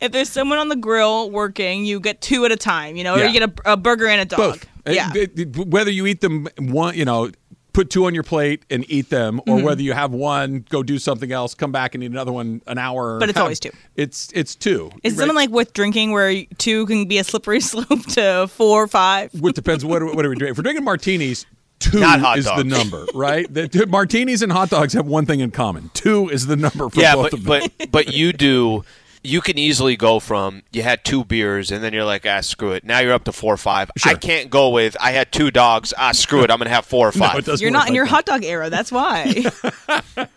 if 0.00 0.12
there's 0.12 0.28
someone 0.30 0.58
on 0.58 0.68
the 0.68 0.76
grill 0.76 1.30
working, 1.30 1.84
you 1.84 2.00
get 2.00 2.20
two 2.20 2.44
at 2.44 2.52
a 2.52 2.56
time. 2.56 2.96
You 2.96 3.04
know, 3.04 3.14
or 3.14 3.18
Yeah. 3.18 3.26
you 3.28 3.40
get 3.40 3.42
a, 3.64 3.72
a 3.72 3.76
burger 3.76 4.06
and 4.06 4.20
a 4.20 4.24
dog. 4.24 4.38
Both. 4.38 4.66
Yeah. 4.88 5.10
Whether 5.56 5.90
you 5.90 6.06
eat 6.06 6.20
them 6.20 6.46
one, 6.58 6.94
you 6.94 7.04
know, 7.04 7.30
put 7.76 7.90
two 7.90 8.06
on 8.06 8.14
your 8.14 8.22
plate 8.22 8.64
and 8.70 8.84
eat 8.90 9.10
them, 9.10 9.38
or 9.40 9.56
Mm-hmm. 9.56 9.64
whether 9.66 9.82
you 9.82 9.92
have 9.92 10.12
one, 10.12 10.64
go 10.70 10.82
do 10.82 10.98
something 10.98 11.30
else, 11.30 11.54
come 11.54 11.72
back 11.72 11.94
and 11.94 12.02
eat 12.02 12.10
another 12.10 12.32
one 12.32 12.62
an 12.66 12.78
hour. 12.78 13.18
But 13.18 13.28
it's 13.28 13.36
have- 13.36 13.42
always 13.44 13.60
two. 13.60 13.70
It's 13.96 14.30
it's 14.34 14.54
two. 14.54 14.90
Is 15.02 15.12
it 15.12 15.16
Right? 15.16 15.20
something 15.20 15.36
like 15.36 15.50
with 15.50 15.72
drinking 15.74 16.12
where 16.12 16.44
two 16.56 16.86
can 16.86 17.06
be 17.06 17.18
a 17.18 17.24
slippery 17.24 17.60
slope 17.70 18.04
to 18.14 18.48
four 18.48 18.82
or 18.84 18.88
five? 18.88 19.30
What 19.38 19.54
depends. 19.54 19.84
What 19.84 20.00
are, 20.02 20.06
what 20.06 20.24
are 20.24 20.30
we 20.30 20.36
doing? 20.36 20.50
If 20.52 20.56
we're 20.56 20.62
drinking 20.62 20.84
martinis, 20.84 21.44
two 21.78 22.00
Not 22.00 22.20
hot 22.20 22.38
is 22.38 22.46
the 22.46 22.64
number, 22.64 23.04
right? 23.14 23.46
The, 23.52 23.68
the 23.68 23.86
martinis 23.86 24.40
and 24.40 24.50
hot 24.50 24.70
dogs 24.70 24.94
have 24.94 25.06
one 25.06 25.26
thing 25.26 25.40
in 25.40 25.50
common. 25.50 25.90
Two 25.92 26.30
is 26.30 26.46
the 26.46 26.56
number 26.56 26.88
for 26.88 26.98
yeah, 26.98 27.14
both 27.14 27.30
but 27.30 27.32
of 27.34 27.44
them. 27.44 27.70
but 27.78 27.90
but 27.92 28.14
you 28.14 28.32
do. 28.32 28.84
You 29.26 29.40
can 29.40 29.58
easily 29.58 29.96
go 29.96 30.20
from 30.20 30.62
you 30.72 30.82
had 30.82 31.04
two 31.04 31.24
beers 31.24 31.70
and 31.70 31.82
then 31.82 31.92
you're 31.92 32.04
like 32.04 32.24
ah 32.26 32.40
screw 32.40 32.72
it 32.72 32.84
now 32.84 33.00
you're 33.00 33.12
up 33.12 33.24
to 33.24 33.32
four 33.32 33.54
or 33.54 33.58
five. 33.58 33.90
I 34.04 34.14
can't 34.14 34.50
go 34.50 34.70
with 34.70 34.96
I 35.00 35.10
had 35.12 35.32
two 35.32 35.50
dogs 35.50 35.92
ah 35.98 36.12
screw 36.12 36.42
it 36.44 36.50
I'm 36.50 36.58
gonna 36.58 36.70
have 36.70 36.86
four 36.86 37.08
or 37.08 37.12
five. 37.24 37.38
it 37.38 37.44
doesn't 37.44 37.62
You're 37.62 37.70
work 37.72 37.80
not 37.80 37.88
in 37.88 37.94
your 37.94 38.04
that. 38.04 38.10
hot 38.10 38.24
dog 38.26 38.44
era. 38.44 38.70
That's 38.70 38.92
why. 38.92 39.44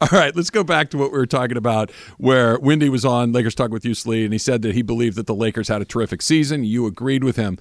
All 0.00 0.08
right, 0.12 0.34
let's 0.34 0.50
go 0.50 0.62
back 0.64 0.90
to 0.90 0.98
what 0.98 1.12
we 1.12 1.18
were 1.18 1.26
talking 1.26 1.56
about, 1.56 1.90
where 2.18 2.58
Wendy 2.58 2.88
was 2.88 3.04
on 3.04 3.32
Lakers 3.32 3.54
Talk 3.54 3.70
with 3.70 3.84
you, 3.84 3.94
Slee, 3.94 4.24
and 4.24 4.32
he 4.32 4.38
said 4.38 4.62
that 4.62 4.74
he 4.74 4.82
believed 4.82 5.16
that 5.16 5.26
the 5.26 5.34
Lakers 5.34 5.68
had 5.68 5.82
a 5.82 5.84
terrific 5.84 6.22
season. 6.22 6.64
You 6.64 6.86
agreed 6.86 7.24
with 7.24 7.36
him. 7.36 7.58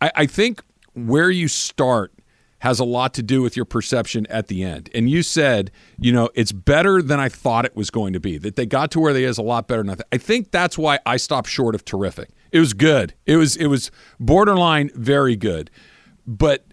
I, 0.00 0.10
I 0.14 0.26
think 0.26 0.62
where 0.94 1.30
you 1.30 1.48
start 1.48 2.12
has 2.60 2.80
a 2.80 2.84
lot 2.84 3.12
to 3.14 3.22
do 3.22 3.42
with 3.42 3.56
your 3.56 3.64
perception 3.64 4.26
at 4.28 4.48
the 4.48 4.62
end. 4.62 4.88
And 4.94 5.10
you 5.10 5.22
said, 5.22 5.70
you 5.98 6.12
know, 6.12 6.30
it's 6.34 6.52
better 6.52 7.02
than 7.02 7.20
I 7.20 7.28
thought 7.28 7.64
it 7.64 7.76
was 7.76 7.90
going 7.90 8.12
to 8.14 8.20
be. 8.20 8.38
That 8.38 8.56
they 8.56 8.66
got 8.66 8.90
to 8.92 9.00
where 9.00 9.12
they 9.12 9.24
is 9.24 9.38
a 9.38 9.42
lot 9.42 9.68
better 9.68 9.82
than 9.82 9.90
I 9.90 9.94
thought. 9.96 10.08
I 10.12 10.18
think 10.18 10.50
that's 10.50 10.78
why 10.78 10.98
I 11.04 11.16
stopped 11.18 11.48
short 11.48 11.74
of 11.74 11.84
terrific. 11.84 12.30
It 12.52 12.60
was 12.60 12.72
good. 12.72 13.14
It 13.26 13.36
was 13.36 13.56
it 13.56 13.66
was 13.66 13.90
borderline 14.18 14.90
very 14.94 15.36
good. 15.36 15.70
But 16.26 16.66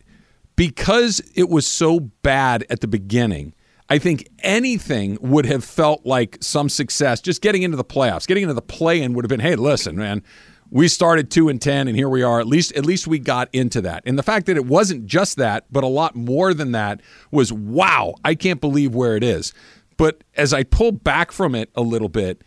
because 0.55 1.21
it 1.35 1.49
was 1.49 1.67
so 1.67 1.99
bad 1.99 2.65
at 2.69 2.81
the 2.81 2.87
beginning, 2.87 3.53
I 3.89 3.99
think 3.99 4.27
anything 4.39 5.17
would 5.21 5.45
have 5.45 5.63
felt 5.63 6.05
like 6.05 6.37
some 6.41 6.69
success. 6.69 7.21
Just 7.21 7.41
getting 7.41 7.63
into 7.63 7.77
the 7.77 7.83
playoffs, 7.83 8.25
getting 8.25 8.43
into 8.43 8.53
the 8.53 8.61
play 8.61 9.01
in 9.01 9.13
would 9.13 9.25
have 9.25 9.29
been, 9.29 9.39
hey, 9.39 9.55
listen, 9.55 9.95
man, 9.95 10.23
we 10.73 10.87
started 10.87 11.29
two 11.29 11.49
and 11.49 11.61
ten, 11.61 11.87
and 11.87 11.95
here 11.95 12.09
we 12.09 12.23
are. 12.23 12.39
At 12.39 12.47
least, 12.47 12.73
at 12.73 12.83
least 12.83 13.05
we 13.05 13.19
got 13.19 13.47
into 13.53 13.79
that. 13.81 14.01
And 14.07 14.17
the 14.17 14.23
fact 14.23 14.47
that 14.47 14.57
it 14.57 14.65
wasn't 14.65 15.05
just 15.05 15.37
that, 15.37 15.65
but 15.71 15.83
a 15.83 15.87
lot 15.87 16.15
more 16.15 16.51
than 16.51 16.71
that 16.71 16.99
was 17.29 17.53
wow. 17.53 18.15
I 18.25 18.33
can't 18.33 18.59
believe 18.59 18.95
where 18.95 19.15
it 19.15 19.23
is. 19.23 19.53
But 19.97 20.23
as 20.35 20.51
I 20.51 20.63
pull 20.63 20.91
back 20.91 21.31
from 21.31 21.53
it 21.53 21.69
a 21.75 21.83
little 21.83 22.09
bit, 22.09 22.43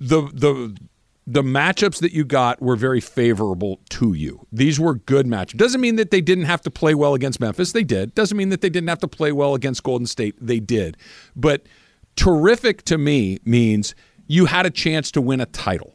the 0.00 0.22
the 0.32 0.74
the 1.26 1.42
matchups 1.42 2.00
that 2.00 2.12
you 2.12 2.24
got 2.24 2.62
were 2.62 2.76
very 2.76 3.00
favorable 3.00 3.78
to 3.90 4.14
you. 4.14 4.46
These 4.50 4.80
were 4.80 4.94
good 4.94 5.26
matchups. 5.26 5.58
Doesn't 5.58 5.82
mean 5.82 5.96
that 5.96 6.10
they 6.10 6.22
didn't 6.22 6.44
have 6.44 6.62
to 6.62 6.70
play 6.70 6.94
well 6.94 7.12
against 7.12 7.40
Memphis. 7.40 7.72
They 7.72 7.84
did. 7.84 8.14
Doesn't 8.14 8.38
mean 8.38 8.48
that 8.48 8.62
they 8.62 8.70
didn't 8.70 8.88
have 8.88 9.00
to 9.00 9.08
play 9.08 9.32
well 9.32 9.54
against 9.54 9.82
Golden 9.82 10.06
State. 10.06 10.34
They 10.40 10.60
did. 10.60 10.96
But 11.36 11.66
terrific 12.16 12.84
to 12.84 12.96
me 12.96 13.38
means 13.44 13.94
you 14.26 14.46
had 14.46 14.64
a 14.64 14.70
chance 14.70 15.10
to 15.10 15.20
win 15.20 15.42
a 15.42 15.46
title. 15.46 15.93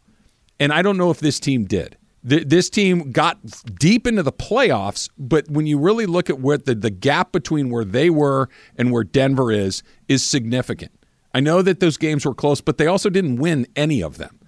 And 0.60 0.74
I 0.74 0.82
don't 0.82 0.98
know 0.98 1.10
if 1.12 1.20
this 1.20 1.40
team 1.40 1.66
did. 1.66 1.98
This 2.22 2.70
team 2.70 3.12
got 3.12 3.40
deep 3.80 4.06
into 4.06 4.24
the 4.24 4.34
playoffs, 4.34 5.10
but 5.18 5.50
when 5.50 5.66
you 5.66 5.80
really 5.80 6.06
look 6.06 6.30
at 6.30 6.42
where 6.42 6.58
the, 6.58 6.76
the 6.76 6.90
gap 6.90 7.32
between 7.32 7.70
where 7.70 7.86
they 7.86 8.10
were 8.10 8.50
and 8.78 8.92
where 8.92 9.06
Denver 9.06 9.54
is, 9.54 9.84
is 10.10 10.22
significant. 10.22 10.92
I 11.34 11.40
know 11.40 11.62
that 11.62 11.80
those 11.80 11.96
games 11.96 12.26
were 12.26 12.34
close, 12.34 12.60
but 12.60 12.78
they 12.78 12.88
also 12.88 13.10
didn't 13.10 13.38
win 13.38 13.68
any 13.76 14.02
of 14.02 14.18
them 14.18 14.40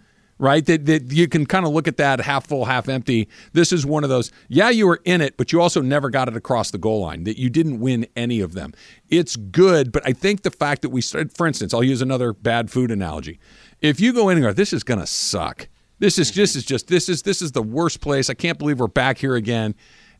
right? 0.41 0.65
That, 0.65 0.87
that 0.87 1.11
you 1.13 1.27
can 1.27 1.45
kind 1.45 1.65
of 1.67 1.71
look 1.71 1.87
at 1.87 1.97
that 1.97 2.19
half 2.19 2.47
full, 2.47 2.65
half 2.65 2.89
empty. 2.89 3.29
This 3.53 3.71
is 3.71 3.85
one 3.85 4.03
of 4.03 4.09
those, 4.09 4.31
yeah, 4.49 4.71
you 4.71 4.87
were 4.87 4.99
in 5.05 5.21
it, 5.21 5.37
but 5.37 5.53
you 5.53 5.61
also 5.61 5.81
never 5.81 6.09
got 6.09 6.27
it 6.27 6.35
across 6.35 6.71
the 6.71 6.79
goal 6.79 7.01
line, 7.01 7.23
that 7.25 7.37
you 7.37 7.49
didn't 7.49 7.79
win 7.79 8.07
any 8.15 8.41
of 8.41 8.53
them. 8.53 8.73
It's 9.07 9.35
good, 9.35 9.91
but 9.91 10.01
I 10.05 10.13
think 10.13 10.41
the 10.41 10.49
fact 10.49 10.81
that 10.81 10.89
we 10.89 10.99
started, 10.99 11.31
for 11.37 11.45
instance, 11.45 11.75
I'll 11.75 11.83
use 11.83 12.01
another 12.01 12.33
bad 12.33 12.71
food 12.71 12.89
analogy. 12.89 13.39
If 13.81 14.01
you 14.01 14.13
go 14.13 14.29
in 14.29 14.37
and 14.37 14.45
go, 14.45 14.51
this 14.51 14.73
is 14.73 14.83
going 14.83 14.99
to 14.99 15.05
suck. 15.05 15.69
This 16.01 16.17
is 16.17 16.31
just, 16.31 16.53
mm-hmm. 16.53 16.59
is 16.59 16.65
just, 16.65 16.87
this 16.87 17.07
is, 17.07 17.21
this 17.21 17.41
is 17.41 17.51
the 17.51 17.61
worst 17.61 18.01
place. 18.01 18.29
I 18.29 18.33
can't 18.33 18.57
believe 18.57 18.79
we're 18.79 18.87
back 18.87 19.19
here 19.19 19.35
again. 19.35 19.75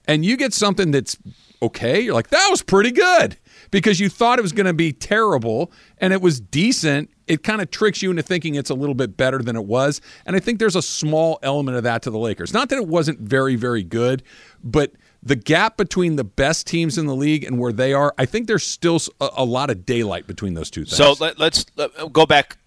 And 0.07 0.23
you 0.23 0.37
get 0.37 0.53
something 0.53 0.91
that's 0.91 1.17
okay. 1.61 1.99
You're 1.99 2.13
like, 2.13 2.29
that 2.29 2.47
was 2.49 2.61
pretty 2.61 2.91
good 2.91 3.37
because 3.71 3.99
you 3.99 4.07
thought 4.07 4.39
it 4.39 4.41
was 4.43 4.51
going 4.51 4.65
to 4.67 4.73
be 4.73 4.93
terrible 4.93 5.71
and 5.97 6.13
it 6.13 6.21
was 6.21 6.39
decent 6.39 7.09
it 7.31 7.43
kind 7.43 7.61
of 7.61 7.71
tricks 7.71 8.01
you 8.01 8.09
into 8.09 8.21
thinking 8.21 8.55
it's 8.55 8.69
a 8.69 8.73
little 8.73 8.93
bit 8.93 9.15
better 9.15 9.37
than 9.37 9.55
it 9.55 9.63
was. 9.63 10.01
And 10.25 10.35
I 10.35 10.39
think 10.39 10.59
there's 10.59 10.75
a 10.75 10.81
small 10.81 11.39
element 11.41 11.77
of 11.77 11.83
that 11.83 12.01
to 12.01 12.09
the 12.09 12.17
Lakers. 12.17 12.53
Not 12.53 12.67
that 12.69 12.75
it 12.75 12.87
wasn't 12.89 13.19
very, 13.19 13.55
very 13.55 13.83
good, 13.83 14.21
but 14.61 14.91
the 15.23 15.37
gap 15.37 15.77
between 15.77 16.17
the 16.17 16.25
best 16.25 16.67
teams 16.67 16.97
in 16.97 17.05
the 17.05 17.15
league 17.15 17.45
and 17.45 17.57
where 17.57 17.71
they 17.71 17.93
are, 17.93 18.13
I 18.17 18.25
think 18.25 18.47
there's 18.47 18.67
still 18.67 18.99
a, 19.21 19.29
a 19.37 19.45
lot 19.45 19.69
of 19.69 19.85
daylight 19.85 20.27
between 20.27 20.55
those 20.55 20.69
two 20.69 20.83
things. 20.83 20.97
So 20.97 21.15
let, 21.21 21.39
us 21.39 21.65
let, 21.77 22.11
go 22.11 22.25
back 22.25 22.57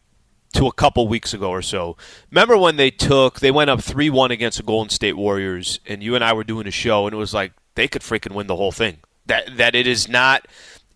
to 0.55 0.67
a 0.67 0.73
couple 0.73 1.07
weeks 1.07 1.35
ago 1.35 1.51
or 1.51 1.63
so. 1.63 1.97
Remember 2.31 2.57
when 2.57 2.77
they 2.77 2.91
took, 2.91 3.41
they 3.41 3.51
went 3.51 3.71
up 3.71 3.83
3 3.83 4.11
1 4.11 4.31
against 4.31 4.59
the 4.59 4.65
Golden 4.65 4.91
State 4.91 5.17
Warriors, 5.17 5.81
and 5.87 6.03
you 6.03 6.15
and 6.15 6.25
I 6.25 6.33
were 6.33 6.45
doing 6.45 6.67
a 6.67 6.73
show, 6.73 7.07
and 7.07 7.15
it 7.15 7.19
was 7.19 7.35
like 7.35 7.53
they 7.75 7.89
could 7.89 8.03
freaking 8.03 8.35
win 8.35 8.47
the 8.47 8.57
whole 8.57 8.73
thing. 8.73 8.99
That, 9.27 9.57
that 9.57 9.75
it 9.75 9.87
is 9.87 10.09
not 10.09 10.47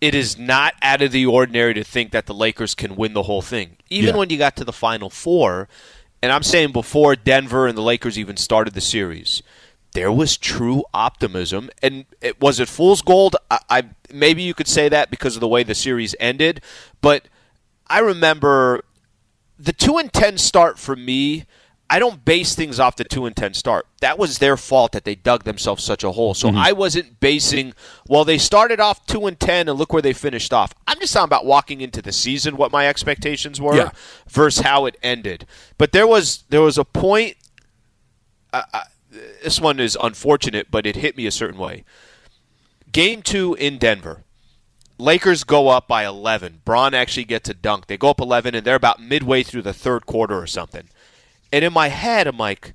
it 0.01 0.15
is 0.15 0.37
not 0.37 0.75
out 0.81 1.01
of 1.01 1.11
the 1.11 1.25
ordinary 1.25 1.73
to 1.73 1.83
think 1.83 2.11
that 2.11 2.25
the 2.25 2.33
Lakers 2.33 2.73
can 2.73 2.95
win 2.95 3.13
the 3.13 3.23
whole 3.23 3.41
thing. 3.41 3.77
Even 3.89 4.15
yeah. 4.15 4.19
when 4.19 4.29
you 4.29 4.37
got 4.37 4.55
to 4.57 4.63
the 4.63 4.73
final 4.73 5.09
four, 5.09 5.67
and 6.21 6.31
I'm 6.31 6.43
saying 6.43 6.71
before 6.71 7.15
Denver 7.15 7.67
and 7.67 7.77
the 7.77 7.81
Lakers 7.81 8.17
even 8.17 8.37
started 8.37 8.73
the 8.73 8.81
series, 8.81 9.43
there 9.93 10.11
was 10.11 10.37
true 10.37 10.83
optimism. 10.93 11.69
And 11.81 12.05
it, 12.21 12.39
was 12.39 12.59
it 12.59 12.69
fool's 12.69 13.01
gold? 13.01 13.35
I, 13.51 13.59
I 13.69 13.83
maybe 14.11 14.41
you 14.41 14.53
could 14.53 14.67
say 14.67 14.89
that 14.89 15.09
because 15.09 15.35
of 15.35 15.41
the 15.41 15.47
way 15.47 15.63
the 15.63 15.75
series 15.75 16.15
ended, 16.19 16.61
but 17.01 17.27
I 17.87 17.99
remember 17.99 18.83
the 19.59 19.73
two 19.73 19.97
and 19.97 20.11
ten 20.11 20.37
start 20.37 20.79
for 20.79 20.95
me 20.95 21.45
I 21.91 21.97
don't 21.97 22.23
base 22.23 22.53
things 22.53 22.79
off 22.79 22.97
the 22.97 23.03
two 23.03 23.25
and 23.25 23.35
ten 23.35 23.55
start. 23.55 23.87
That 24.01 24.19
was 24.19 24.37
their 24.37 24.57
fault 24.57 24.91
that 24.91 25.05
they 25.05 25.15
dug 25.15 25.43
themselves 25.43 25.83
such 25.83 26.03
a 26.03 26.11
hole. 26.11 26.35
So 26.35 26.49
mm-hmm. 26.49 26.57
I 26.57 26.71
wasn't 26.71 27.19
basing. 27.19 27.73
Well, 28.07 28.23
they 28.23 28.37
started 28.37 28.79
off 28.79 29.07
two 29.07 29.25
and 29.25 29.39
ten, 29.39 29.67
and 29.67 29.77
look 29.77 29.91
where 29.91 30.01
they 30.01 30.13
finished 30.13 30.53
off. 30.53 30.73
I'm 30.85 30.99
just 30.99 31.13
talking 31.13 31.25
about 31.25 31.45
walking 31.45 31.81
into 31.81 32.01
the 32.03 32.11
season, 32.11 32.57
what 32.57 32.71
my 32.71 32.87
expectations 32.87 33.59
were, 33.59 33.75
yeah. 33.75 33.91
versus 34.27 34.63
how 34.63 34.85
it 34.85 34.97
ended. 35.01 35.47
But 35.79 35.91
there 35.91 36.05
was 36.05 36.43
there 36.49 36.61
was 36.61 36.77
a 36.77 36.85
point. 36.85 37.37
Uh, 38.53 38.61
uh, 38.71 38.83
this 39.43 39.59
one 39.59 39.79
is 39.79 39.97
unfortunate, 40.01 40.67
but 40.69 40.85
it 40.85 40.97
hit 40.97 41.17
me 41.17 41.25
a 41.25 41.31
certain 41.31 41.59
way. 41.59 41.85
Game 42.91 43.23
two 43.23 43.55
in 43.55 43.79
Denver. 43.79 44.23
Lakers 44.99 45.43
go 45.45 45.69
up 45.69 45.87
by 45.87 46.05
11. 46.05 46.61
Bron 46.65 46.93
actually 46.93 47.23
gets 47.23 47.49
a 47.49 47.53
dunk. 47.53 47.87
They 47.87 47.97
go 47.97 48.09
up 48.09 48.19
11, 48.19 48.53
and 48.53 48.65
they're 48.65 48.75
about 48.75 49.01
midway 49.01 49.43
through 49.43 49.61
the 49.61 49.73
third 49.73 50.05
quarter 50.05 50.37
or 50.37 50.45
something. 50.45 50.89
And 51.51 51.63
in 51.63 51.73
my 51.73 51.87
head, 51.87 52.27
I'm 52.27 52.37
like, 52.37 52.73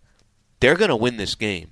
they're 0.61 0.77
going 0.77 0.89
to 0.89 0.97
win 0.97 1.19
this 1.19 1.35
game. 1.35 1.71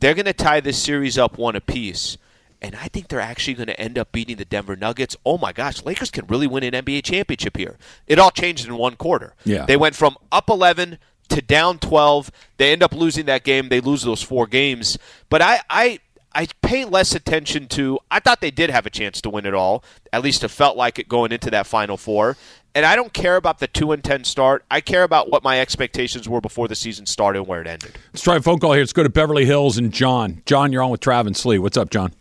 They're 0.00 0.14
going 0.14 0.24
to 0.24 0.32
tie 0.32 0.60
this 0.60 0.82
series 0.82 1.18
up 1.18 1.38
one 1.38 1.54
apiece. 1.54 2.16
And 2.62 2.74
I 2.76 2.88
think 2.88 3.08
they're 3.08 3.20
actually 3.20 3.54
going 3.54 3.66
to 3.66 3.78
end 3.78 3.98
up 3.98 4.10
beating 4.10 4.36
the 4.36 4.46
Denver 4.46 4.74
Nuggets. 4.74 5.16
Oh 5.26 5.36
my 5.36 5.52
gosh, 5.52 5.84
Lakers 5.84 6.10
can 6.10 6.26
really 6.26 6.46
win 6.46 6.64
an 6.64 6.72
NBA 6.72 7.04
championship 7.04 7.56
here. 7.56 7.76
It 8.06 8.18
all 8.18 8.30
changed 8.30 8.66
in 8.66 8.78
one 8.78 8.96
quarter. 8.96 9.34
Yeah. 9.44 9.66
They 9.66 9.76
went 9.76 9.94
from 9.94 10.16
up 10.32 10.48
11 10.48 10.98
to 11.28 11.42
down 11.42 11.78
12. 11.78 12.30
They 12.56 12.72
end 12.72 12.82
up 12.82 12.94
losing 12.94 13.26
that 13.26 13.44
game. 13.44 13.68
They 13.68 13.80
lose 13.80 14.02
those 14.02 14.22
four 14.22 14.46
games. 14.46 14.96
But 15.28 15.42
I, 15.42 15.60
I, 15.68 15.98
I 16.34 16.48
pay 16.62 16.84
less 16.84 17.14
attention 17.14 17.68
to. 17.68 17.98
I 18.10 18.20
thought 18.20 18.40
they 18.40 18.50
did 18.50 18.70
have 18.70 18.86
a 18.86 18.90
chance 18.90 19.20
to 19.22 19.30
win 19.30 19.46
it 19.46 19.54
all. 19.54 19.84
At 20.12 20.22
least 20.22 20.42
it 20.42 20.48
felt 20.48 20.76
like 20.76 20.98
it 20.98 21.08
going 21.08 21.32
into 21.32 21.50
that 21.50 21.66
Final 21.66 21.96
Four. 21.96 22.36
And 22.74 22.84
I 22.84 22.96
don't 22.96 23.12
care 23.12 23.36
about 23.36 23.60
the 23.60 23.68
two 23.68 23.92
and 23.92 24.02
ten 24.02 24.24
start. 24.24 24.64
I 24.68 24.80
care 24.80 25.04
about 25.04 25.30
what 25.30 25.44
my 25.44 25.60
expectations 25.60 26.28
were 26.28 26.40
before 26.40 26.66
the 26.66 26.74
season 26.74 27.06
started 27.06 27.40
and 27.40 27.48
where 27.48 27.60
it 27.60 27.68
ended. 27.68 27.96
Let's 28.12 28.22
try 28.22 28.36
a 28.36 28.42
phone 28.42 28.58
call 28.58 28.72
here. 28.72 28.82
Let's 28.82 28.92
go 28.92 29.04
to 29.04 29.08
Beverly 29.08 29.44
Hills 29.44 29.78
and 29.78 29.92
John. 29.92 30.42
John, 30.44 30.72
you're 30.72 30.82
on 30.82 30.90
with 30.90 31.00
Trav 31.00 31.26
and 31.26 31.36
Sli. 31.36 31.60
What's 31.60 31.76
up, 31.76 31.90
John? 31.90 32.12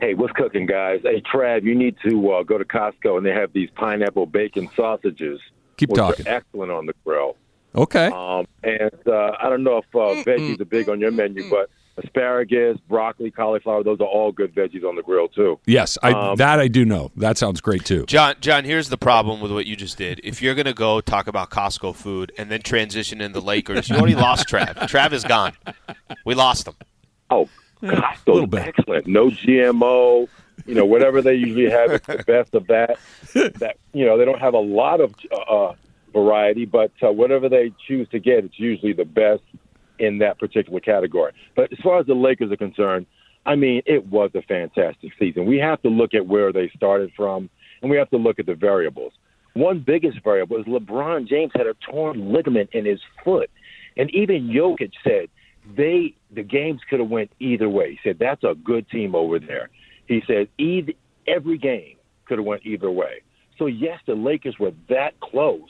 Hey, 0.00 0.14
what's 0.14 0.32
cooking, 0.34 0.66
guys? 0.66 1.00
Hey, 1.04 1.22
Trav, 1.22 1.62
you 1.62 1.74
need 1.74 1.96
to 2.06 2.32
uh, 2.32 2.42
go 2.42 2.58
to 2.58 2.64
Costco 2.64 3.16
and 3.16 3.24
they 3.24 3.30
have 3.30 3.52
these 3.52 3.70
pineapple 3.70 4.26
bacon 4.26 4.68
sausages. 4.76 5.40
Keep 5.76 5.94
talking. 5.94 6.26
excellent 6.26 6.70
on 6.70 6.86
the 6.86 6.94
grill. 7.04 7.36
Okay. 7.74 8.06
Um, 8.06 8.46
and 8.62 8.90
uh, 9.06 9.36
I 9.40 9.48
don't 9.48 9.62
know 9.62 9.78
if 9.78 9.84
uh, 9.94 10.22
veggies 10.28 10.60
are 10.60 10.66
big 10.66 10.88
on 10.88 11.00
your 11.00 11.12
menu, 11.12 11.48
but 11.48 11.70
asparagus, 11.96 12.78
broccoli, 12.88 13.30
cauliflower. 13.30 13.82
Those 13.82 14.00
are 14.00 14.06
all 14.06 14.32
good 14.32 14.54
veggies 14.54 14.84
on 14.84 14.96
the 14.96 15.02
grill 15.02 15.28
too. 15.28 15.58
Yes, 15.66 15.98
I, 16.02 16.12
um, 16.12 16.36
that 16.36 16.60
I 16.60 16.68
do 16.68 16.84
know. 16.84 17.10
That 17.16 17.38
sounds 17.38 17.60
great 17.60 17.84
too. 17.84 18.04
John, 18.06 18.34
John, 18.40 18.64
here's 18.64 18.88
the 18.88 18.98
problem 18.98 19.40
with 19.40 19.52
what 19.52 19.66
you 19.66 19.76
just 19.76 19.98
did. 19.98 20.20
If 20.24 20.42
you're 20.42 20.54
going 20.54 20.66
to 20.66 20.74
go 20.74 21.00
talk 21.00 21.26
about 21.26 21.50
Costco 21.50 21.94
food 21.94 22.32
and 22.38 22.50
then 22.50 22.62
transition 22.62 23.20
into 23.20 23.40
Lakers, 23.40 23.88
you 23.88 23.96
already 23.96 24.14
lost 24.14 24.48
Trav. 24.48 24.74
Trav 24.88 25.12
is 25.12 25.24
gone. 25.24 25.52
We 26.24 26.34
lost 26.34 26.68
him. 26.68 26.74
Oh, 27.30 27.48
Costco, 27.82 28.54
excellent. 28.58 29.06
No 29.06 29.28
GMO. 29.28 30.28
You 30.66 30.74
know, 30.74 30.84
whatever 30.84 31.22
they 31.22 31.34
usually 31.34 31.70
have, 31.70 31.90
it's 31.92 32.06
the 32.06 32.22
best 32.26 32.54
of 32.54 32.66
that. 32.68 32.98
That 33.34 33.78
you 33.92 34.04
know, 34.04 34.16
they 34.16 34.24
don't 34.24 34.38
have 34.38 34.54
a 34.54 34.60
lot 34.60 35.00
of 35.00 35.14
uh, 35.32 35.72
variety, 36.12 36.66
but 36.66 36.92
uh, 37.02 37.10
whatever 37.10 37.48
they 37.48 37.72
choose 37.86 38.08
to 38.10 38.20
get, 38.20 38.44
it's 38.44 38.58
usually 38.58 38.92
the 38.92 39.04
best 39.04 39.42
in 40.02 40.18
that 40.18 40.38
particular 40.38 40.80
category. 40.80 41.32
But 41.54 41.72
as 41.72 41.78
far 41.82 42.00
as 42.00 42.06
the 42.06 42.14
Lakers 42.14 42.50
are 42.50 42.56
concerned, 42.56 43.06
I 43.46 43.54
mean, 43.54 43.82
it 43.86 44.04
was 44.06 44.30
a 44.34 44.42
fantastic 44.42 45.12
season. 45.18 45.46
We 45.46 45.58
have 45.58 45.80
to 45.82 45.88
look 45.88 46.12
at 46.12 46.26
where 46.26 46.52
they 46.52 46.70
started 46.76 47.12
from, 47.16 47.48
and 47.80 47.90
we 47.90 47.96
have 47.96 48.10
to 48.10 48.16
look 48.16 48.38
at 48.40 48.46
the 48.46 48.54
variables. 48.54 49.12
One 49.54 49.82
biggest 49.86 50.18
variable 50.24 50.58
is 50.58 50.66
LeBron 50.66 51.28
James 51.28 51.52
had 51.54 51.66
a 51.66 51.74
torn 51.88 52.32
ligament 52.32 52.70
in 52.72 52.84
his 52.84 53.00
foot, 53.24 53.50
and 53.96 54.10
even 54.10 54.48
Jokic 54.48 54.92
said 55.04 55.28
they 55.76 56.14
the 56.32 56.42
games 56.42 56.80
could 56.90 56.98
have 56.98 57.08
went 57.08 57.30
either 57.38 57.68
way. 57.68 57.92
He 57.92 57.98
said 58.02 58.18
that's 58.18 58.42
a 58.42 58.54
good 58.54 58.88
team 58.90 59.14
over 59.14 59.38
there. 59.38 59.68
He 60.08 60.22
said 60.26 60.48
either, 60.58 60.92
every 61.28 61.58
game 61.58 61.96
could 62.26 62.38
have 62.38 62.46
went 62.46 62.66
either 62.66 62.90
way. 62.90 63.22
So 63.58 63.66
yes, 63.66 64.00
the 64.06 64.14
Lakers 64.14 64.56
were 64.58 64.72
that 64.88 65.20
close 65.20 65.68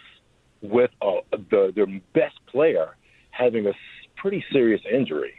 with 0.62 0.90
uh, 1.03 1.21
the 1.51 1.73
their 1.75 1.87
best 2.14 2.38
player 2.47 2.97
having 3.33 3.66
a 3.66 3.73
pretty 4.22 4.44
serious 4.52 4.80
injury. 4.90 5.35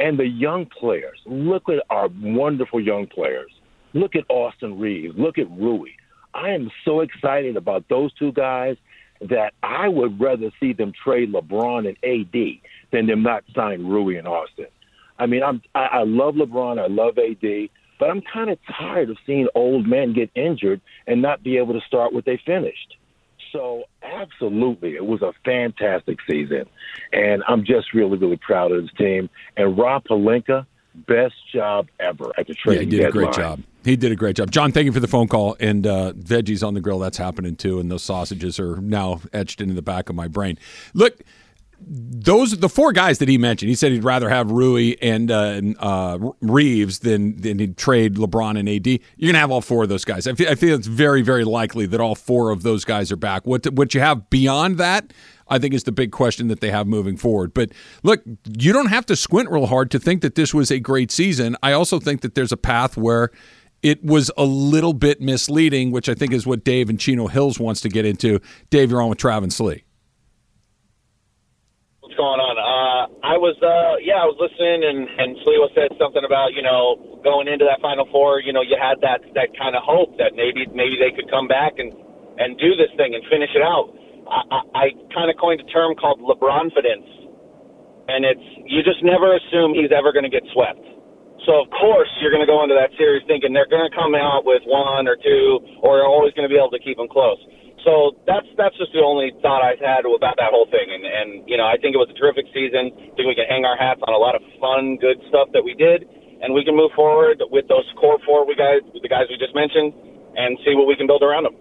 And 0.00 0.18
the 0.18 0.26
young 0.26 0.66
players, 0.66 1.18
look 1.24 1.68
at 1.68 1.82
our 1.88 2.08
wonderful 2.20 2.80
young 2.80 3.06
players. 3.06 3.50
Look 3.94 4.16
at 4.16 4.24
Austin 4.28 4.78
Reaves. 4.78 5.14
Look 5.16 5.38
at 5.38 5.48
Rui. 5.48 5.90
I 6.34 6.50
am 6.50 6.68
so 6.84 7.00
excited 7.00 7.56
about 7.56 7.88
those 7.88 8.12
two 8.14 8.32
guys 8.32 8.76
that 9.20 9.54
I 9.62 9.88
would 9.88 10.20
rather 10.20 10.50
see 10.58 10.72
them 10.72 10.92
trade 11.04 11.32
LeBron 11.32 11.86
and 11.86 11.96
AD 12.02 12.60
than 12.90 13.06
them 13.06 13.22
not 13.22 13.44
sign 13.54 13.86
Rui 13.86 14.16
and 14.16 14.26
Austin. 14.26 14.66
I 15.16 15.26
mean, 15.26 15.44
I'm 15.44 15.62
I, 15.76 15.86
I 15.86 16.02
love 16.02 16.34
LeBron, 16.34 16.80
I 16.80 16.88
love 16.88 17.16
AD, 17.16 17.68
but 18.00 18.10
I'm 18.10 18.20
kind 18.20 18.50
of 18.50 18.58
tired 18.76 19.10
of 19.10 19.16
seeing 19.24 19.46
old 19.54 19.86
men 19.86 20.12
get 20.12 20.28
injured 20.34 20.80
and 21.06 21.22
not 21.22 21.44
be 21.44 21.56
able 21.56 21.74
to 21.74 21.86
start 21.86 22.12
what 22.12 22.24
they 22.24 22.40
finished. 22.44 22.96
So, 23.54 23.84
absolutely, 24.02 24.96
it 24.96 25.06
was 25.06 25.22
a 25.22 25.32
fantastic 25.44 26.18
season. 26.28 26.64
And 27.12 27.42
I'm 27.46 27.64
just 27.64 27.94
really, 27.94 28.18
really 28.18 28.36
proud 28.36 28.72
of 28.72 28.82
this 28.82 28.90
team. 28.98 29.30
And 29.56 29.78
Rob 29.78 30.04
Pelinka, 30.04 30.66
best 31.06 31.34
job 31.52 31.86
ever 32.00 32.32
at 32.36 32.48
the 32.48 32.54
trade 32.54 32.74
Yeah, 32.74 32.80
he 32.80 32.86
did 32.86 32.96
deadline. 33.02 33.08
a 33.08 33.26
great 33.26 33.34
job. 33.36 33.62
He 33.84 33.96
did 33.96 34.10
a 34.12 34.16
great 34.16 34.36
job. 34.36 34.50
John, 34.50 34.72
thank 34.72 34.86
you 34.86 34.92
for 34.92 35.00
the 35.00 35.06
phone 35.06 35.28
call. 35.28 35.56
And 35.60 35.86
uh, 35.86 36.12
veggies 36.14 36.66
on 36.66 36.74
the 36.74 36.80
grill, 36.80 36.98
that's 36.98 37.18
happening 37.18 37.54
too. 37.54 37.78
And 37.78 37.90
those 37.90 38.02
sausages 38.02 38.58
are 38.58 38.76
now 38.78 39.20
etched 39.32 39.60
into 39.60 39.74
the 39.74 39.82
back 39.82 40.08
of 40.08 40.16
my 40.16 40.26
brain. 40.26 40.58
Look, 40.92 41.20
those 41.86 42.58
the 42.58 42.68
four 42.68 42.92
guys 42.92 43.18
that 43.18 43.28
he 43.28 43.38
mentioned. 43.38 43.68
He 43.68 43.74
said 43.74 43.92
he'd 43.92 44.04
rather 44.04 44.28
have 44.28 44.50
Rui 44.50 44.94
and 45.02 45.30
uh, 45.30 45.60
uh, 45.78 46.18
Reaves 46.40 47.00
than 47.00 47.40
than 47.40 47.58
he'd 47.58 47.76
trade 47.76 48.16
LeBron 48.16 48.58
and 48.58 48.68
AD. 48.68 48.86
You're 48.86 49.28
gonna 49.28 49.38
have 49.38 49.50
all 49.50 49.60
four 49.60 49.82
of 49.82 49.88
those 49.88 50.04
guys. 50.04 50.26
I 50.26 50.34
feel, 50.34 50.48
I 50.48 50.54
feel 50.54 50.74
it's 50.74 50.86
very 50.86 51.22
very 51.22 51.44
likely 51.44 51.86
that 51.86 52.00
all 52.00 52.14
four 52.14 52.50
of 52.50 52.62
those 52.62 52.84
guys 52.84 53.12
are 53.12 53.16
back. 53.16 53.46
What 53.46 53.66
what 53.74 53.94
you 53.94 54.00
have 54.00 54.30
beyond 54.30 54.78
that, 54.78 55.12
I 55.48 55.58
think, 55.58 55.74
is 55.74 55.84
the 55.84 55.92
big 55.92 56.12
question 56.12 56.48
that 56.48 56.60
they 56.60 56.70
have 56.70 56.86
moving 56.86 57.16
forward. 57.16 57.54
But 57.54 57.72
look, 58.02 58.22
you 58.58 58.72
don't 58.72 58.88
have 58.88 59.06
to 59.06 59.16
squint 59.16 59.50
real 59.50 59.66
hard 59.66 59.90
to 59.92 59.98
think 59.98 60.22
that 60.22 60.34
this 60.34 60.54
was 60.54 60.70
a 60.70 60.80
great 60.80 61.10
season. 61.10 61.56
I 61.62 61.72
also 61.72 62.00
think 62.00 62.22
that 62.22 62.34
there's 62.34 62.52
a 62.52 62.56
path 62.56 62.96
where 62.96 63.30
it 63.82 64.02
was 64.02 64.30
a 64.38 64.44
little 64.44 64.94
bit 64.94 65.20
misleading, 65.20 65.90
which 65.90 66.08
I 66.08 66.14
think 66.14 66.32
is 66.32 66.46
what 66.46 66.64
Dave 66.64 66.88
and 66.88 66.98
Chino 66.98 67.26
Hills 67.26 67.60
wants 67.60 67.82
to 67.82 67.90
get 67.90 68.06
into. 68.06 68.40
Dave, 68.70 68.90
you're 68.90 69.02
on 69.02 69.10
with 69.10 69.18
Travis 69.18 69.60
Lee. 69.60 69.84
What's 72.14 72.30
going 72.30 72.46
on? 72.46 72.54
Uh, 72.62 73.26
I 73.26 73.34
was, 73.42 73.58
uh, 73.58 73.98
yeah, 73.98 74.22
I 74.22 74.26
was 74.30 74.38
listening, 74.38 74.86
and 74.86 75.02
and 75.18 75.34
Sliwa 75.42 75.66
said 75.74 75.90
something 75.98 76.22
about 76.22 76.54
you 76.54 76.62
know 76.62 77.18
going 77.26 77.50
into 77.50 77.66
that 77.66 77.82
Final 77.82 78.06
Four. 78.14 78.38
You 78.38 78.54
know, 78.54 78.62
you 78.62 78.78
had 78.78 79.02
that 79.02 79.18
that 79.34 79.50
kind 79.58 79.74
of 79.74 79.82
hope 79.82 80.14
that 80.22 80.38
maybe 80.38 80.62
maybe 80.70 80.94
they 80.94 81.10
could 81.10 81.26
come 81.26 81.50
back 81.50 81.74
and 81.82 81.90
and 82.38 82.54
do 82.54 82.78
this 82.78 82.94
thing 82.94 83.18
and 83.18 83.22
finish 83.26 83.50
it 83.50 83.66
out. 83.66 83.90
I, 84.30 84.38
I, 84.46 84.58
I 84.78 84.84
kind 85.10 85.26
of 85.26 85.34
coined 85.42 85.58
a 85.58 85.66
term 85.74 85.98
called 85.98 86.22
LeBron 86.22 86.70
fidence, 86.70 87.10
and 88.06 88.22
it's 88.22 88.46
you 88.62 88.86
just 88.86 89.02
never 89.02 89.34
assume 89.34 89.74
he's 89.74 89.90
ever 89.90 90.14
going 90.14 90.26
to 90.26 90.30
get 90.30 90.46
swept. 90.54 90.86
So 91.50 91.66
of 91.66 91.68
course 91.74 92.14
you're 92.22 92.30
going 92.30 92.46
to 92.46 92.50
go 92.50 92.62
into 92.62 92.78
that 92.78 92.94
series 92.94 93.26
thinking 93.26 93.50
they're 93.50 93.66
going 93.66 93.90
to 93.90 93.90
come 93.90 94.14
out 94.14 94.46
with 94.46 94.62
one 94.70 95.10
or 95.10 95.18
two, 95.18 95.82
or 95.82 96.06
always 96.06 96.30
going 96.38 96.46
to 96.46 96.52
be 96.52 96.62
able 96.62 96.70
to 96.78 96.78
keep 96.78 96.94
them 96.94 97.10
close. 97.10 97.42
So 97.84 98.16
that's 98.26 98.48
that's 98.56 98.76
just 98.80 98.92
the 98.92 99.04
only 99.04 99.32
thought 99.44 99.60
I've 99.60 99.78
had 99.78 100.08
about 100.08 100.40
that 100.40 100.50
whole 100.50 100.66
thing. 100.72 100.88
And 100.88 101.04
and 101.04 101.28
you 101.48 101.56
know 101.56 101.68
I 101.68 101.76
think 101.76 101.94
it 101.94 102.00
was 102.00 102.08
a 102.08 102.18
terrific 102.18 102.48
season. 102.56 102.90
I 102.90 103.12
think 103.14 103.28
we 103.28 103.36
can 103.36 103.44
hang 103.44 103.64
our 103.64 103.76
hats 103.76 104.00
on 104.08 104.12
a 104.16 104.18
lot 104.18 104.34
of 104.34 104.42
fun, 104.58 104.96
good 104.96 105.20
stuff 105.28 105.52
that 105.52 105.62
we 105.62 105.76
did, 105.76 106.08
and 106.40 106.56
we 106.56 106.64
can 106.64 106.74
move 106.74 106.90
forward 106.96 107.44
with 107.52 107.68
those 107.68 107.84
core 108.00 108.18
four 108.24 108.48
we 108.48 108.56
guys, 108.56 108.80
the 108.90 109.08
guys 109.08 109.28
we 109.28 109.36
just 109.36 109.54
mentioned, 109.54 109.92
and 110.36 110.58
see 110.64 110.74
what 110.74 110.88
we 110.88 110.96
can 110.96 111.06
build 111.06 111.22
around 111.22 111.44
them. 111.44 111.54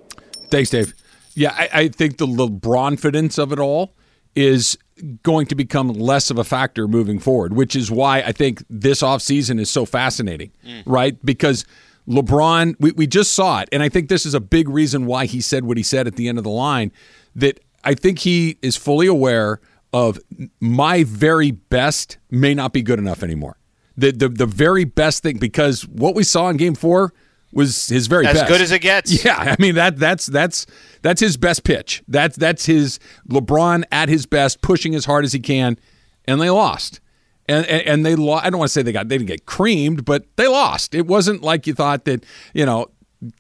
Thanks, 0.50 0.72
Dave. 0.72 0.94
Yeah, 1.36 1.52
I, 1.52 1.70
I 1.74 1.88
think 1.88 2.18
the 2.18 2.28
LeBron 2.28 3.00
fidence 3.00 3.38
of 3.38 3.52
it 3.52 3.60
all 3.60 3.94
is 4.36 4.78
going 5.24 5.48
to 5.48 5.56
become 5.56 5.90
less 5.90 6.30
of 6.30 6.38
a 6.38 6.44
factor 6.44 6.88
moving 6.88 7.20
forward, 7.20 7.54
which 7.54 7.76
is 7.76 7.92
why 7.92 8.22
I 8.22 8.32
think 8.32 8.64
this 8.70 9.02
offseason 9.02 9.60
is 9.60 9.70
so 9.70 9.86
fascinating, 9.86 10.52
mm. 10.66 10.84
right? 10.86 11.18
Because 11.26 11.66
LeBron, 12.08 12.76
we, 12.80 12.92
we 12.92 13.08
just 13.08 13.34
saw 13.34 13.62
it. 13.62 13.70
And 13.72 13.82
I 13.82 13.90
think 13.90 14.10
this 14.10 14.26
is 14.26 14.34
a 14.34 14.40
big 14.40 14.70
reason 14.70 15.06
why 15.06 15.26
he 15.26 15.42
said 15.42 15.66
what 15.66 15.78
he 15.78 15.84
said 15.84 16.08
at 16.08 16.16
the 16.16 16.28
end 16.28 16.38
of 16.38 16.44
the 16.44 16.50
line 16.50 16.92
that 17.36 17.60
I 17.84 17.94
think 17.94 18.20
he 18.20 18.58
is 18.62 18.76
fully 18.76 19.08
aware 19.08 19.60
of 19.92 20.20
my 20.60 21.04
very 21.04 21.52
best 21.52 22.18
may 22.30 22.54
not 22.54 22.74
be 22.74 22.82
good 22.82 23.00
enough 23.00 23.24
anymore. 23.24 23.58
The, 23.96 24.12
the, 24.12 24.30
the 24.30 24.46
very 24.46 24.86
best 24.86 25.22
thing, 25.24 25.38
because 25.38 25.88
what 25.88 26.16
we 26.16 26.24
saw 26.24 26.50
in 26.50 26.58
game 26.58 26.76
four 26.76 27.14
was 27.54 27.88
his 27.88 28.08
very 28.08 28.24
best. 28.24 28.36
as 28.36 28.42
best. 28.42 28.52
good 28.52 28.62
as 28.62 28.72
it 28.72 28.80
gets. 28.80 29.24
Yeah, 29.26 29.38
I 29.38 29.56
mean 29.60 29.76
that 29.76 29.98
that's 29.98 30.26
that's 30.26 30.66
that's 31.04 31.22
his 31.22 31.38
best 31.38 31.64
pitch. 31.64 32.04
That's 32.08 32.36
that's 32.36 32.66
his 32.66 33.00
LeBron 33.30 33.84
at 33.92 34.10
his 34.10 34.26
best, 34.26 34.62
pushing 34.62 34.96
as 34.96 35.06
hard 35.06 35.24
as 35.24 35.34
he 35.34 35.40
can, 35.40 35.78
and 36.26 36.42
they 36.42 36.50
lost. 36.50 37.00
And, 37.48 37.66
and, 37.66 37.82
and 37.88 38.06
they 38.06 38.16
lost. 38.16 38.46
I 38.46 38.50
don't 38.50 38.60
want 38.60 38.70
to 38.70 38.74
say 38.74 38.82
they 38.84 38.92
got 38.92 39.10
they 39.10 39.18
didn't 39.18 39.28
get 39.28 39.46
creamed, 39.46 40.06
but 40.06 40.26
they 40.38 40.48
lost. 40.48 40.96
It 40.96 41.08
wasn't 41.08 41.42
like 41.42 41.68
you 41.68 41.74
thought 41.74 42.06
that 42.06 42.26
you 42.54 42.66
know, 42.66 42.88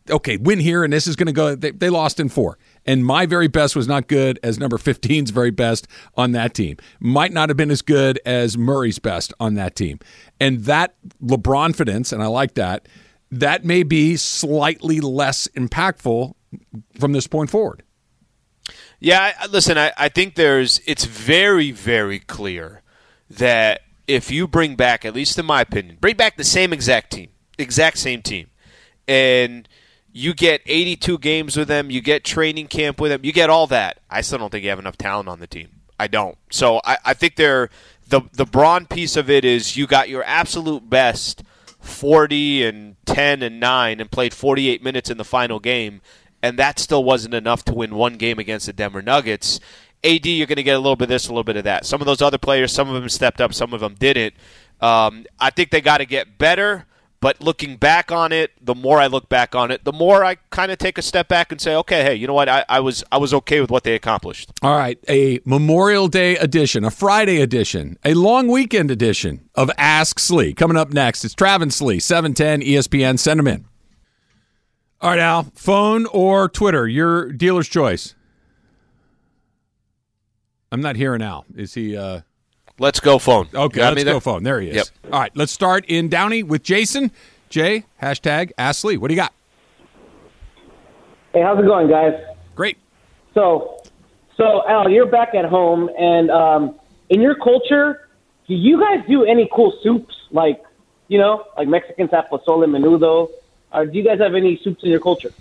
okay, 0.10 0.38
win 0.38 0.60
here 0.60 0.84
and 0.84 0.91
this 0.91 1.08
is 1.08 1.16
going 1.16 1.28
to 1.28 1.34
go. 1.34 1.56
They, 1.56 1.72
they 1.72 1.89
lost 1.89 2.20
in 2.20 2.28
four, 2.28 2.58
and 2.86 3.06
my 3.06 3.26
very 3.26 3.47
best 3.47 3.76
was 3.76 3.88
not 3.88 4.08
good 4.08 4.39
as 4.43 4.60
number 4.60 4.78
15's 4.80 5.32
very 5.32 5.51
best 5.51 5.88
on 6.16 6.34
that 6.34 6.54
team. 6.54 6.78
Might 6.99 7.32
not 7.32 7.49
have 7.49 7.58
been 7.58 7.72
as 7.72 7.82
good 7.82 8.20
as 8.26 8.58
Murray's 8.58 8.99
best 8.99 9.34
on 9.39 9.54
that 9.54 9.76
team, 9.76 9.99
and 10.39 10.66
that 10.66 10.95
LeBron 11.24 11.76
fidence, 11.76 12.12
and 12.12 12.22
I 12.22 12.28
like 12.28 12.56
that 12.56 12.88
that 13.39 13.66
may 13.66 13.82
be 13.82 14.16
slightly 14.16 15.01
less 15.01 15.47
impactful 15.56 16.34
from 16.99 17.14
this 17.14 17.26
point 17.26 17.49
forward. 17.49 17.84
Yeah, 18.99 19.34
listen, 19.49 19.78
I, 19.78 19.91
I 19.97 20.10
think 20.10 20.36
there's 20.36 20.80
it's 20.86 21.06
very, 21.06 21.72
very 21.72 22.20
clear 22.20 22.84
that 23.32 23.82
if 24.14 24.30
you 24.30 24.47
bring 24.47 24.76
back, 24.76 25.05
at 25.05 25.16
least 25.16 25.39
in 25.39 25.45
my 25.45 25.61
opinion, 25.61 25.97
bring 25.99 26.16
back 26.16 26.38
the 26.38 26.43
same 26.43 26.72
exact 26.72 27.11
team, 27.11 27.30
exact 27.57 27.97
same 27.97 28.22
team, 28.22 28.49
and 29.07 29.68
you 30.11 30.36
get 30.36 30.61
82 30.68 31.18
games 31.18 31.57
with 31.57 31.68
them, 31.68 31.89
you 31.89 31.99
get 31.99 32.24
training 32.24 32.68
camp 32.68 33.01
with 33.01 33.11
them, 33.11 33.22
you 33.26 33.34
get 33.34 33.49
all 33.49 33.66
that. 33.68 33.99
I 34.11 34.22
still 34.22 34.38
don't 34.38 34.51
think 34.51 34.64
you 34.64 34.70
have 34.70 34.78
enough 34.78 34.97
talent 34.97 35.28
on 35.28 35.39
the 35.39 35.47
team. 35.47 35.70
I 35.99 36.07
don't. 36.07 36.38
So 36.51 36.80
I, 36.86 36.97
I 37.03 37.14
think 37.16 37.36
they're 37.36 37.70
the 38.07 38.22
the 38.34 38.45
Bron 38.45 38.86
piece 38.86 39.16
of 39.16 39.30
it 39.30 39.43
is 39.43 39.76
you 39.76 39.88
got 39.88 40.09
your 40.09 40.24
absolute 40.26 40.89
best 40.89 41.43
40 41.80 42.66
and 42.66 42.95
10 43.05 43.41
and 43.41 43.59
9 43.59 43.99
and 43.99 44.11
played 44.11 44.34
48 44.34 44.84
minutes 44.84 45.09
in 45.09 45.18
the 45.18 45.24
final 45.24 45.59
game, 45.59 46.01
and 46.41 46.59
that 46.59 46.78
still 46.78 47.03
wasn't 47.03 47.34
enough 47.34 47.66
to 47.66 47.74
win 47.74 47.95
one 47.95 48.18
game 48.18 48.38
against 48.38 48.68
the 48.68 48.74
Denver 48.74 49.01
Nuggets. 49.01 49.59
AD, 50.04 50.26
you're 50.26 50.47
going 50.47 50.58
to 50.58 50.64
get 50.64 50.76
a 50.76 50.80
little 50.80 50.95
bit 50.95 51.06
of 51.06 51.10
this, 51.10 51.28
a 51.28 51.30
little 51.30 51.43
bit 51.43 51.58
of 51.58 51.64
that. 51.64 51.86
Some 51.86 52.01
of 52.01 52.08
those 52.08 52.22
other 52.22 52.38
players, 52.38 52.72
some 52.72 52.89
of 52.89 52.95
them 52.95 53.10
stepped 53.10 53.39
up, 53.41 53.54
some 53.54 53.74
of 53.74 53.80
them 53.80 53.95
didn't. 53.95 54.34
Um, 54.82 55.26
I 55.39 55.49
think 55.49 55.72
they 55.72 55.82
got 55.82 55.99
to 55.99 56.06
get 56.06 56.38
better. 56.38 56.86
But 57.24 57.39
looking 57.41 57.78
back 57.78 58.12
on 58.12 58.34
it, 58.34 58.51
the 58.60 58.76
more 58.76 58.99
I 58.99 59.08
look 59.08 59.30
back 59.30 59.56
on 59.56 59.72
it, 59.72 59.86
the 59.86 59.93
more 59.93 60.26
I 60.26 60.36
kind 60.49 60.74
of 60.74 60.78
take 60.78 60.97
a 60.97 61.01
step 61.01 61.30
back 61.30 61.54
and 61.54 61.62
say, 61.62 61.74
okay, 61.74 62.04
hey, 62.04 62.16
you 62.16 62.28
know 62.28 62.34
what? 62.34 62.49
I, 62.49 62.66
I, 62.68 62.82
was 62.82 63.01
I 63.14 63.18
was 63.18 63.34
okay 63.36 63.62
with 63.62 63.72
what 63.72 63.86
they 63.86 63.95
accomplished. 63.95 64.51
All 64.62 64.76
right, 64.76 64.99
a 65.08 65.39
Memorial 65.45 66.10
Day 66.10 66.36
edition, 66.36 66.84
a 66.84 66.91
Friday 66.91 67.39
edition, 67.39 67.97
a 68.04 68.14
long 68.14 68.49
weekend 68.49 68.91
edition 68.91 69.49
of 69.56 69.72
Ask 69.78 70.20
Sli 70.20 70.54
coming 70.54 70.76
up 70.76 70.91
next. 70.91 71.24
It's 71.24 71.34
Travis 71.34 71.80
Sli, 71.80 72.01
seven 72.01 72.34
ten 72.34 72.60
ESPN. 72.60 73.18
Send 73.18 73.39
them 73.39 73.47
in. 73.47 73.64
All 74.99 75.12
right, 75.12 75.20
Al, 75.20 75.43
phone 75.56 76.06
or 76.08 76.49
Twitter, 76.49 76.89
your 76.89 77.32
dealer's 77.32 77.70
choice. 77.70 78.16
I'm 80.74 80.82
not 80.82 80.95
hearing 80.95 81.21
Al. 81.21 81.45
Is 81.55 81.76
he? 81.76 81.95
uh 81.95 82.21
Let's 82.80 82.99
go 82.99 83.19
phone. 83.19 83.47
Okay, 83.53 83.82
let's 83.82 84.03
go 84.03 84.19
phone. 84.19 84.41
There 84.41 84.59
he 84.59 84.69
is. 84.69 84.76
Yep. 84.76 85.13
All 85.13 85.19
right, 85.19 85.32
let's 85.36 85.51
start 85.51 85.86
in 85.86 86.09
Downey 86.09 86.41
with 86.41 86.63
Jason. 86.63 87.11
Jay, 87.47 87.86
hashtag 88.01 88.51
Ask 88.57 88.84
Lee. 88.84 88.97
What 88.97 89.09
do 89.09 89.13
you 89.13 89.19
got? 89.19 89.32
Hey, 91.32 91.43
how's 91.43 91.59
it 91.59 91.67
going, 91.67 91.88
guys? 91.88 92.13
Great. 92.55 92.80
So, 93.36 93.84
so 94.36 94.67
Al, 94.67 94.89
you're 94.89 95.05
back 95.05 95.36
at 95.36 95.45
home, 95.45 95.91
and 95.99 96.32
um, 96.32 96.80
in 97.09 97.21
your 97.21 97.36
culture, 97.36 98.09
do 98.47 98.55
you 98.55 98.80
guys 98.80 99.05
do 99.07 99.24
any 99.24 99.47
cool 99.53 99.78
soups? 99.84 100.15
Like, 100.32 100.63
you 101.07 101.19
know, 101.19 101.45
like 101.55 101.67
Mexicans 101.67 102.09
have 102.11 102.26
pozole 102.32 102.65
menudo. 102.65 103.30
Or 103.71 103.86
do 103.86 103.95
you 103.95 104.03
guys 104.03 104.19
have 104.19 104.34
any 104.34 104.59
soups 104.63 104.84
in 104.84 104.89
your 104.89 104.99
culture? 104.99 105.32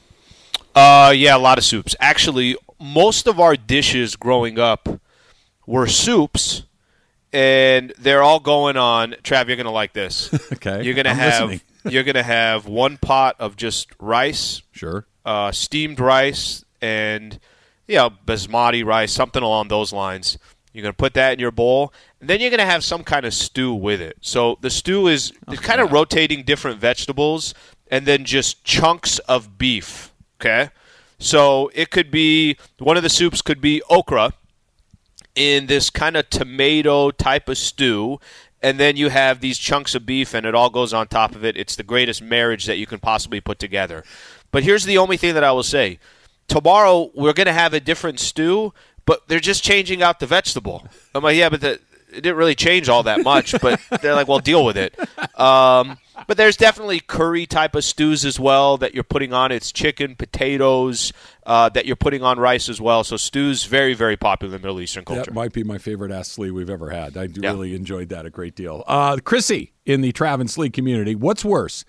Uh, 0.74 1.14
yeah, 1.16 1.34
a 1.34 1.38
lot 1.38 1.56
of 1.56 1.64
soups. 1.64 1.96
Actually, 1.98 2.56
most 2.78 3.26
of 3.26 3.40
our 3.40 3.56
dishes 3.56 4.16
growing 4.16 4.58
up 4.58 4.86
were 5.66 5.86
soups 5.86 6.64
and 7.32 7.92
they're 7.98 8.22
all 8.22 8.40
going 8.40 8.76
on. 8.76 9.12
Trav, 9.22 9.48
you're 9.48 9.56
gonna 9.56 9.70
like 9.70 9.92
this. 9.92 10.32
okay, 10.52 10.82
you're 10.84 10.94
gonna 10.94 11.10
I'm 11.10 11.16
have 11.16 11.48
listening. 11.48 11.60
you're 11.92 12.04
gonna 12.04 12.22
have 12.22 12.66
one 12.66 12.98
pot 12.98 13.36
of 13.38 13.56
just 13.56 13.88
rice, 13.98 14.62
sure, 14.72 15.06
uh, 15.24 15.50
steamed 15.52 15.98
rice, 16.00 16.64
and 16.80 17.38
you 17.88 17.96
know 17.96 18.10
basmati 18.26 18.84
rice, 18.84 19.12
something 19.12 19.42
along 19.42 19.68
those 19.68 19.92
lines. 19.92 20.38
You're 20.72 20.82
gonna 20.82 20.92
put 20.94 21.14
that 21.14 21.34
in 21.34 21.38
your 21.38 21.50
bowl, 21.50 21.92
and 22.20 22.28
then 22.28 22.40
you're 22.40 22.50
gonna 22.50 22.66
have 22.66 22.84
some 22.84 23.02
kind 23.04 23.24
of 23.26 23.34
stew 23.34 23.72
with 23.74 24.00
it. 24.00 24.16
So 24.20 24.58
the 24.60 24.70
stew 24.70 25.06
is 25.08 25.32
Oh, 25.48 25.52
kind 25.54 25.80
of 25.80 25.92
rotating 25.92 26.42
different 26.44 26.78
vegetables, 26.80 27.54
and 27.90 28.06
then 28.06 28.24
just 28.24 28.64
chunks 28.64 29.18
of 29.20 29.58
beef. 29.58 30.12
Okay, 30.40 30.70
so 31.18 31.70
it 31.74 31.90
could 31.90 32.10
be 32.10 32.56
one 32.78 32.96
of 32.96 33.02
the 33.02 33.08
soups 33.08 33.40
could 33.42 33.60
be 33.60 33.82
okra 33.88 34.34
in 35.34 35.66
this 35.66 35.90
kind 35.90 36.16
of 36.16 36.28
tomato 36.30 37.10
type 37.10 37.48
of 37.48 37.58
stew 37.58 38.18
and 38.62 38.78
then 38.78 38.96
you 38.96 39.08
have 39.08 39.40
these 39.40 39.58
chunks 39.58 39.94
of 39.94 40.06
beef 40.06 40.34
and 40.34 40.46
it 40.46 40.54
all 40.54 40.70
goes 40.70 40.94
on 40.94 41.08
top 41.08 41.34
of 41.34 41.44
it. 41.44 41.56
It's 41.56 41.74
the 41.74 41.82
greatest 41.82 42.22
marriage 42.22 42.66
that 42.66 42.78
you 42.78 42.86
can 42.86 43.00
possibly 43.00 43.40
put 43.40 43.58
together. 43.58 44.04
But 44.52 44.62
here's 44.62 44.84
the 44.84 44.98
only 44.98 45.16
thing 45.16 45.34
that 45.34 45.42
i 45.44 45.50
will 45.50 45.62
say. 45.64 45.98
Tomorrow 46.46 47.10
we're 47.14 47.32
going 47.32 47.46
to 47.46 47.52
have 47.52 47.74
a 47.74 47.80
different 47.80 48.20
stew 48.20 48.72
but 49.04 49.26
they're 49.26 49.40
just 49.40 49.64
changing 49.64 50.02
out 50.02 50.20
the 50.20 50.26
vegetable. 50.26 50.86
I'm 51.14 51.24
like 51.24 51.36
yeah 51.36 51.48
but 51.48 51.60
the, 51.60 51.72
it 52.12 52.20
didn't 52.22 52.36
really 52.36 52.54
change 52.54 52.88
all 52.88 53.02
that 53.02 53.24
much 53.24 53.58
but 53.62 53.80
they're 54.00 54.14
like 54.14 54.28
well 54.28 54.38
deal 54.38 54.64
with 54.64 54.76
it. 54.76 54.96
Um, 55.38 55.98
but 56.28 56.36
there's 56.36 56.56
definitely 56.56 57.00
curry 57.00 57.46
type 57.46 57.74
of 57.74 57.84
stews 57.84 58.24
as 58.24 58.38
well 58.38 58.76
that 58.76 58.94
you're 58.94 59.02
putting 59.02 59.32
on. 59.32 59.50
It's 59.50 59.72
chicken 59.72 60.14
potatoes 60.14 61.12
uh, 61.44 61.68
that 61.70 61.86
you're 61.86 61.96
putting 61.96 62.22
on 62.22 62.38
rice 62.38 62.68
as 62.68 62.80
well 62.80 63.02
so 63.04 63.16
stews 63.16 63.64
very 63.64 63.94
very 63.94 64.16
popular 64.16 64.54
in 64.56 64.62
middle 64.62 64.80
eastern 64.80 65.04
culture 65.04 65.22
That 65.24 65.34
might 65.34 65.52
be 65.52 65.64
my 65.64 65.78
favorite 65.78 66.12
Ask 66.12 66.38
Lee 66.38 66.50
we've 66.50 66.70
ever 66.70 66.90
had. 66.90 67.16
I 67.16 67.28
really 67.38 67.74
enjoyed 67.74 68.08
that 68.10 68.26
a 68.26 68.30
great 68.30 68.54
deal. 68.54 68.84
Uh, 68.86 69.16
Chrissy 69.24 69.72
in 69.84 70.00
the 70.02 70.12
Travis 70.12 70.56
Lee 70.56 70.70
community, 70.70 71.14
what's 71.14 71.44
worse, 71.44 71.84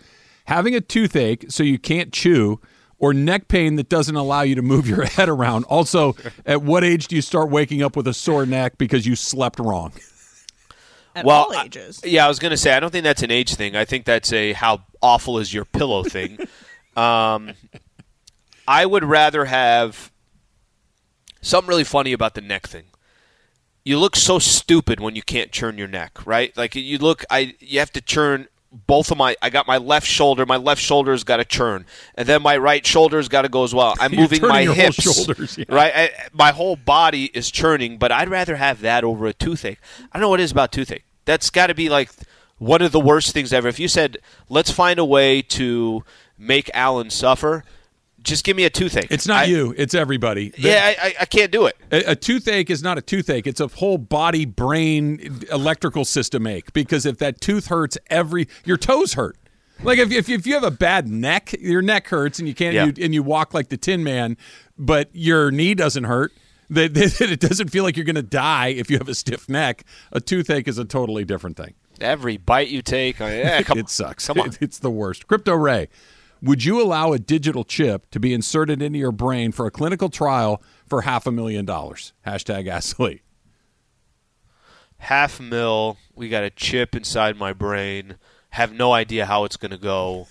having 0.46 0.76
a 0.76 0.82
toothache 0.82 1.46
so 1.50 1.62
you 1.64 1.78
can't 1.78 2.12
chew, 2.12 2.60
or 3.00 3.14
neck 3.14 3.48
pain 3.50 3.76
that 3.76 3.90
doesn't 3.90 4.16
allow 4.16 4.42
you 4.42 4.56
to 4.56 4.62
move 4.62 4.88
your 4.88 5.04
head 5.18 5.28
around? 5.30 5.66
Also, 5.66 6.16
at 6.46 6.62
what 6.64 6.84
age 6.84 7.08
do 7.08 7.16
you 7.16 7.22
start 7.22 7.50
waking 7.50 7.84
up 7.84 7.96
with 7.98 8.08
a 8.08 8.14
sore 8.14 8.46
neck 8.46 8.78
because 8.78 9.06
you 9.06 9.16
slept 9.16 9.60
wrong? 9.60 9.92
At 11.16 11.26
well, 11.26 11.44
all 11.44 11.56
I- 11.56 11.66
ages. 11.66 12.02
yeah, 12.04 12.26
I 12.26 12.28
was 12.28 12.40
going 12.40 12.52
to 12.52 12.58
say 12.58 12.74
I 12.74 12.80
don't 12.80 12.92
think 12.92 13.04
that's 13.04 13.22
an 13.22 13.30
age 13.30 13.56
thing. 13.56 13.76
I 13.76 13.86
think 13.86 14.06
that's 14.06 14.34
a 14.34 14.54
how 14.54 14.84
awful 15.02 15.38
is 15.38 15.54
your 15.54 15.66
pillow 15.66 16.04
thing. 16.04 16.40
um, 16.96 17.52
I 18.68 18.86
would 18.86 19.04
rather 19.04 19.46
have 19.46 20.12
something 21.42 21.70
really 21.70 21.84
funny 21.84 22.14
about 22.14 22.36
the 22.36 22.42
neck 22.42 22.68
thing. 22.68 22.86
You 23.84 24.00
look 24.00 24.16
so 24.16 24.40
stupid 24.40 25.00
when 25.00 25.16
you 25.16 25.22
can't 25.22 25.52
turn 25.52 25.78
your 25.78 25.90
neck, 25.90 26.26
right? 26.26 26.56
Like 26.56 26.76
you 26.76 26.98
look, 26.98 27.26
I 27.30 27.56
you 27.60 27.80
have 27.80 27.92
to 27.94 28.02
turn 28.02 28.48
both 28.74 29.12
of 29.12 29.18
my. 29.18 29.36
I 29.42 29.50
got 29.50 29.68
my 29.68 29.78
left 29.78 30.08
shoulder. 30.08 30.46
My 30.46 30.58
left 30.58 30.82
shoulder's 30.82 31.24
got 31.24 31.38
to 31.38 31.46
turn, 31.46 31.86
and 32.16 32.28
then 32.28 32.42
my 32.42 32.58
right 32.58 32.86
shoulder's 32.86 33.28
got 33.28 33.44
to 33.44 33.50
go 33.50 33.64
as 33.64 33.74
well. 33.74 33.94
I'm 34.00 34.12
moving 34.16 34.42
my 34.42 34.64
hips, 34.66 35.02
shoulders, 35.02 35.58
yeah. 35.58 35.66
right? 35.70 35.92
I, 35.94 36.10
my 36.34 36.52
whole 36.52 36.76
body 36.76 37.26
is 37.34 37.52
churning, 37.52 37.98
but 37.98 38.12
I'd 38.12 38.30
rather 38.30 38.56
have 38.56 38.82
that 38.82 39.04
over 39.04 39.28
a 39.28 39.34
toothache. 39.34 39.80
I 40.12 40.18
don't 40.18 40.22
know 40.22 40.30
what 40.30 40.40
it 40.40 40.44
is 40.44 40.52
about 40.52 40.72
toothache. 40.72 41.04
That's 41.26 41.50
got 41.50 41.68
to 41.68 41.76
be 41.76 41.90
like 41.90 42.10
one 42.58 42.82
of 42.82 42.92
the 42.92 43.00
worst 43.00 43.34
things 43.34 43.54
ever. 43.54 43.68
If 43.68 43.80
you 43.80 43.88
said, 43.88 44.18
"Let's 44.50 44.72
find 44.72 45.00
a 45.00 45.06
way 45.06 45.42
to 45.42 46.04
make 46.38 46.72
Alan 46.74 47.10
suffer," 47.10 47.64
just 48.24 48.44
give 48.46 48.56
me 48.58 48.64
a 48.66 48.70
toothache. 48.70 49.08
It's 49.12 49.28
not 49.28 49.44
I- 49.44 49.46
you, 49.46 49.74
it's 49.78 49.94
everybody. 49.94 50.50
The- 50.50 50.62
Yeah, 50.62 50.82
I, 51.02 51.08
I, 51.08 51.16
I 51.22 51.26
can't 51.26 51.52
do 51.52 51.66
it. 51.66 51.76
A, 51.92 52.12
a 52.12 52.16
toothache 52.16 52.70
is 52.70 52.82
not 52.82 52.98
a 52.98 53.02
toothache. 53.02 53.46
It's 53.48 53.60
a 53.60 53.68
whole 53.68 53.98
body 53.98 54.46
brain 54.46 55.42
electrical 55.52 56.06
system 56.06 56.48
ache 56.48 56.72
because 56.74 57.06
if 57.06 57.18
that 57.20 57.42
tooth 57.42 57.68
hurts, 57.68 57.98
every 58.08 58.48
your 58.66 58.78
toes 58.78 59.14
hurt. 59.14 59.38
Like 59.84 60.00
if, 60.00 60.12
if, 60.12 60.30
if 60.30 60.48
you 60.48 60.54
have 60.54 60.64
a 60.64 60.72
bad 60.72 61.08
neck, 61.10 61.54
your 61.60 61.82
neck 61.82 62.08
hurts 62.08 62.40
and 62.40 62.48
you 62.48 62.54
can't 62.56 62.74
Yeah. 62.74 62.86
you, 62.86 62.94
and 63.04 63.14
you 63.14 63.22
walk 63.24 63.54
like 63.54 63.70
the 63.70 63.78
Tin 63.78 64.04
Man, 64.04 64.38
but 64.78 65.10
your 65.14 65.52
knee 65.52 65.74
doesn't 65.74 66.06
hurt. 66.06 66.32
That, 66.70 66.94
that 66.94 67.22
it 67.22 67.40
doesn't 67.42 67.70
feel 67.70 67.84
like 67.84 67.98
you're 67.98 68.06
going 68.06 68.16
to 68.16 68.22
die 68.24 68.68
if 68.70 68.90
you 68.90 68.98
have 68.98 69.10
a 69.10 69.14
stiff 69.16 69.50
neck. 69.50 69.84
A 70.14 70.22
toothache 70.22 70.68
is 70.68 70.78
a 70.78 70.86
totally 70.86 71.26
different 71.26 71.58
thing. 71.58 71.74
Every 72.00 72.38
bite 72.38 72.70
you 72.70 72.82
take, 72.82 73.20
I, 73.22 73.38
yeah, 73.38 73.62
it 73.76 73.90
sucks. 73.90 74.26
Come 74.28 74.40
on. 74.40 74.48
It- 74.50 74.58
it's 74.62 74.80
the 74.80 74.90
worst. 74.90 75.28
Crypto 75.28 75.54
Ray, 75.56 75.90
would 76.44 76.66
you 76.66 76.82
allow 76.82 77.14
a 77.14 77.20
digital 77.20 77.64
chip 77.64 78.10
to 78.12 78.20
be 78.20 78.34
inserted 78.34 78.82
into 78.82 79.00
your 79.00 79.14
brain 79.14 79.52
for 79.54 79.66
a 79.66 79.72
clinical 79.72 80.10
trial 80.10 80.62
for 80.86 81.02
half 81.02 81.26
a 81.26 81.32
million 81.32 81.64
dollars? 81.66 82.12
Hashtag 82.28 82.68
Ask 82.68 83.00
Lee. 83.00 83.22
half 84.98 85.40
mil. 85.40 85.98
We 86.16 86.30
got 86.30 86.44
a 86.44 86.50
chip 86.50 86.96
inside 86.96 87.38
my 87.38 87.54
brain. 87.54 88.18
Have 88.52 88.74
no 88.74 88.92
idea 88.92 89.26
how 89.26 89.46
it's 89.46 89.58
going 89.58 89.72
to 89.72 89.78
go. 89.78 90.28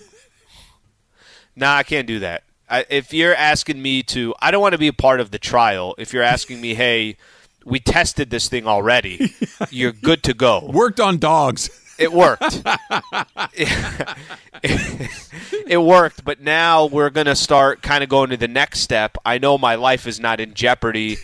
Nah, 1.55 1.75
I 1.75 1.83
can't 1.83 2.07
do 2.07 2.19
that. 2.19 2.43
I, 2.69 2.85
if 2.89 3.13
you're 3.13 3.35
asking 3.35 3.81
me 3.81 4.01
to, 4.03 4.33
I 4.39 4.51
don't 4.51 4.61
want 4.61 4.73
to 4.73 4.77
be 4.79 4.87
a 4.87 4.93
part 4.93 5.19
of 5.19 5.31
the 5.31 5.39
trial. 5.39 5.93
If 5.97 6.13
you're 6.13 6.23
asking 6.23 6.61
me, 6.61 6.73
hey, 6.73 7.17
we 7.65 7.79
tested 7.79 8.29
this 8.29 8.49
thing 8.49 8.65
already, 8.67 9.31
you're 9.69 9.91
good 9.91 10.23
to 10.23 10.33
go. 10.33 10.69
Worked 10.71 10.99
on 10.99 11.17
dogs. 11.17 11.69
It 11.99 12.11
worked. 12.11 12.63
it 14.63 15.81
worked, 15.81 16.23
but 16.25 16.41
now 16.41 16.85
we're 16.85 17.09
going 17.09 17.27
to 17.27 17.35
start 17.35 17.81
kind 17.81 18.03
of 18.03 18.09
going 18.09 18.29
to 18.31 18.37
the 18.37 18.47
next 18.47 18.79
step. 18.79 19.17
I 19.25 19.37
know 19.37 19.57
my 19.57 19.75
life 19.75 20.07
is 20.07 20.19
not 20.19 20.39
in 20.39 20.53
jeopardy. 20.53 21.17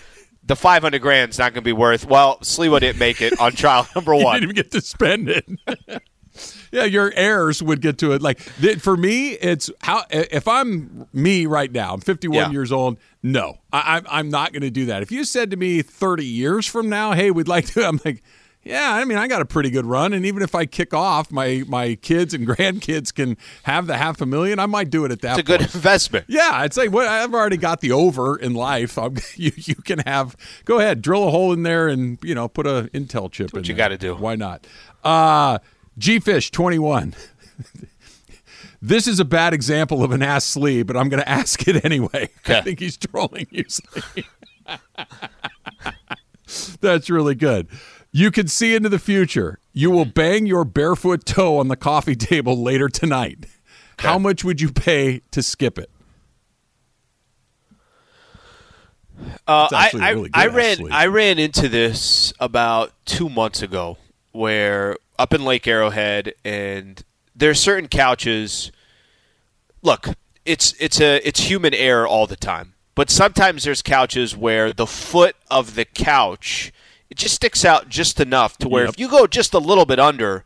The 0.44 0.56
500 0.56 1.00
grand's 1.02 1.38
not 1.38 1.54
going 1.54 1.64
to 1.64 1.68
be 1.68 1.74
worth. 1.74 2.06
Well, 2.06 2.40
Sliwa 2.40 2.80
didn't 2.80 3.00
make 3.00 3.22
it 3.22 3.40
on 3.40 3.52
trial 3.54 3.88
number 3.96 4.14
You 4.16 4.24
one. 4.24 4.36
didn't 4.42 4.52
even 4.52 4.56
get 4.56 4.72
to 4.72 4.82
spend 4.82 5.30
it. 5.30 5.46
yeah, 6.72 6.86
your 6.86 7.12
heirs 7.16 7.62
would 7.62 7.82
get 7.82 7.98
to 8.00 8.14
it. 8.14 8.22
Like 8.22 8.40
th- 8.60 8.80
for 8.80 8.98
me, 8.98 9.32
it's 9.34 9.70
how 9.82 10.04
if 10.10 10.48
I'm 10.48 11.08
me 11.14 11.46
right 11.46 11.72
now, 11.72 11.94
I'm 11.94 12.02
51 12.02 12.36
Yeah. 12.36 12.52
years 12.52 12.72
old. 12.72 12.98
No, 13.22 13.58
I, 13.74 13.98
I'm 13.98 14.06
I'm 14.10 14.30
not 14.30 14.54
going 14.54 14.62
to 14.64 14.70
do 14.72 14.86
that. 14.88 15.02
If 15.04 15.12
you 15.12 15.24
said 15.24 15.52
to 15.52 15.58
me 15.58 15.82
30 15.82 16.26
years 16.26 16.66
from 16.66 16.90
now, 16.90 17.12
hey, 17.14 17.32
we'd 17.32 17.48
like 17.48 17.66
to, 17.74 17.86
I'm 17.88 18.00
like. 18.06 18.24
Yeah, 18.64 18.94
I 18.94 19.06
mean, 19.06 19.18
I 19.18 19.28
got 19.28 19.42
a 19.42 19.46
pretty 19.46 19.70
good 19.70 19.86
run, 19.86 20.12
and 20.12 20.26
even 20.26 20.44
if 20.44 20.54
I 20.54 20.66
kick 20.66 20.94
off, 20.94 21.32
my 21.32 21.64
my 21.68 21.96
kids 21.96 22.34
and 22.34 22.46
grandkids 22.48 23.14
can 23.14 23.38
have 23.64 23.88
the 23.88 23.98
half 23.98 24.20
a 24.22 24.26
million. 24.26 24.60
I 24.60 24.66
might 24.66 24.90
do 24.90 25.06
it 25.06 25.12
at 25.12 25.22
that. 25.22 25.40
It's 25.40 25.50
a 25.50 25.52
good 25.52 25.62
investment. 25.62 26.26
Yeah, 26.28 26.64
it's 26.66 26.76
like 26.78 26.92
what 26.92 27.08
I've 27.08 27.34
already 27.34 27.58
got 27.58 27.80
the 27.82 27.94
over 27.94 28.38
in 28.38 28.54
life. 28.54 28.98
I'm, 28.98 29.16
you 29.36 29.52
you 29.56 29.76
can 29.76 30.00
have 30.00 30.36
go 30.66 30.80
ahead, 30.80 31.02
drill 31.02 31.28
a 31.28 31.32
hole 31.32 31.54
in 31.54 31.64
there, 31.64 31.88
and 31.88 32.20
you 32.22 32.36
know 32.36 32.48
put 32.48 32.68
a 32.68 32.90
Intel 32.94 33.32
chip 33.32 33.54
in. 33.54 33.60
what 33.60 33.68
you 33.68 33.74
gotta 33.76 33.98
do. 33.98 34.14
Why 34.16 34.36
not? 34.36 34.68
Uh, 35.04 35.60
Gfish 35.98 36.52
twenty 36.52 36.80
one. 36.80 37.16
this 38.82 39.08
is 39.08 39.20
a 39.20 39.26
bad 39.26 39.54
example 39.54 40.04
of 40.04 40.12
an 40.12 40.22
ass 40.22 40.44
sleeve, 40.46 40.88
but 40.88 40.98
I'm 40.98 41.10
going 41.10 41.22
to 41.22 41.30
ask 41.30 41.68
it 41.68 41.84
anyway. 41.84 42.30
I 42.46 42.62
think 42.62 42.80
he's 42.80 42.98
trolling 42.98 43.48
you. 43.52 43.66
That's 46.82 47.10
really 47.10 47.36
good. 47.36 47.68
You 48.12 48.32
can 48.32 48.48
see 48.48 48.76
into 48.76 48.90
the 48.90 49.00
future. 49.00 49.60
You 49.72 49.92
will 49.92 50.06
bang 50.06 50.46
your 50.46 50.66
barefoot 50.66 51.26
toe 51.26 51.60
on 51.60 51.68
the 51.68 51.76
coffee 51.76 52.16
table 52.16 52.62
later 52.62 52.90
tonight. 52.90 53.46
How 54.00 54.18
much 54.18 54.44
would 54.44 54.62
you 54.62 54.72
pay 54.72 55.22
to 55.32 55.44
skip 55.44 55.78
it? 55.78 55.92
Uh, 59.46 59.68
I, 59.72 59.92
I, 60.00 60.10
really 60.12 60.30
I 60.34 60.48
ran. 60.48 60.92
I 60.92 61.08
ran 61.08 61.40
into 61.40 61.68
this 61.68 62.32
about 62.40 62.94
two 63.06 63.28
months 63.28 63.62
ago, 63.62 63.98
where 64.32 64.96
up 65.18 65.34
in 65.34 65.44
Lake 65.44 65.68
Arrowhead, 65.68 66.34
and 66.46 67.04
there 67.36 67.50
are 67.50 67.56
certain 67.56 67.90
couches. 67.90 68.72
Look, 69.82 70.08
it's 70.46 70.74
it's 70.80 71.02
a 71.02 71.18
it's 71.28 71.42
human 71.42 71.74
error 71.74 72.08
all 72.08 72.28
the 72.28 72.38
time, 72.38 72.76
but 72.96 73.10
sometimes 73.10 73.66
there's 73.66 73.82
couches 73.82 74.38
where 74.38 74.72
the 74.72 74.88
foot 74.88 75.36
of 75.52 75.76
the 75.76 75.84
couch 75.84 76.72
it 77.10 77.18
just 77.18 77.36
sticks 77.36 77.64
out 77.66 77.90
just 77.90 78.20
enough 78.20 78.58
to 78.60 78.70
where 78.70 78.86
Yep. 78.86 78.94
if 78.94 79.00
you 79.00 79.10
go 79.10 79.28
just 79.28 79.54
a 79.54 79.60
little 79.60 79.86
bit 79.86 80.00
under, 80.00 80.44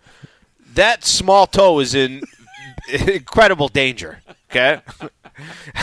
that 0.73 1.03
small 1.03 1.45
toe 1.47 1.79
is 1.79 1.93
in 1.95 2.21
incredible 2.89 3.67
danger. 3.67 4.19
Okay, 4.49 4.81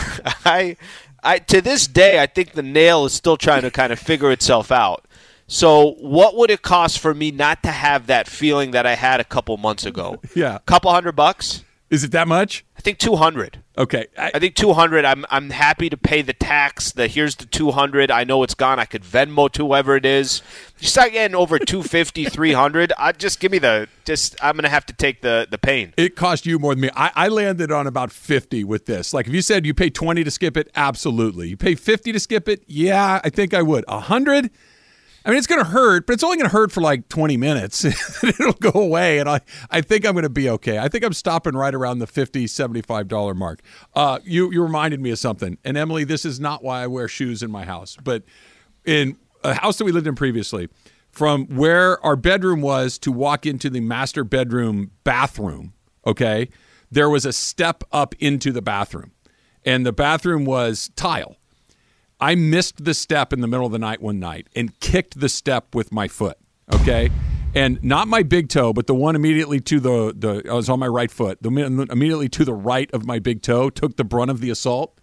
I, 0.45 0.77
I 1.23 1.39
to 1.41 1.61
this 1.61 1.87
day 1.87 2.21
I 2.23 2.27
think 2.27 2.53
the 2.53 2.63
nail 2.63 3.05
is 3.05 3.13
still 3.13 3.37
trying 3.37 3.63
to 3.63 3.71
kind 3.71 3.93
of 3.93 3.99
figure 3.99 4.31
itself 4.31 4.71
out. 4.71 5.05
So, 5.47 5.93
what 5.99 6.37
would 6.37 6.49
it 6.51 6.63
cost 6.63 7.01
for 7.01 7.13
me 7.13 7.33
not 7.33 7.65
to 7.65 7.71
have 7.73 8.07
that 8.07 8.29
feeling 8.29 8.71
that 8.71 8.87
I 8.87 8.95
had 8.95 9.19
a 9.19 9.25
couple 9.25 9.57
months 9.57 9.85
ago? 9.85 10.21
Yeah. 10.37 10.55
a 10.57 10.61
couple 10.61 10.93
hundred 10.93 11.17
bucks. 11.17 11.65
Is 11.91 12.05
it 12.05 12.13
that 12.13 12.29
much? 12.29 12.65
I 12.79 12.83
think 12.83 12.99
two 12.99 13.17
hundred. 13.17 13.63
Okay. 13.77 14.07
I, 14.17 14.33
I 14.35 14.39
think 14.39 14.55
200 14.57 15.05
I'm 15.07 15.25
I'm 15.31 15.51
happy 15.51 15.89
to 15.89 15.97
pay 15.97 16.23
the 16.23 16.33
tax. 16.35 16.93
The 16.93 17.09
here's 17.09 17.35
the 17.37 17.47
200. 17.47 18.11
I 18.11 18.25
know 18.25 18.43
it's 18.43 18.55
gone. 18.55 18.79
I 18.79 18.85
could 18.85 19.03
Venmo 19.03 19.51
to 19.53 19.67
whoever 19.67 19.97
it 19.97 20.05
is. 20.05 20.43
You 20.79 20.87
start 20.87 21.13
getting 21.13 21.35
over 21.35 21.59
250, 21.59 22.25
300. 22.27 22.93
I 22.99 23.13
just 23.13 23.41
give 23.41 23.51
me 23.51 23.59
the 23.59 23.89
just 24.05 24.37
I'm 24.45 24.53
going 24.55 24.65
to 24.65 24.69
have 24.71 24.85
to 24.87 24.93
take 24.93 25.23
the 25.23 25.47
the 25.51 25.59
pain. 25.59 25.95
it 25.97 26.15
cost 26.15 26.45
you 26.47 26.59
more 26.59 26.75
than 26.75 26.83
me. 26.83 26.91
I, 26.95 27.11
I 27.17 27.29
landed 27.29 27.73
on 27.73 27.87
about 27.87 28.13
50 28.13 28.65
with 28.65 28.87
this. 28.87 29.13
Like 29.15 29.27
if 29.27 29.33
you 29.35 29.43
said 29.43 29.65
you 29.67 29.73
pay 29.75 29.91
20 29.91 30.23
to 30.25 30.31
skip 30.31 30.57
it, 30.57 30.71
absolutely. 30.77 31.49
You 31.49 31.57
pay 31.57 31.75
50 31.75 32.13
to 32.13 32.21
skip 32.21 32.49
it? 32.49 32.63
Yeah, 32.67 33.21
I 33.25 33.31
think 33.31 33.55
I 33.55 33.63
would. 33.63 33.85
100? 33.89 34.51
I 35.25 35.29
mean, 35.29 35.39
it's 35.39 35.47
going 35.47 35.63
to 35.63 35.71
hurt, 35.71 36.07
but 36.07 36.15
it's 36.15 36.25
only 36.25 36.39
going 36.39 36.49
to 36.49 36.53
hurt 36.53 36.73
for 36.73 36.81
like 36.81 37.09
20 37.09 37.37
minutes. 37.37 37.85
It'll 38.25 38.53
go 38.55 38.81
away, 38.81 39.19
and 39.19 39.29
I, 39.29 39.41
I 39.71 39.83
think 39.83 40.07
I'm 40.07 40.13
going 40.13 40.23
to 40.23 40.31
be 40.31 40.49
okay. 40.51 40.79
I 40.79 40.89
think 40.89 41.05
I'm 41.05 41.13
stopping 41.13 41.55
right 41.55 41.75
around 41.75 41.99
the 41.99 42.07
$50, 42.07 42.45
$75 42.45 43.37
mark. 43.37 43.61
Uh, 43.95 44.21
you, 44.25 44.51
you 44.51 44.63
reminded 44.63 45.01
me 45.01 45.11
of 45.11 45.19
something. 45.19 45.59
And 45.63 45.77
Emily, 45.77 46.05
this 46.05 46.25
is 46.25 46.41
not 46.41 46.65
why 46.65 46.83
I 46.83 46.87
wear 46.87 47.07
shoes 47.07 47.43
in 47.43 47.51
my 47.51 47.65
house, 47.65 47.97
but 48.03 48.23
in 48.87 49.17
a 49.45 49.55
house 49.55 49.77
that 49.79 49.85
we 49.85 49.93
lived 49.93 50.07
in 50.07 50.15
previously, 50.15 50.69
from 51.11 51.47
where 51.49 52.05
our 52.05 52.17
bedroom 52.17 52.63
was 52.63 52.99
to 53.01 53.13
walk 53.13 53.45
into 53.45 53.69
the 53.69 53.81
master 53.81 54.25
bedroom 54.25 54.93
bathroom, 55.05 55.75
okay, 56.07 56.49
there 56.91 57.11
was 57.11 57.27
a 57.27 57.33
step 57.33 57.85
up 57.93 58.15
into 58.19 58.53
the 58.53 58.63
bathroom, 58.63 59.13
and 59.65 59.85
the 59.85 59.93
bathroom 59.93 60.45
was 60.45 60.91
tile. 60.97 61.37
I 62.21 62.35
missed 62.35 62.85
the 62.85 62.95
step 62.95 63.33
in 63.33 63.41
the 63.41 63.47
middle 63.47 63.67
of 63.67 63.73
the 63.73 63.79
night 63.79 64.01
one 64.03 64.19
night 64.19 64.49
and 64.55 64.79
kicked 64.81 65.19
the 65.21 65.29
step 65.29 65.75
with 65.75 65.93
my 65.93 66.09
foot. 66.09 66.37
Okay. 66.73 67.11
And 67.55 67.83
not 67.83 68.07
my 68.07 68.23
big 68.23 68.49
toe, 68.49 68.73
but 68.73 68.87
the 68.87 68.95
one 68.95 69.17
immediately 69.17 69.59
to 69.61 69.81
the, 69.81 70.15
the 70.17 70.49
I 70.49 70.55
was 70.55 70.69
on 70.69 70.79
my 70.79 70.87
right 70.87 71.11
foot. 71.11 71.43
The 71.43 71.49
immediately 71.91 72.29
to 72.29 72.45
the 72.45 72.55
right 72.55 72.89
of 72.93 73.05
my 73.07 73.19
big 73.19 73.43
toe 73.43 73.71
took 73.71 73.97
the 73.97 74.05
brunt 74.05 74.31
of 74.31 74.41
the 74.41 74.51
assault. 74.51 74.97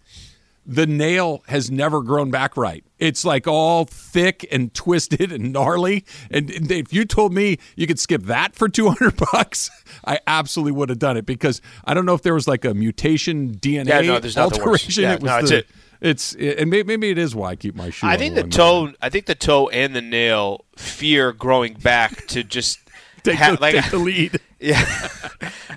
The 0.66 0.86
nail 0.86 1.44
has 1.48 1.72
never 1.72 2.02
grown 2.02 2.30
back 2.30 2.56
right. 2.58 2.84
It's 3.00 3.24
like 3.26 3.48
all 3.48 3.86
thick 3.86 4.46
and 4.52 4.74
twisted 4.74 5.32
and 5.32 5.52
gnarly. 5.54 6.06
And 6.30 6.50
if 6.72 6.94
you 6.94 7.04
told 7.06 7.34
me 7.34 7.58
you 7.76 7.88
could 7.88 8.00
skip 8.00 8.24
that 8.24 8.56
for 8.56 8.70
200 8.70 9.16
bucks, 9.32 9.70
I 10.06 10.20
absolutely 10.28 10.74
would 10.74 10.90
have 10.90 11.00
done 11.00 11.18
it 11.18 11.26
because 11.26 11.62
I 11.86 11.94
don't 11.94 12.06
know 12.06 12.14
if 12.16 12.22
there 12.22 12.34
was 12.34 12.48
like 12.48 12.64
a 12.64 12.74
mutation 12.74 13.56
DNA 13.56 13.88
Yeah, 13.88 14.02
no, 14.02 14.20
there's 14.20 14.36
nothing 14.36 14.60
worse. 14.64 14.84
alteration. 14.84 15.04
Yeah, 15.04 15.14
it 15.14 15.22
was 15.22 15.32
no, 15.32 15.48
the- 15.48 15.58
it. 15.60 15.68
It's 16.02 16.34
and 16.36 16.70
maybe 16.70 17.10
it 17.10 17.18
is 17.18 17.36
why 17.36 17.50
I 17.52 17.56
keep 17.56 17.76
my 17.76 17.90
shoe. 17.90 18.08
I 18.08 18.18
think 18.18 18.36
the 18.36 18.44
toe 18.44 18.94
I 19.02 19.10
think 19.10 19.26
the 19.26 19.36
toe 19.36 19.70
and 19.70 19.96
the 19.96 20.02
nail 20.02 20.66
fear 20.76 21.32
growing 21.34 21.74
back 21.74 22.28
to 22.28 22.44
just 22.44 22.80
Take 23.24 23.36
ha- 23.36 23.56
the- 23.56 23.62
like 23.62 23.76
take 23.76 23.92
the 23.92 23.98
lead. 24.00 24.40
Yeah. 24.60 24.84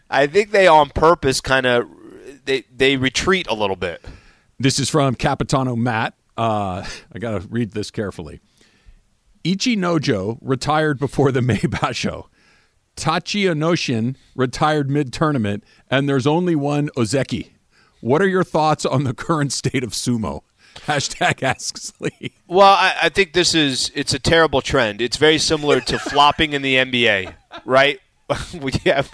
I 0.08 0.26
think 0.26 0.52
they 0.52 0.66
on 0.66 0.88
purpose 0.88 1.42
kind 1.42 1.66
of 1.66 1.86
they 2.46 2.64
they 2.74 2.96
retreat 2.96 3.46
a 3.48 3.54
little 3.54 3.76
bit. 3.76 4.02
This 4.58 4.78
is 4.78 4.88
from 4.88 5.14
Capitano 5.16 5.76
Matt. 5.76 6.14
Uh, 6.36 6.86
I 7.12 7.18
got 7.18 7.40
to 7.42 7.46
read 7.48 7.72
this 7.72 7.90
carefully. 7.90 8.40
Ichinojo 9.44 10.38
retired 10.40 10.98
before 10.98 11.30
the 11.32 11.42
May 11.42 11.58
Basho. 11.58 12.26
Tochinoshin 12.96 14.16
retired 14.34 14.90
mid 14.90 15.12
tournament, 15.12 15.64
and 15.90 16.08
there's 16.08 16.26
only 16.26 16.54
one 16.54 16.88
Ozeki. 16.96 17.50
What 18.01 18.22
are 18.22 18.28
your 18.28 18.44
thoughts 18.44 18.86
on 18.86 19.05
the 19.05 19.14
current 19.14 19.53
state 19.53 19.84
of 19.84 19.90
sumo? 19.90 20.42
Hashtag 20.86 21.42
asks 21.42 21.92
Lee. 22.01 22.32
Well, 22.46 22.72
I, 22.72 22.94
I 23.03 23.09
think 23.09 23.32
this 23.32 23.55
is 23.55 23.90
it's 23.94 24.14
a 24.14 24.18
terrible 24.18 24.61
trend. 24.61 25.01
It's 25.01 25.16
very 25.16 25.38
similar 25.38 25.80
to 25.80 25.98
flopping 26.11 26.53
in 26.53 26.62
the 26.62 26.76
NBA, 26.76 27.34
right? 27.64 28.01
we 28.61 28.72
have 28.84 29.11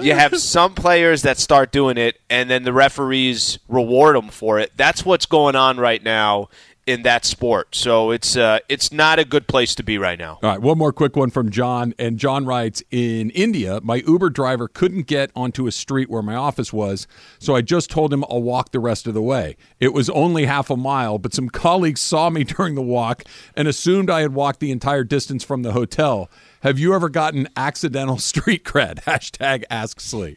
you 0.00 0.14
have 0.14 0.36
some 0.38 0.74
players 0.74 1.22
that 1.22 1.38
start 1.38 1.70
doing 1.70 1.96
it, 1.96 2.20
and 2.28 2.50
then 2.50 2.64
the 2.64 2.72
referees 2.72 3.58
reward 3.68 4.16
them 4.16 4.28
for 4.28 4.58
it. 4.58 4.72
That's 4.76 5.04
what's 5.04 5.26
going 5.26 5.54
on 5.54 5.78
right 5.78 6.02
now 6.02 6.48
in 6.86 7.02
that 7.02 7.24
sport. 7.24 7.74
So 7.74 8.10
it's 8.10 8.36
uh, 8.36 8.58
it's 8.68 8.92
not 8.92 9.18
a 9.18 9.24
good 9.24 9.48
place 9.48 9.74
to 9.76 9.82
be 9.82 9.98
right 9.98 10.18
now. 10.18 10.38
All 10.42 10.50
right, 10.50 10.60
one 10.60 10.78
more 10.78 10.92
quick 10.92 11.16
one 11.16 11.30
from 11.30 11.50
John. 11.50 11.94
And 11.98 12.18
John 12.18 12.44
writes 12.44 12.82
In 12.90 13.30
India, 13.30 13.80
my 13.82 13.96
Uber 14.06 14.30
driver 14.30 14.68
couldn't 14.68 15.06
get 15.06 15.30
onto 15.34 15.66
a 15.66 15.72
street 15.72 16.10
where 16.10 16.22
my 16.22 16.34
office 16.34 16.72
was, 16.72 17.06
so 17.38 17.54
I 17.54 17.62
just 17.62 17.90
told 17.90 18.12
him 18.12 18.24
I'll 18.28 18.42
walk 18.42 18.72
the 18.72 18.80
rest 18.80 19.06
of 19.06 19.14
the 19.14 19.22
way. 19.22 19.56
It 19.80 19.92
was 19.92 20.10
only 20.10 20.44
half 20.44 20.70
a 20.70 20.76
mile, 20.76 21.18
but 21.18 21.34
some 21.34 21.48
colleagues 21.48 22.00
saw 22.00 22.30
me 22.30 22.44
during 22.44 22.74
the 22.74 22.82
walk 22.82 23.24
and 23.56 23.66
assumed 23.66 24.10
I 24.10 24.20
had 24.20 24.34
walked 24.34 24.60
the 24.60 24.70
entire 24.70 25.04
distance 25.04 25.42
from 25.44 25.62
the 25.62 25.72
hotel. 25.72 26.30
Have 26.62 26.78
you 26.78 26.94
ever 26.94 27.08
gotten 27.08 27.48
accidental 27.56 28.18
street 28.18 28.64
cred? 28.64 28.94
Hashtag 29.04 29.64
Ask 29.70 29.98
Sli. 29.98 30.36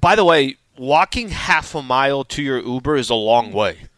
By 0.00 0.14
the 0.14 0.24
way, 0.24 0.56
walking 0.78 1.30
half 1.30 1.74
a 1.74 1.82
mile 1.82 2.24
to 2.24 2.42
your 2.42 2.60
Uber 2.60 2.96
is 2.96 3.10
a 3.10 3.14
long 3.14 3.52
way 3.52 3.88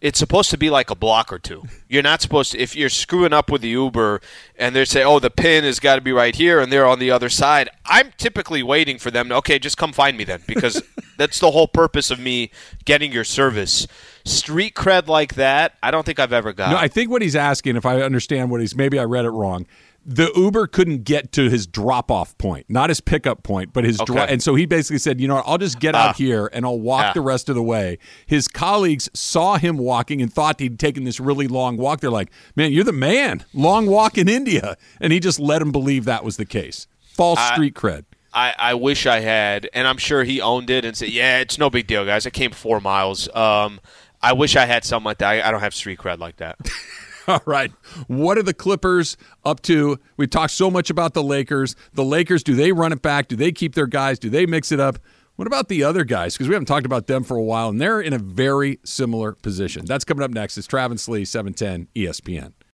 it's 0.00 0.18
supposed 0.18 0.50
to 0.50 0.58
be 0.58 0.70
like 0.70 0.90
a 0.90 0.94
block 0.94 1.32
or 1.32 1.38
two. 1.38 1.64
You're 1.88 2.02
not 2.02 2.22
supposed 2.22 2.52
to 2.52 2.58
if 2.58 2.76
you're 2.76 2.88
screwing 2.88 3.32
up 3.32 3.50
with 3.50 3.62
the 3.62 3.68
Uber 3.68 4.20
and 4.56 4.74
they 4.74 4.84
say, 4.84 5.02
"Oh, 5.02 5.18
the 5.18 5.30
pin 5.30 5.64
has 5.64 5.80
got 5.80 5.96
to 5.96 6.00
be 6.00 6.12
right 6.12 6.34
here," 6.34 6.60
and 6.60 6.72
they're 6.72 6.86
on 6.86 6.98
the 6.98 7.10
other 7.10 7.28
side. 7.28 7.68
I'm 7.84 8.12
typically 8.16 8.62
waiting 8.62 8.98
for 8.98 9.10
them 9.10 9.28
to, 9.30 9.36
okay, 9.36 9.58
just 9.58 9.76
come 9.76 9.92
find 9.92 10.16
me 10.16 10.24
then, 10.24 10.42
because 10.46 10.82
that's 11.18 11.40
the 11.40 11.50
whole 11.50 11.68
purpose 11.68 12.10
of 12.10 12.20
me 12.20 12.50
getting 12.84 13.12
your 13.12 13.24
service. 13.24 13.86
Street 14.24 14.74
cred 14.74 15.06
like 15.08 15.34
that, 15.34 15.74
I 15.82 15.90
don't 15.90 16.04
think 16.04 16.18
I've 16.18 16.32
ever 16.32 16.52
got. 16.52 16.70
No, 16.70 16.76
I 16.76 16.88
think 16.88 17.10
what 17.10 17.22
he's 17.22 17.36
asking, 17.36 17.76
if 17.76 17.86
I 17.86 18.02
understand 18.02 18.50
what 18.50 18.60
he's, 18.60 18.76
maybe 18.76 18.98
I 18.98 19.04
read 19.04 19.24
it 19.24 19.30
wrong 19.30 19.66
the 20.10 20.32
Uber 20.34 20.66
couldn't 20.68 21.04
get 21.04 21.32
to 21.32 21.50
his 21.50 21.66
drop 21.66 22.10
off 22.10 22.36
point, 22.38 22.64
not 22.70 22.88
his 22.88 22.98
pickup 22.98 23.42
point, 23.42 23.74
but 23.74 23.84
his 23.84 24.00
Okay. 24.00 24.14
drop. 24.14 24.30
And 24.30 24.42
so 24.42 24.54
he 24.54 24.64
basically 24.64 24.96
said, 24.98 25.20
you 25.20 25.28
know 25.28 25.34
what, 25.34 25.44
I'll 25.46 25.58
just 25.58 25.78
get 25.80 25.94
out 25.94 26.08
Ah. 26.08 26.12
here 26.14 26.48
and 26.54 26.64
I'll 26.64 26.80
walk 26.80 27.02
Yeah. 27.02 27.12
the 27.12 27.20
rest 27.20 27.50
of 27.50 27.54
the 27.54 27.62
way. 27.62 27.98
His 28.24 28.48
colleagues 28.48 29.10
saw 29.12 29.58
him 29.58 29.76
walking 29.76 30.22
and 30.22 30.32
thought 30.32 30.60
he'd 30.60 30.78
taken 30.78 31.04
this 31.04 31.20
really 31.20 31.46
long 31.46 31.76
walk. 31.76 32.00
They're 32.00 32.10
like, 32.10 32.30
man, 32.56 32.72
you're 32.72 32.84
the 32.84 32.92
man. 32.92 33.44
Long 33.52 33.86
walk 33.86 34.16
in 34.16 34.30
India. 34.30 34.76
And 34.98 35.12
he 35.12 35.20
just 35.20 35.38
let 35.38 35.60
him 35.60 35.72
believe 35.72 36.06
that 36.06 36.24
was 36.24 36.38
the 36.38 36.46
case. 36.46 36.86
False 37.14 37.38
I- 37.38 37.52
street 37.52 37.74
cred. 37.74 38.04
I, 38.32 38.54
I 38.58 38.74
wish 38.74 39.04
I 39.06 39.20
had, 39.20 39.68
and 39.74 39.86
I'm 39.88 39.96
sure 39.98 40.22
he 40.24 40.40
owned 40.40 40.68
it 40.70 40.84
and 40.84 40.94
said, 40.96 41.08
"Yeah, 41.08 41.38
it's 41.38 41.58
no 41.58 41.70
big 41.70 41.86
deal, 41.86 42.04
guys. 42.04 42.26
I 42.26 42.30
came 42.30 42.50
four 42.52 42.78
miles." 42.78 43.26
Um, 43.34 43.80
I 44.22 44.34
wish 44.34 44.54
I 44.54 44.66
had 44.66 44.84
something 44.84 45.06
like 45.06 45.18
that. 45.18 45.28
I, 45.28 45.48
I 45.48 45.50
don't 45.50 45.60
have 45.60 45.74
street 45.74 45.98
cred 45.98 46.18
like 46.18 46.36
that. 46.36 46.56
All 47.32 47.42
right. 47.44 47.70
What 48.06 48.38
are 48.38 48.42
the 48.42 48.54
Clippers 48.54 49.18
up 49.44 49.60
to? 49.62 49.98
We 50.16 50.26
talked 50.26 50.52
so 50.52 50.70
much 50.70 50.88
about 50.88 51.12
the 51.12 51.22
Lakers. 51.22 51.76
The 51.92 52.04
Lakers, 52.04 52.42
do 52.42 52.54
they 52.54 52.72
run 52.72 52.90
it 52.90 53.02
back? 53.02 53.28
Do 53.28 53.36
they 53.36 53.52
keep 53.52 53.74
their 53.74 53.86
guys? 53.86 54.18
Do 54.18 54.30
they 54.30 54.46
mix 54.46 54.72
it 54.72 54.80
up? 54.80 54.98
What 55.36 55.46
about 55.46 55.68
the 55.68 55.84
other 55.84 56.04
guys? 56.04 56.34
Because 56.34 56.48
we 56.48 56.54
haven't 56.54 56.66
talked 56.66 56.86
about 56.86 57.06
them 57.06 57.22
for 57.22 57.36
a 57.36 57.42
while, 57.42 57.68
and 57.68 57.78
they're 57.78 58.00
in 58.00 58.14
a 58.14 58.18
very 58.18 58.80
similar 58.82 59.32
position. 59.34 59.84
That's 59.84 60.06
coming 60.06 60.24
up 60.24 60.30
next. 60.30 60.56
It's 60.56 60.66
Travis 60.66 61.06
Lee, 61.06 61.26
710 61.26 61.88
ESPN. 61.94 62.54